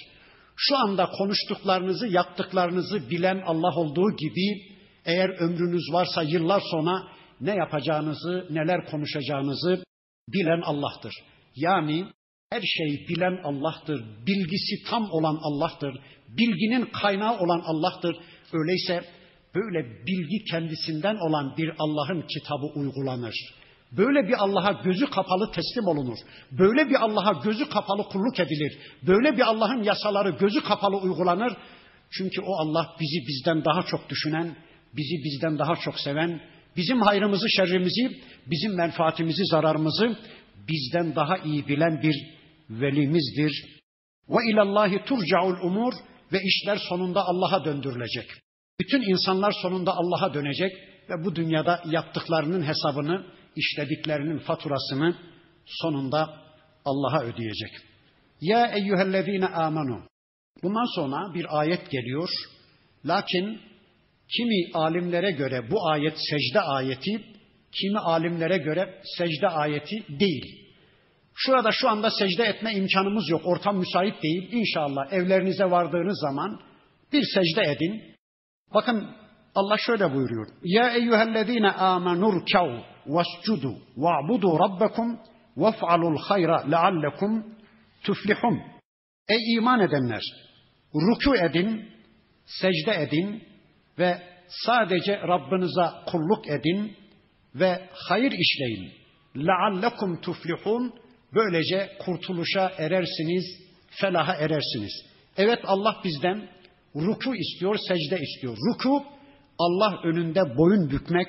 Şu 0.69 0.77
anda 0.77 1.07
konuştuklarınızı, 1.07 2.07
yaptıklarınızı 2.07 3.11
bilen 3.11 3.43
Allah 3.47 3.75
olduğu 3.77 4.17
gibi 4.17 4.73
eğer 5.05 5.29
ömrünüz 5.29 5.93
varsa 5.93 6.23
yıllar 6.23 6.63
sonra 6.71 7.03
ne 7.41 7.55
yapacağınızı, 7.55 8.47
neler 8.51 8.87
konuşacağınızı 8.87 9.85
bilen 10.29 10.61
Allah'tır. 10.61 11.15
Yani 11.57 12.07
her 12.51 12.63
şeyi 12.63 13.09
bilen 13.09 13.41
Allah'tır. 13.45 14.05
Bilgisi 14.27 14.91
tam 14.91 15.11
olan 15.11 15.39
Allah'tır. 15.43 16.01
Bilginin 16.29 16.85
kaynağı 17.03 17.39
olan 17.39 17.63
Allah'tır. 17.65 18.17
Öyleyse 18.53 19.05
böyle 19.55 20.07
bilgi 20.07 20.45
kendisinden 20.51 21.17
olan 21.17 21.57
bir 21.57 21.73
Allah'ın 21.79 22.25
kitabı 22.35 22.67
uygulanır. 22.67 23.35
Böyle 23.97 24.29
bir 24.29 24.35
Allah'a 24.39 24.73
gözü 24.73 25.11
kapalı 25.11 25.51
teslim 25.53 25.87
olunur. 25.87 26.19
Böyle 26.51 26.91
bir 26.91 26.95
Allah'a 26.95 27.33
gözü 27.33 27.69
kapalı 27.69 28.03
kulluk 28.03 28.41
edilir. 28.41 28.79
Böyle 29.07 29.37
bir 29.37 29.43
Allah'ın 29.43 29.83
yasaları 29.83 30.31
gözü 30.31 30.65
kapalı 30.65 30.97
uygulanır. 30.97 31.53
Çünkü 32.11 32.41
o 32.41 32.55
Allah 32.57 32.97
bizi 33.01 33.27
bizden 33.29 33.65
daha 33.65 33.83
çok 33.83 34.11
düşünen, 34.11 34.57
bizi 34.97 35.25
bizden 35.25 35.59
daha 35.59 35.77
çok 35.77 36.01
seven, 36.01 36.41
bizim 36.77 37.01
hayrımızı, 37.01 37.51
şerrimizi, 37.51 38.21
bizim 38.47 38.77
menfaatimizi, 38.77 39.47
zararımızı 39.47 40.17
bizden 40.69 41.15
daha 41.17 41.39
iyi 41.39 41.69
bilen 41.69 42.03
bir 42.03 42.15
velimizdir. 42.71 43.65
Ve 44.29 44.53
ilallahi 44.53 45.05
turcaul 45.05 45.57
umur 45.63 45.93
ve 46.33 46.39
işler 46.43 46.79
sonunda 46.89 47.21
Allah'a 47.27 47.65
döndürülecek. 47.65 48.31
Bütün 48.81 49.03
insanlar 49.03 49.53
sonunda 49.63 49.93
Allah'a 49.97 50.35
dönecek 50.35 50.73
ve 51.11 51.25
bu 51.25 51.37
dünyada 51.37 51.83
yaptıklarının 51.91 52.63
hesabını, 52.63 53.27
işlediklerinin 53.57 54.39
faturasını 54.39 55.17
sonunda 55.67 56.43
Allah'a 56.85 57.23
ödeyecek. 57.23 57.71
Ya 58.41 58.67
eyyühellezine 58.67 59.47
amenu. 59.47 60.03
Bundan 60.63 60.95
sonra 60.95 61.35
bir 61.35 61.59
ayet 61.59 61.91
geliyor. 61.91 62.29
Lakin 63.07 63.61
kimi 64.37 64.71
alimlere 64.75 65.31
göre 65.31 65.71
bu 65.71 65.89
ayet 65.89 66.15
secde 66.31 66.61
ayeti, 66.61 67.25
kimi 67.81 67.99
alimlere 67.99 68.59
göre 68.59 69.03
secde 69.19 69.49
ayeti 69.49 70.05
değil. 70.21 70.63
Şurada 71.35 71.71
şu 71.73 71.89
anda 71.89 72.11
secde 72.11 72.45
etme 72.45 72.73
imkanımız 72.73 73.31
yok. 73.31 73.43
Ortam 73.45 73.79
müsait 73.79 74.23
değil. 74.23 74.53
İnşallah 74.53 75.13
evlerinize 75.13 75.65
vardığınız 75.65 76.21
zaman 76.21 76.61
bir 77.13 77.23
secde 77.35 77.73
edin. 77.73 78.03
Bakın 78.75 79.17
Allah 79.55 79.77
şöyle 79.79 80.15
buyuruyor. 80.15 80.47
Ya 80.63 80.91
eyyühellezine 80.91 81.71
amenur 81.71 82.47
kav 83.02 83.16
vescudu 83.16 83.74
va'budu 84.04 84.50
rabbekum 84.64 85.10
vef'alul 85.58 86.18
hayra 86.28 86.58
leallekum 86.72 87.32
tuflihun. 88.04 88.56
Ey 89.30 89.56
iman 89.58 89.80
edenler! 89.80 90.24
Ruku 90.96 91.36
edin, 91.36 91.90
secde 92.46 92.94
edin 93.04 93.44
ve 94.00 94.18
sadece 94.48 95.20
Rabbinize 95.32 95.88
kulluk 96.12 96.48
edin 96.48 96.98
ve 97.56 97.90
hayır 98.08 98.32
işleyin. 98.32 98.92
لَعَلَّكُمْ 99.36 100.22
tuflihun 100.22 100.94
Böylece 101.34 101.90
kurtuluşa 102.00 102.72
erersiniz, 102.78 103.46
felaha 103.90 104.34
erersiniz. 104.36 104.92
Evet 105.38 105.60
Allah 105.64 106.02
bizden 106.04 106.50
ruku 106.96 107.36
istiyor, 107.36 107.78
secde 107.88 108.20
istiyor. 108.22 108.58
Ruku 108.70 109.04
Allah 109.60 110.02
önünde 110.04 110.58
boyun 110.58 110.90
bükmek, 110.90 111.28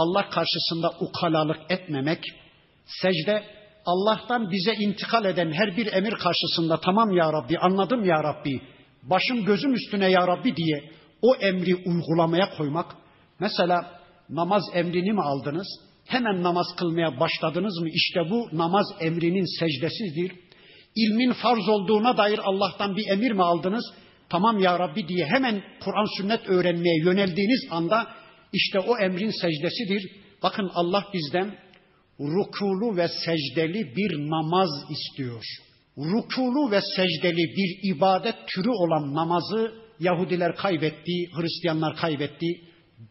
Allah 0.00 0.30
karşısında 0.30 0.90
ukalalık 1.00 1.60
etmemek, 1.70 2.24
secde 2.86 3.42
Allah'tan 3.86 4.50
bize 4.50 4.72
intikal 4.72 5.24
eden 5.24 5.52
her 5.52 5.76
bir 5.76 5.92
emir 5.92 6.12
karşısında 6.12 6.80
tamam 6.80 7.12
ya 7.12 7.32
Rabbi 7.32 7.58
anladım 7.58 8.04
ya 8.04 8.24
Rabbi 8.24 8.60
başım 9.02 9.44
gözüm 9.44 9.74
üstüne 9.74 10.10
ya 10.10 10.26
Rabbi 10.26 10.56
diye 10.56 10.90
o 11.22 11.34
emri 11.34 11.76
uygulamaya 11.76 12.50
koymak. 12.56 12.96
Mesela 13.40 14.00
namaz 14.28 14.62
emrini 14.74 15.12
mi 15.12 15.22
aldınız? 15.22 15.66
Hemen 16.06 16.42
namaz 16.42 16.66
kılmaya 16.76 17.20
başladınız 17.20 17.78
mı? 17.80 17.88
İşte 17.88 18.20
bu 18.30 18.48
namaz 18.52 18.86
emrinin 19.00 19.58
secdesidir. 19.58 20.32
İlmin 20.96 21.32
farz 21.32 21.68
olduğuna 21.68 22.16
dair 22.16 22.40
Allah'tan 22.44 22.96
bir 22.96 23.08
emir 23.08 23.32
mi 23.32 23.42
aldınız? 23.42 23.84
Tamam 24.28 24.58
ya 24.58 24.78
Rabbi 24.78 25.08
diye 25.08 25.26
hemen 25.26 25.62
Kur'an 25.84 26.18
sünnet 26.18 26.48
öğrenmeye 26.48 26.98
yöneldiğiniz 27.04 27.60
anda 27.70 28.06
işte 28.52 28.78
o 28.78 28.98
emrin 28.98 29.30
secdesidir. 29.40 30.10
Bakın 30.42 30.70
Allah 30.74 31.04
bizden 31.14 31.58
rukulu 32.20 32.96
ve 32.96 33.08
secdeli 33.08 33.96
bir 33.96 34.18
namaz 34.18 34.70
istiyor. 34.90 35.44
Rukulu 35.98 36.70
ve 36.70 36.80
secdeli 36.96 37.56
bir 37.56 37.96
ibadet 37.96 38.34
türü 38.46 38.70
olan 38.70 39.14
namazı 39.14 39.72
Yahudiler 40.00 40.56
kaybetti, 40.56 41.12
Hristiyanlar 41.32 41.96
kaybetti. 41.96 42.46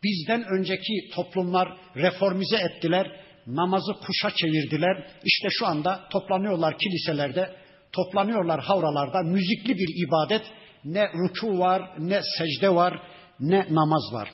Bizden 0.04 0.44
önceki 0.44 1.10
toplumlar 1.16 1.78
reformize 1.96 2.58
ettiler, 2.58 3.20
namazı 3.48 3.94
kuşa 3.94 4.32
çevirdiler. 4.36 5.08
İşte 5.26 5.48
şu 5.52 5.68
anda 5.68 6.08
toplanıyorlar 6.12 6.78
kiliselerde, 6.78 7.56
toplanıyorlar 7.92 8.60
havralarda, 8.60 9.22
müzikli 9.24 9.78
bir 9.78 10.08
ibadet. 10.08 10.42
Ne 10.86 11.08
ruku 11.14 11.60
var, 11.60 11.82
ne 12.00 12.22
secde 12.38 12.76
var, 12.76 13.02
ne 13.40 13.66
namaz 13.70 14.04
var. 14.14 14.32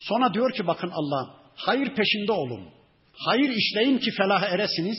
Sonra 0.00 0.34
diyor 0.34 0.52
ki 0.52 0.66
bakın 0.66 0.90
Allah, 0.90 1.36
hayır 1.54 1.94
peşinde 1.94 2.32
olun. 2.32 2.68
Hayır 3.12 3.50
işleyin 3.50 3.98
ki 3.98 4.10
felaha 4.10 4.46
eresiniz. 4.46 4.98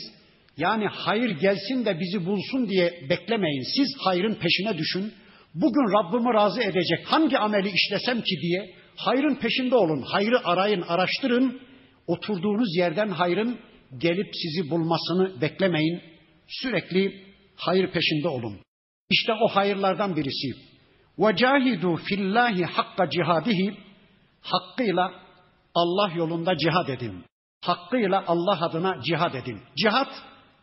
Yani 0.56 0.86
hayır 0.86 1.30
gelsin 1.30 1.84
de 1.84 2.00
bizi 2.00 2.26
bulsun 2.26 2.68
diye 2.68 3.06
beklemeyin. 3.10 3.62
Siz 3.76 3.96
hayrın 4.04 4.34
peşine 4.34 4.78
düşün. 4.78 5.14
Bugün 5.54 5.98
Rabbimi 5.98 6.34
razı 6.34 6.62
edecek 6.62 7.06
hangi 7.06 7.38
ameli 7.38 7.70
işlesem 7.70 8.20
ki 8.20 8.40
diye 8.42 8.74
hayrın 8.96 9.34
peşinde 9.34 9.74
olun. 9.74 10.02
Hayrı 10.02 10.46
arayın, 10.46 10.82
araştırın. 10.82 11.60
Oturduğunuz 12.06 12.76
yerden 12.76 13.08
hayrın 13.08 13.58
gelip 13.98 14.26
sizi 14.42 14.70
bulmasını 14.70 15.40
beklemeyin. 15.40 16.00
Sürekli 16.48 17.24
hayır 17.56 17.90
peşinde 17.90 18.28
olun. 18.28 18.60
İşte 19.10 19.32
o 19.32 19.48
hayırlardan 19.48 20.16
birisi. 20.16 20.48
وَجَاهِدُوا 21.18 21.96
fillahi 22.04 22.64
hakka 22.64 23.10
cihadihi 23.10 23.74
Hakkıyla 24.41 25.11
Allah 25.75 26.11
yolunda 26.15 26.57
cihad 26.57 26.87
edin. 26.87 27.23
Hakkıyla 27.61 28.23
Allah 28.27 28.65
adına 28.65 29.01
cihad 29.01 29.33
edin. 29.33 29.59
Cihad 29.77 30.07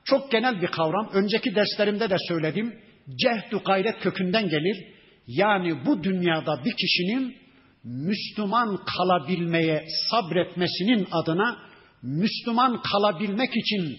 çok 0.04 0.30
genel 0.30 0.62
bir 0.62 0.66
kavram. 0.66 1.08
Önceki 1.12 1.54
derslerimde 1.54 2.10
de 2.10 2.16
söyledim. 2.28 2.74
Cehdu 3.22 3.62
gayret 3.66 4.00
kökünden 4.00 4.48
gelir. 4.48 4.86
Yani 5.26 5.86
bu 5.86 6.04
dünyada 6.04 6.64
bir 6.64 6.72
kişinin 6.76 7.36
Müslüman 7.84 8.84
kalabilmeye 8.96 9.86
sabretmesinin 10.10 11.08
adına 11.12 11.56
Müslüman 12.02 12.82
kalabilmek 12.82 13.50
için 13.56 13.98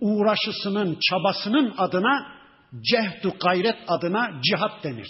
uğraşısının, 0.00 0.98
çabasının 1.10 1.74
adına 1.78 2.26
cehdu 2.92 3.34
gayret 3.44 3.76
adına 3.88 4.40
cihat 4.42 4.84
denir. 4.84 5.08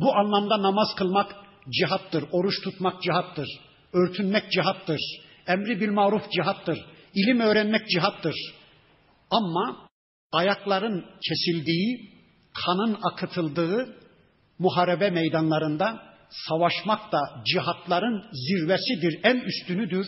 Bu 0.00 0.16
anlamda 0.16 0.62
namaz 0.62 0.88
kılmak 0.96 1.45
cihattır, 1.70 2.24
oruç 2.32 2.54
tutmak 2.64 3.02
cihattır, 3.02 3.48
Örtünmek 3.92 4.52
cihattır. 4.52 5.00
Emri 5.46 5.80
bil 5.80 5.90
maruf 5.90 6.30
cihattır. 6.30 6.78
İlim 7.14 7.40
öğrenmek 7.40 7.88
cihattır. 7.88 8.34
Ama 9.30 9.88
ayakların 10.32 11.04
kesildiği, 11.28 12.10
kanın 12.64 12.98
akıtıldığı 13.02 13.96
muharebe 14.58 15.10
meydanlarında 15.10 16.02
savaşmak 16.48 17.12
da 17.12 17.18
cihatların 17.44 18.24
zirvesidir, 18.32 19.20
en 19.24 19.36
üstünüdür. 19.36 20.06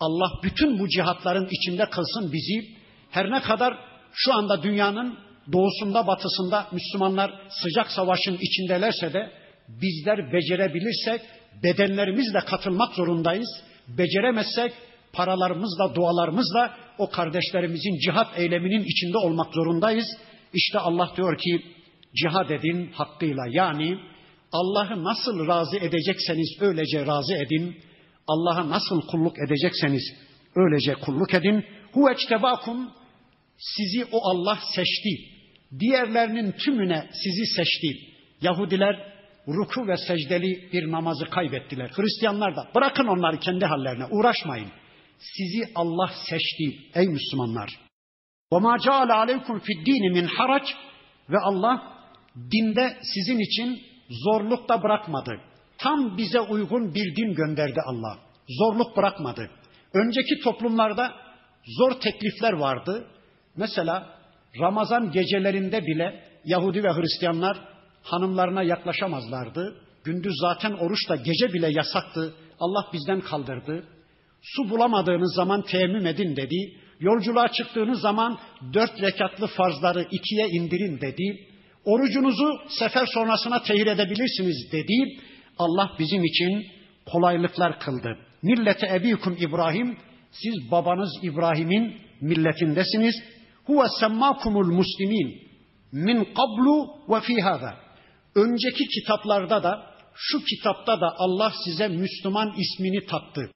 Allah 0.00 0.30
bütün 0.42 0.78
bu 0.78 0.88
cihatların 0.88 1.48
içinde 1.50 1.90
kılsın 1.90 2.32
bizi. 2.32 2.78
Her 3.10 3.30
ne 3.30 3.40
kadar 3.40 3.78
şu 4.12 4.34
anda 4.34 4.62
dünyanın 4.62 5.18
doğusunda 5.52 6.06
batısında 6.06 6.66
Müslümanlar 6.72 7.40
sıcak 7.48 7.90
savaşın 7.90 8.38
içindelerse 8.40 9.12
de 9.12 9.32
bizler 9.68 10.32
becerebilirsek 10.32 11.20
bedenlerimizle 11.62 12.38
katılmak 12.38 12.94
zorundayız. 12.94 13.48
Beceremezsek 13.88 14.72
paralarımızla, 15.12 15.94
dualarımızla 15.94 16.76
o 16.98 17.10
kardeşlerimizin 17.10 17.98
cihat 17.98 18.38
eyleminin 18.38 18.84
içinde 18.84 19.18
olmak 19.18 19.54
zorundayız. 19.54 20.06
İşte 20.54 20.78
Allah 20.78 21.12
diyor 21.16 21.38
ki 21.38 21.62
cihad 22.22 22.50
edin 22.50 22.92
hakkıyla 22.92 23.42
yani 23.50 23.98
Allah'ı 24.52 25.04
nasıl 25.04 25.46
razı 25.46 25.76
edecekseniz 25.76 26.56
öylece 26.60 27.06
razı 27.06 27.34
edin. 27.34 27.76
Allah'a 28.26 28.68
nasıl 28.68 29.00
kulluk 29.00 29.38
edecekseniz 29.38 30.02
öylece 30.56 30.94
kulluk 30.94 31.34
edin. 31.34 31.64
Hu 31.92 32.10
ectebakum 32.10 32.90
sizi 33.58 34.04
o 34.12 34.18
Allah 34.30 34.58
seçti. 34.74 35.10
Diğerlerinin 35.80 36.52
tümüne 36.52 37.08
sizi 37.12 37.46
seçti. 37.46 37.98
Yahudiler 38.42 39.07
ruku 39.47 39.87
ve 39.87 39.97
secdeli 39.97 40.69
bir 40.73 40.91
namazı 40.91 41.25
kaybettiler. 41.25 41.91
Hristiyanlar 41.95 42.55
da 42.55 42.67
bırakın 42.75 43.07
onları 43.07 43.39
kendi 43.39 43.65
hallerine 43.65 44.05
uğraşmayın. 44.05 44.69
Sizi 45.19 45.71
Allah 45.75 46.11
seçti 46.29 46.79
ey 46.95 47.07
Müslümanlar. 47.07 47.69
وَمَا 48.51 48.77
جَعَلَ 48.77 49.09
عَلَيْكُمْ 49.11 49.59
فِي 49.59 49.71
الدِّينِ 49.77 50.13
مِنْ 50.17 50.27
harac 50.27 50.65
Ve 51.29 51.39
Allah 51.39 51.93
dinde 52.35 52.97
sizin 53.13 53.39
için 53.39 53.81
zorluk 54.09 54.69
da 54.69 54.83
bırakmadı. 54.83 55.31
Tam 55.77 56.17
bize 56.17 56.39
uygun 56.39 56.95
bir 56.95 57.15
din 57.15 57.33
gönderdi 57.33 57.81
Allah. 57.85 58.17
Zorluk 58.49 58.97
bırakmadı. 58.97 59.49
Önceki 59.93 60.39
toplumlarda 60.43 61.11
zor 61.79 61.91
teklifler 61.91 62.53
vardı. 62.53 63.07
Mesela 63.55 64.19
Ramazan 64.59 65.11
gecelerinde 65.11 65.85
bile 65.85 66.23
Yahudi 66.45 66.83
ve 66.83 66.89
Hristiyanlar 66.89 67.57
hanımlarına 68.02 68.62
yaklaşamazlardı. 68.62 69.82
Gündüz 70.04 70.34
zaten 70.40 70.72
oruç 70.72 71.08
da 71.08 71.16
gece 71.16 71.52
bile 71.52 71.70
yasaktı. 71.70 72.34
Allah 72.60 72.86
bizden 72.92 73.20
kaldırdı. 73.20 73.84
Su 74.42 74.70
bulamadığınız 74.70 75.34
zaman 75.34 75.62
teyemmüm 75.62 76.06
edin 76.06 76.36
dedi. 76.36 76.72
Yolculuğa 77.00 77.48
çıktığınız 77.48 78.00
zaman 78.00 78.38
dört 78.74 79.02
rekatlı 79.02 79.46
farzları 79.46 80.06
ikiye 80.10 80.48
indirin 80.48 81.00
dedi. 81.00 81.46
Orucunuzu 81.84 82.60
sefer 82.68 83.06
sonrasına 83.06 83.62
tehir 83.62 83.86
edebilirsiniz 83.86 84.72
dedi. 84.72 85.20
Allah 85.58 85.90
bizim 85.98 86.24
için 86.24 86.66
kolaylıklar 87.06 87.80
kıldı. 87.80 88.18
Millete 88.42 88.86
ebikum 88.86 89.36
İbrahim, 89.40 89.96
siz 90.30 90.70
babanız 90.70 91.10
İbrahim'in 91.22 91.96
milletindesiniz. 92.20 93.14
Huve 93.64 93.86
semmakumul 94.00 94.72
muslimin 94.72 95.42
min 95.92 96.24
qablu 96.24 96.88
ve 97.08 97.20
fi 97.20 97.40
hada. 97.42 97.87
Önceki 98.34 98.84
kitaplarda 98.88 99.62
da 99.62 99.94
şu 100.14 100.44
kitapta 100.44 101.00
da 101.00 101.14
Allah 101.18 101.52
size 101.64 101.88
Müslüman 101.88 102.54
ismini 102.58 103.06
taktı. 103.06 103.50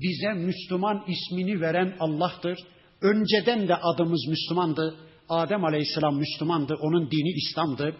Bize 0.00 0.32
Müslüman 0.32 1.04
ismini 1.08 1.60
veren 1.60 1.96
Allah'tır. 2.00 2.58
Önceden 3.02 3.68
de 3.68 3.76
adımız 3.76 4.26
Müslümandı. 4.28 4.96
Adem 5.28 5.64
Aleyhisselam 5.64 6.16
Müslümandı, 6.16 6.74
onun 6.80 7.10
dini 7.10 7.30
İslam'dı. 7.36 7.96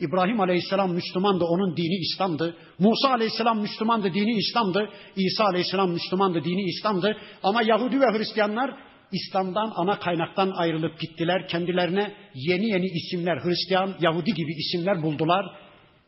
İbrahim 0.00 0.40
Aleyhisselam 0.40 0.94
Müslümandı, 0.94 1.44
onun 1.44 1.76
dini 1.76 2.00
İslam'dı. 2.00 2.56
Musa 2.78 3.08
Aleyhisselam 3.08 3.60
Müslümandı, 3.60 4.14
dini 4.14 4.38
İslam'dı. 4.38 4.88
İsa 5.16 5.44
Aleyhisselam 5.44 5.90
Müslümandı, 5.90 6.44
dini 6.44 6.62
İslam'dı. 6.62 7.16
Ama 7.42 7.62
Yahudi 7.62 8.00
ve 8.00 8.18
Hristiyanlar 8.18 8.76
İslam'dan, 9.11 9.73
ana 9.75 9.99
kaynaktan 9.99 10.51
ayrılıp 10.51 10.99
gittiler. 10.99 11.47
Kendilerine 11.47 12.13
yeni 12.33 12.69
yeni 12.69 12.85
isimler, 12.85 13.37
Hristiyan, 13.43 13.95
Yahudi 13.99 14.33
gibi 14.33 14.51
isimler 14.53 15.03
buldular. 15.03 15.45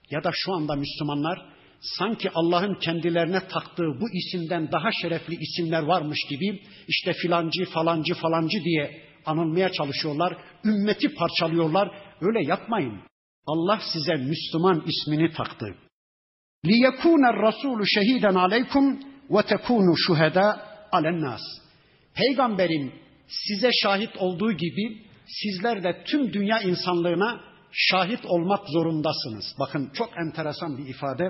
Ya 0.09 0.23
da 0.23 0.31
şu 0.33 0.53
anda 0.53 0.75
Müslümanlar 0.75 1.45
sanki 1.81 2.29
Allah'ın 2.33 2.73
kendilerine 2.73 3.39
taktığı 3.47 4.01
bu 4.01 4.09
isimden 4.13 4.71
daha 4.71 4.91
şerefli 5.01 5.35
isimler 5.35 5.83
varmış 5.83 6.19
gibi 6.29 6.61
işte 6.87 7.13
filancı 7.13 7.65
falancı 7.65 8.13
falancı 8.13 8.63
diye 8.63 9.01
anılmaya 9.25 9.71
çalışıyorlar. 9.71 10.37
Ümmeti 10.65 11.15
parçalıyorlar. 11.15 11.91
Öyle 12.21 12.43
yapmayın. 12.43 13.01
Allah 13.47 13.79
size 13.93 14.13
Müslüman 14.15 14.83
ismini 14.87 15.31
taktı. 15.31 15.75
لِيَكُونَ 16.65 17.23
الرَّسُولُ 17.33 17.79
شَهِيدًا 17.95 18.31
عَلَيْكُمْ 18.43 18.85
وَتَكُونُوا 19.29 19.97
شُهَدَاءَ 20.05 20.53
عَلَى 20.93 21.09
النَّاسِ 21.15 21.62
Peygamberin 22.14 22.92
size 23.28 23.70
şahit 23.82 24.16
olduğu 24.16 24.52
gibi 24.52 25.02
sizler 25.26 25.82
de 25.82 26.04
tüm 26.06 26.32
dünya 26.32 26.60
insanlığına 26.60 27.40
şahit 27.72 28.26
olmak 28.26 28.68
zorundasınız. 28.68 29.44
Bakın 29.58 29.90
çok 29.94 30.10
enteresan 30.26 30.78
bir 30.78 30.88
ifade. 30.88 31.24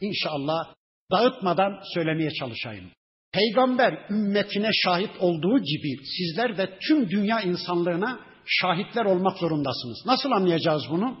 İnşallah 0.00 0.74
dağıtmadan 1.10 1.80
söylemeye 1.94 2.30
çalışayım. 2.30 2.90
Peygamber 3.32 4.06
ümmetine 4.10 4.70
şahit 4.72 5.10
olduğu 5.18 5.58
gibi 5.58 6.04
sizler 6.18 6.58
de 6.58 6.78
tüm 6.88 7.10
dünya 7.10 7.40
insanlığına 7.40 8.20
şahitler 8.46 9.04
olmak 9.04 9.38
zorundasınız. 9.38 10.06
Nasıl 10.06 10.30
anlayacağız 10.30 10.82
bunu? 10.90 11.16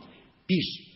Bir, 0.50 0.86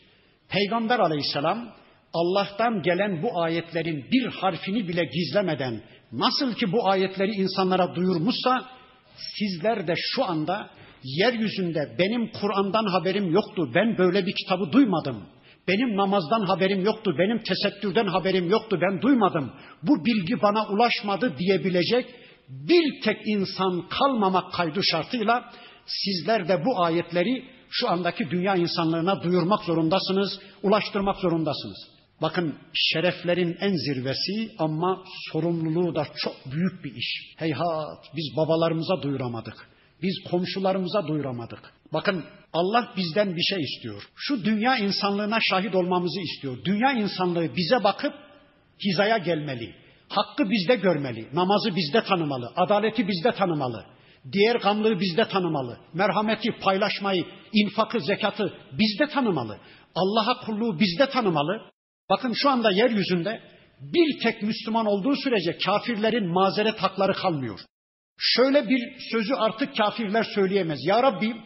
Peygamber 0.49 0.99
aleyhisselam 0.99 1.75
Allah'tan 2.15 2.83
gelen 2.83 3.23
bu 3.23 3.43
ayetlerin 3.43 4.05
bir 4.13 4.27
harfini 4.27 4.89
bile 4.89 5.05
gizlemeden 5.05 5.83
nasıl 6.13 6.55
ki 6.55 6.73
bu 6.73 6.89
ayetleri 6.89 7.31
insanlara 7.31 7.95
duyurmuşsa 7.95 8.69
sizler 9.39 9.87
de 9.87 9.95
şu 9.97 10.25
anda 10.25 10.71
yeryüzünde 11.05 11.97
benim 11.99 12.33
Kur'an'dan 12.33 12.85
haberim 12.85 13.33
yoktu, 13.33 13.71
ben 13.75 13.99
böyle 13.99 14.27
bir 14.27 14.35
kitabı 14.35 14.73
duymadım. 14.73 15.23
Benim 15.69 15.97
namazdan 15.97 16.41
haberim 16.41 16.85
yoktu, 16.85 17.15
benim 17.19 17.43
tesettürden 17.43 18.07
haberim 18.07 18.51
yoktu, 18.51 18.79
ben 18.83 19.03
duymadım. 19.03 19.53
Bu 19.83 20.05
bilgi 20.05 20.43
bana 20.43 20.69
ulaşmadı 20.69 21.39
diyebilecek 21.39 22.07
bir 22.49 23.03
tek 23.03 23.17
insan 23.27 23.89
kalmamak 23.89 24.53
kaydı 24.53 24.81
şartıyla 24.85 25.53
sizler 25.87 26.49
de 26.49 26.65
bu 26.65 26.85
ayetleri 26.85 27.45
şu 27.71 27.91
andaki 27.91 28.31
dünya 28.31 28.57
insanlığına 28.57 29.23
duyurmak 29.23 29.65
zorundasınız, 29.65 30.41
ulaştırmak 30.63 31.17
zorundasınız. 31.17 32.00
Bakın 32.23 32.55
şereflerin 32.75 33.57
en 33.61 33.73
zirvesi 33.73 34.53
ama 34.59 35.05
sorumluluğu 35.33 35.95
da 35.95 36.07
çok 36.17 36.35
büyük 36.53 36.85
bir 36.85 36.95
iş. 36.95 37.35
Heyhat 37.37 38.05
biz 38.17 38.37
babalarımıza 38.37 39.03
duyuramadık. 39.03 39.69
Biz 40.03 40.15
komşularımıza 40.31 41.07
duyuramadık. 41.07 41.73
Bakın 41.93 42.25
Allah 42.53 42.93
bizden 42.97 43.37
bir 43.37 43.43
şey 43.43 43.61
istiyor. 43.61 44.03
Şu 44.17 44.45
dünya 44.45 44.77
insanlığına 44.77 45.39
şahit 45.41 45.75
olmamızı 45.75 46.21
istiyor. 46.21 46.65
Dünya 46.65 46.93
insanlığı 46.93 47.57
bize 47.57 47.85
bakıp 47.85 48.15
hizaya 48.85 49.19
gelmeli. 49.19 49.75
Hakkı 50.09 50.51
bizde 50.51 50.77
görmeli. 50.77 51.29
Namazı 51.33 51.77
bizde 51.77 52.03
tanımalı. 52.03 52.53
Adaleti 52.57 53.09
bizde 53.09 53.33
tanımalı. 53.33 53.85
Diğer 54.33 54.57
gamlığı 54.57 55.01
bizde 55.01 55.29
tanımalı. 55.29 55.79
Merhameti, 55.95 56.51
paylaşmayı, 56.63 57.25
infakı, 57.53 58.01
zekatı 58.01 58.55
bizde 58.73 59.13
tanımalı. 59.13 59.59
Allah'a 59.95 60.47
kulluğu 60.47 60.81
bizde 60.81 61.11
tanımalı. 61.11 61.71
Bakın 62.11 62.33
şu 62.33 62.51
anda 62.51 62.71
yeryüzünde 62.73 63.41
bir 63.81 64.21
tek 64.23 64.43
Müslüman 64.43 64.87
olduğu 64.87 65.17
sürece 65.17 65.59
kafirlerin 65.65 66.33
mazeret 66.33 66.79
hakları 66.79 67.13
kalmıyor. 67.13 67.61
Şöyle 68.19 68.69
bir 68.69 68.81
sözü 69.13 69.35
artık 69.35 69.77
kafirler 69.77 70.25
söyleyemez. 70.35 70.79
Ya 70.87 71.03
Rabbi 71.03 71.37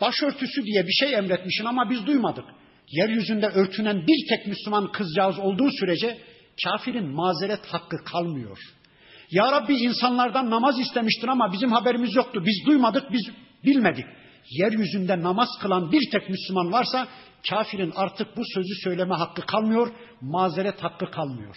başörtüsü 0.00 0.64
diye 0.64 0.86
bir 0.86 0.92
şey 0.92 1.14
emretmişsin 1.14 1.64
ama 1.64 1.90
biz 1.90 2.06
duymadık. 2.06 2.44
Yeryüzünde 2.88 3.46
örtünen 3.46 4.06
bir 4.06 4.28
tek 4.28 4.46
Müslüman 4.46 4.92
kızcağız 4.92 5.38
olduğu 5.38 5.70
sürece 5.70 6.18
kafirin 6.64 7.08
mazeret 7.08 7.66
hakkı 7.66 7.96
kalmıyor. 8.04 8.58
Ya 9.30 9.52
Rabbi 9.52 9.74
insanlardan 9.74 10.50
namaz 10.50 10.80
istemiştin 10.80 11.28
ama 11.28 11.52
bizim 11.52 11.72
haberimiz 11.72 12.14
yoktu. 12.14 12.42
Biz 12.46 12.66
duymadık, 12.66 13.12
biz 13.12 13.30
bilmedik. 13.64 14.06
Yeryüzünde 14.50 15.22
namaz 15.22 15.48
kılan 15.62 15.92
bir 15.92 16.10
tek 16.10 16.30
Müslüman 16.30 16.72
varsa 16.72 17.08
kafirin 17.50 17.92
artık 17.96 18.36
bu 18.36 18.42
sözü 18.54 18.74
söyleme 18.84 19.14
hakkı 19.14 19.46
kalmıyor, 19.46 19.92
mazeret 20.20 20.84
hakkı 20.84 21.10
kalmıyor. 21.10 21.56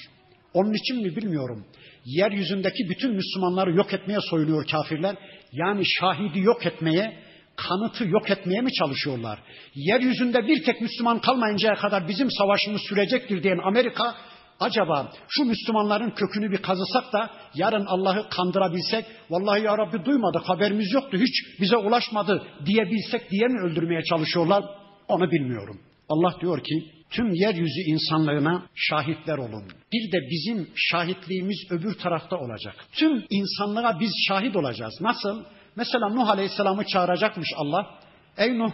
Onun 0.54 0.74
için 0.74 1.02
mi 1.04 1.16
bilmiyorum. 1.16 1.66
Yeryüzündeki 2.06 2.90
bütün 2.90 3.16
Müslümanları 3.16 3.72
yok 3.76 3.94
etmeye 3.94 4.20
soyunuyor 4.30 4.68
kafirler. 4.68 5.16
Yani 5.52 5.86
şahidi 5.86 6.40
yok 6.40 6.66
etmeye, 6.66 7.20
kanıtı 7.56 8.08
yok 8.08 8.30
etmeye 8.30 8.62
mi 8.62 8.74
çalışıyorlar? 8.74 9.40
Yeryüzünde 9.76 10.48
bir 10.48 10.64
tek 10.64 10.82
Müslüman 10.82 11.20
kalmayıncaya 11.20 11.76
kadar 11.76 12.08
bizim 12.08 12.32
savaşımız 12.32 12.82
sürecektir 12.90 13.44
diyen 13.44 13.60
Amerika 13.64 14.16
acaba 14.60 15.12
şu 15.30 15.44
Müslümanların 15.44 16.10
kökünü 16.10 16.52
bir 16.52 16.62
kazısak 16.62 17.14
da 17.14 17.30
yarın 17.56 17.86
Allah'ı 17.86 18.30
kandırabilsek, 18.30 19.06
vallahi 19.30 19.64
ya 19.64 19.78
Rabbi 19.78 20.06
duymadık, 20.06 20.42
haberimiz 20.50 20.94
yoktu, 20.94 21.18
hiç 21.18 21.62
bize 21.62 21.78
ulaşmadı 21.78 22.44
diyebilsek 22.66 23.32
diye 23.32 23.48
mi 23.48 23.62
öldürmeye 23.62 24.02
çalışıyorlar? 24.04 24.66
Onu 25.08 25.32
bilmiyorum. 25.32 25.80
Allah 26.10 26.36
diyor 26.42 26.64
ki 26.64 26.92
tüm 27.10 27.34
yeryüzü 27.34 27.82
insanlığına 27.88 28.66
şahitler 28.76 29.38
olun. 29.38 29.64
Bir 29.94 30.12
de 30.12 30.18
bizim 30.32 30.68
şahitliğimiz 30.76 31.58
öbür 31.72 31.94
tarafta 31.94 32.38
olacak. 32.38 32.76
Tüm 32.92 33.24
insanlığa 33.30 34.00
biz 34.00 34.12
şahit 34.28 34.56
olacağız. 34.56 34.94
Nasıl? 35.02 35.44
Mesela 35.76 36.10
Nuh 36.10 36.30
Aleyhisselam'ı 36.30 36.86
çağıracakmış 36.86 37.50
Allah. 37.56 38.00
Ey 38.38 38.58
Nuh 38.58 38.72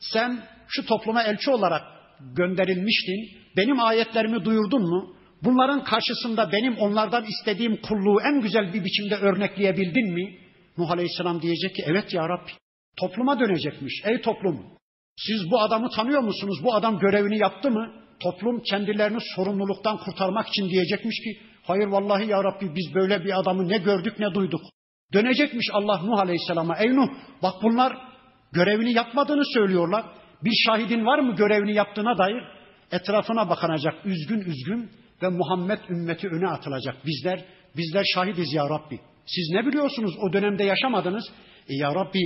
sen 0.00 0.42
şu 0.68 0.86
topluma 0.86 1.22
elçi 1.22 1.50
olarak 1.50 1.82
gönderilmiştin. 2.36 3.43
Benim 3.56 3.80
ayetlerimi 3.80 4.44
duyurdun 4.44 4.82
mu? 4.82 5.14
Bunların 5.42 5.84
karşısında 5.84 6.52
benim 6.52 6.76
onlardan 6.76 7.24
istediğim 7.24 7.76
kulluğu 7.82 8.20
en 8.20 8.40
güzel 8.40 8.74
bir 8.74 8.84
biçimde 8.84 9.14
örnekleyebildin 9.14 10.14
mi? 10.14 10.38
Nuh 10.78 10.90
Aleyhisselam 10.90 11.42
diyecek 11.42 11.74
ki 11.74 11.82
evet 11.86 12.14
ya 12.14 12.28
Rabbi. 12.28 12.50
Topluma 13.00 13.40
dönecekmiş. 13.40 14.02
Ey 14.04 14.20
toplum 14.20 14.60
siz 15.16 15.50
bu 15.50 15.60
adamı 15.60 15.90
tanıyor 15.90 16.20
musunuz? 16.20 16.58
Bu 16.64 16.74
adam 16.74 16.98
görevini 16.98 17.38
yaptı 17.38 17.70
mı? 17.70 17.92
Toplum 18.20 18.62
kendilerini 18.62 19.18
sorumluluktan 19.36 19.96
kurtarmak 19.98 20.48
için 20.48 20.68
diyecekmiş 20.68 21.16
ki 21.20 21.38
hayır 21.62 21.86
vallahi 21.86 22.30
ya 22.30 22.44
Rabbi 22.44 22.74
biz 22.74 22.94
böyle 22.94 23.24
bir 23.24 23.40
adamı 23.40 23.68
ne 23.68 23.78
gördük 23.78 24.18
ne 24.18 24.34
duyduk. 24.34 24.60
Dönecekmiş 25.12 25.66
Allah 25.72 26.02
Nuh 26.02 26.18
Aleyhisselam'a. 26.18 26.76
Ey 26.78 26.96
Nuh 26.96 27.08
bak 27.42 27.54
bunlar 27.62 27.96
görevini 28.52 28.92
yapmadığını 28.92 29.42
söylüyorlar. 29.54 30.04
Bir 30.44 30.54
şahidin 30.66 31.06
var 31.06 31.18
mı 31.18 31.36
görevini 31.36 31.74
yaptığına 31.74 32.18
dair? 32.18 32.42
Etrafına 32.92 33.50
bakınacak 33.50 34.06
üzgün 34.06 34.40
üzgün 34.40 34.90
ve 35.22 35.28
Muhammed 35.28 35.78
ümmeti 35.90 36.28
öne 36.28 36.48
atılacak. 36.48 36.96
Bizler, 37.06 37.44
bizler 37.76 38.04
şahidiz 38.14 38.52
ya 38.52 38.64
Rabbi. 38.64 39.00
Siz 39.26 39.50
ne 39.52 39.66
biliyorsunuz 39.66 40.14
o 40.20 40.32
dönemde 40.32 40.64
yaşamadınız? 40.64 41.24
E 41.68 41.76
ya 41.76 41.94
Rabbi 41.94 42.20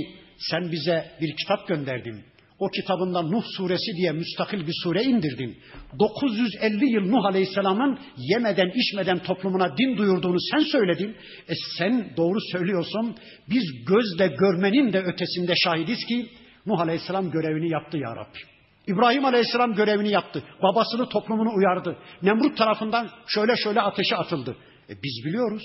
sen 0.51 0.71
bize 0.71 1.11
bir 1.21 1.35
kitap 1.35 1.67
gönderdin. 1.67 2.23
O 2.59 2.67
kitabında 2.67 3.21
Nuh 3.21 3.43
suresi 3.57 3.91
diye 3.97 4.11
müstakil 4.11 4.67
bir 4.67 4.73
sure 4.83 5.03
indirdin. 5.03 5.57
950 5.99 6.93
yıl 6.93 7.11
Nuh 7.11 7.25
Aleyhisselam'ın 7.25 7.99
yemeden 8.17 8.71
içmeden 8.75 9.19
toplumuna 9.19 9.77
din 9.77 9.97
duyurduğunu 9.97 10.37
sen 10.51 10.59
söyledin. 10.59 11.15
E 11.49 11.53
sen 11.77 12.13
doğru 12.17 12.37
söylüyorsun. 12.51 13.15
Biz 13.49 13.63
gözle 13.85 14.27
görmenin 14.27 14.93
de 14.93 14.99
ötesinde 14.99 15.53
şahidiz 15.55 16.05
ki 16.05 16.29
Nuh 16.65 16.79
Aleyhisselam 16.79 17.31
görevini 17.31 17.71
yaptı 17.71 17.97
ya 17.97 18.15
Rabbi. 18.15 18.58
İbrahim 18.88 19.24
Aleyhisselam 19.24 19.74
görevini 19.74 20.10
yaptı. 20.10 20.42
Babasını 20.62 21.08
toplumunu 21.08 21.54
uyardı. 21.54 21.96
Nemrut 22.22 22.58
tarafından 22.58 23.10
şöyle 23.26 23.56
şöyle 23.56 23.80
ateşe 23.80 24.16
atıldı. 24.16 24.56
E 24.90 24.92
biz 25.02 25.24
biliyoruz. 25.24 25.62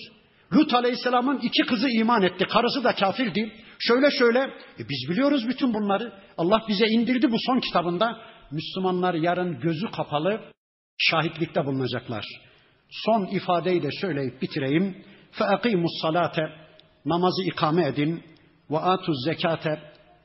Lut 0.53 0.73
Aleyhisselam'ın 0.73 1.39
iki 1.39 1.61
kızı 1.61 1.89
iman 1.89 2.21
etti. 2.21 2.45
Karısı 2.45 2.83
da 2.83 2.95
kafirdi. 2.95 3.53
Şöyle 3.79 4.11
şöyle. 4.11 4.39
E 4.79 4.89
biz 4.89 5.09
biliyoruz 5.09 5.47
bütün 5.47 5.73
bunları. 5.73 6.13
Allah 6.37 6.61
bize 6.67 6.85
indirdi 6.87 7.31
bu 7.31 7.37
son 7.39 7.59
kitabında. 7.59 8.19
Müslümanlar 8.51 9.13
yarın 9.13 9.59
gözü 9.59 9.91
kapalı 9.91 10.41
şahitlikte 10.97 11.65
bulunacaklar. 11.65 12.25
Son 12.89 13.25
ifadeyi 13.25 13.83
de 13.83 13.89
söyleyip 14.01 14.41
bitireyim. 14.41 14.95
فَاَقِيمُ 15.33 15.85
الصَّلَاةَ 15.85 16.49
Namazı 17.05 17.43
ikame 17.43 17.87
edin. 17.87 18.23
وَاَتُوا 18.69 19.25
zekate 19.25 19.79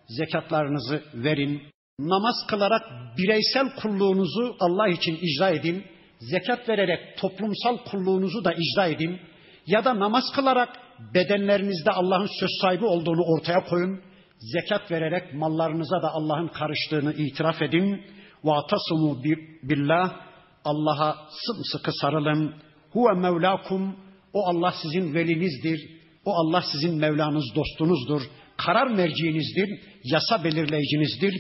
Zekatlarınızı 0.09 1.03
verin. 1.15 1.63
Namaz 1.99 2.35
kılarak 2.49 2.83
bireysel 3.19 3.75
kulluğunuzu 3.77 4.57
Allah 4.61 4.89
için 4.89 5.19
icra 5.23 5.51
edin. 5.51 5.85
Zekat 6.19 6.69
vererek 6.69 7.19
toplumsal 7.19 7.77
kulluğunuzu 7.77 8.45
da 8.45 8.53
icra 8.53 8.87
edin. 8.87 9.21
Ya 9.67 9.85
da 9.85 10.01
namaz 10.01 10.25
kılarak 10.35 10.69
bedenlerinizde 11.15 11.91
Allah'ın 11.91 12.29
söz 12.41 12.51
sahibi 12.61 12.85
olduğunu 12.85 13.23
ortaya 13.23 13.65
koyun. 13.65 14.01
Zekat 14.39 14.91
vererek 14.91 15.35
mallarınıza 15.35 16.03
da 16.03 16.11
Allah'ın 16.11 16.49
karıştığını 16.49 17.13
itiraf 17.15 17.63
edin. 17.63 18.03
وَاَتَصُمُوا 18.45 19.39
billah 19.63 20.21
Allah'a 20.65 21.17
sımsıkı 21.47 21.93
sarılın. 21.93 22.55
Huve 22.91 23.21
mevlakum. 23.21 23.97
O 24.33 24.47
Allah 24.47 24.75
sizin 24.83 25.15
velinizdir. 25.15 25.81
O 26.25 26.33
Allah 26.35 26.65
sizin 26.73 26.99
Mevlanız, 26.99 27.45
dostunuzdur. 27.55 28.23
Karar 28.57 28.87
merciinizdir. 28.87 29.81
Yasa 30.05 30.45
belirleyicinizdir. 30.45 31.35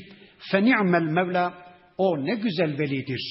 Feni'mel 0.51 1.11
Mevla. 1.11 1.53
O 1.97 2.25
ne 2.25 2.35
güzel 2.35 2.79
velidir. 2.79 3.21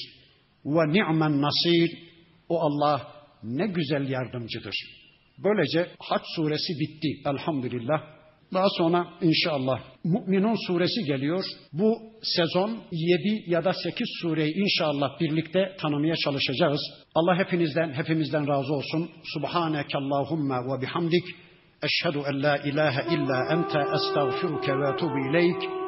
Ve 0.64 0.92
ni'men 0.92 1.42
nasir. 1.42 1.98
O 2.48 2.60
Allah 2.60 3.12
ne 3.42 3.66
güzel 3.66 4.08
yardımcıdır. 4.08 4.74
Böylece 5.44 5.90
Haç 5.98 6.22
suresi 6.36 6.72
bitti 6.80 7.08
elhamdülillah. 7.30 8.18
Daha 8.54 8.66
sonra 8.78 9.06
inşallah 9.22 9.80
Müminun 10.04 10.66
suresi 10.66 11.04
geliyor. 11.04 11.44
Bu 11.72 11.98
sezon 12.22 12.78
7 12.92 13.50
ya 13.50 13.64
da 13.64 13.72
8 13.72 14.06
sureyi 14.22 14.54
inşallah 14.54 15.20
birlikte 15.20 15.76
tanımaya 15.80 16.14
çalışacağız. 16.24 16.80
Allah 17.14 17.38
hepinizden 17.38 17.92
hepimizden 17.92 18.48
razı 18.48 18.74
olsun. 18.74 19.10
Subhaneke 19.24 19.98
Allahumma 19.98 20.56
ve 20.56 20.82
bihamdik. 20.82 21.24
Eşhedü 21.82 22.18
en 22.32 22.42
la 22.42 22.56
ilahe 22.56 23.14
illa 23.14 23.52
ente 23.52 23.78
estağfiruke 23.94 24.72
ve 24.72 24.88
etubu 24.94 25.18
ileyk. 25.30 25.87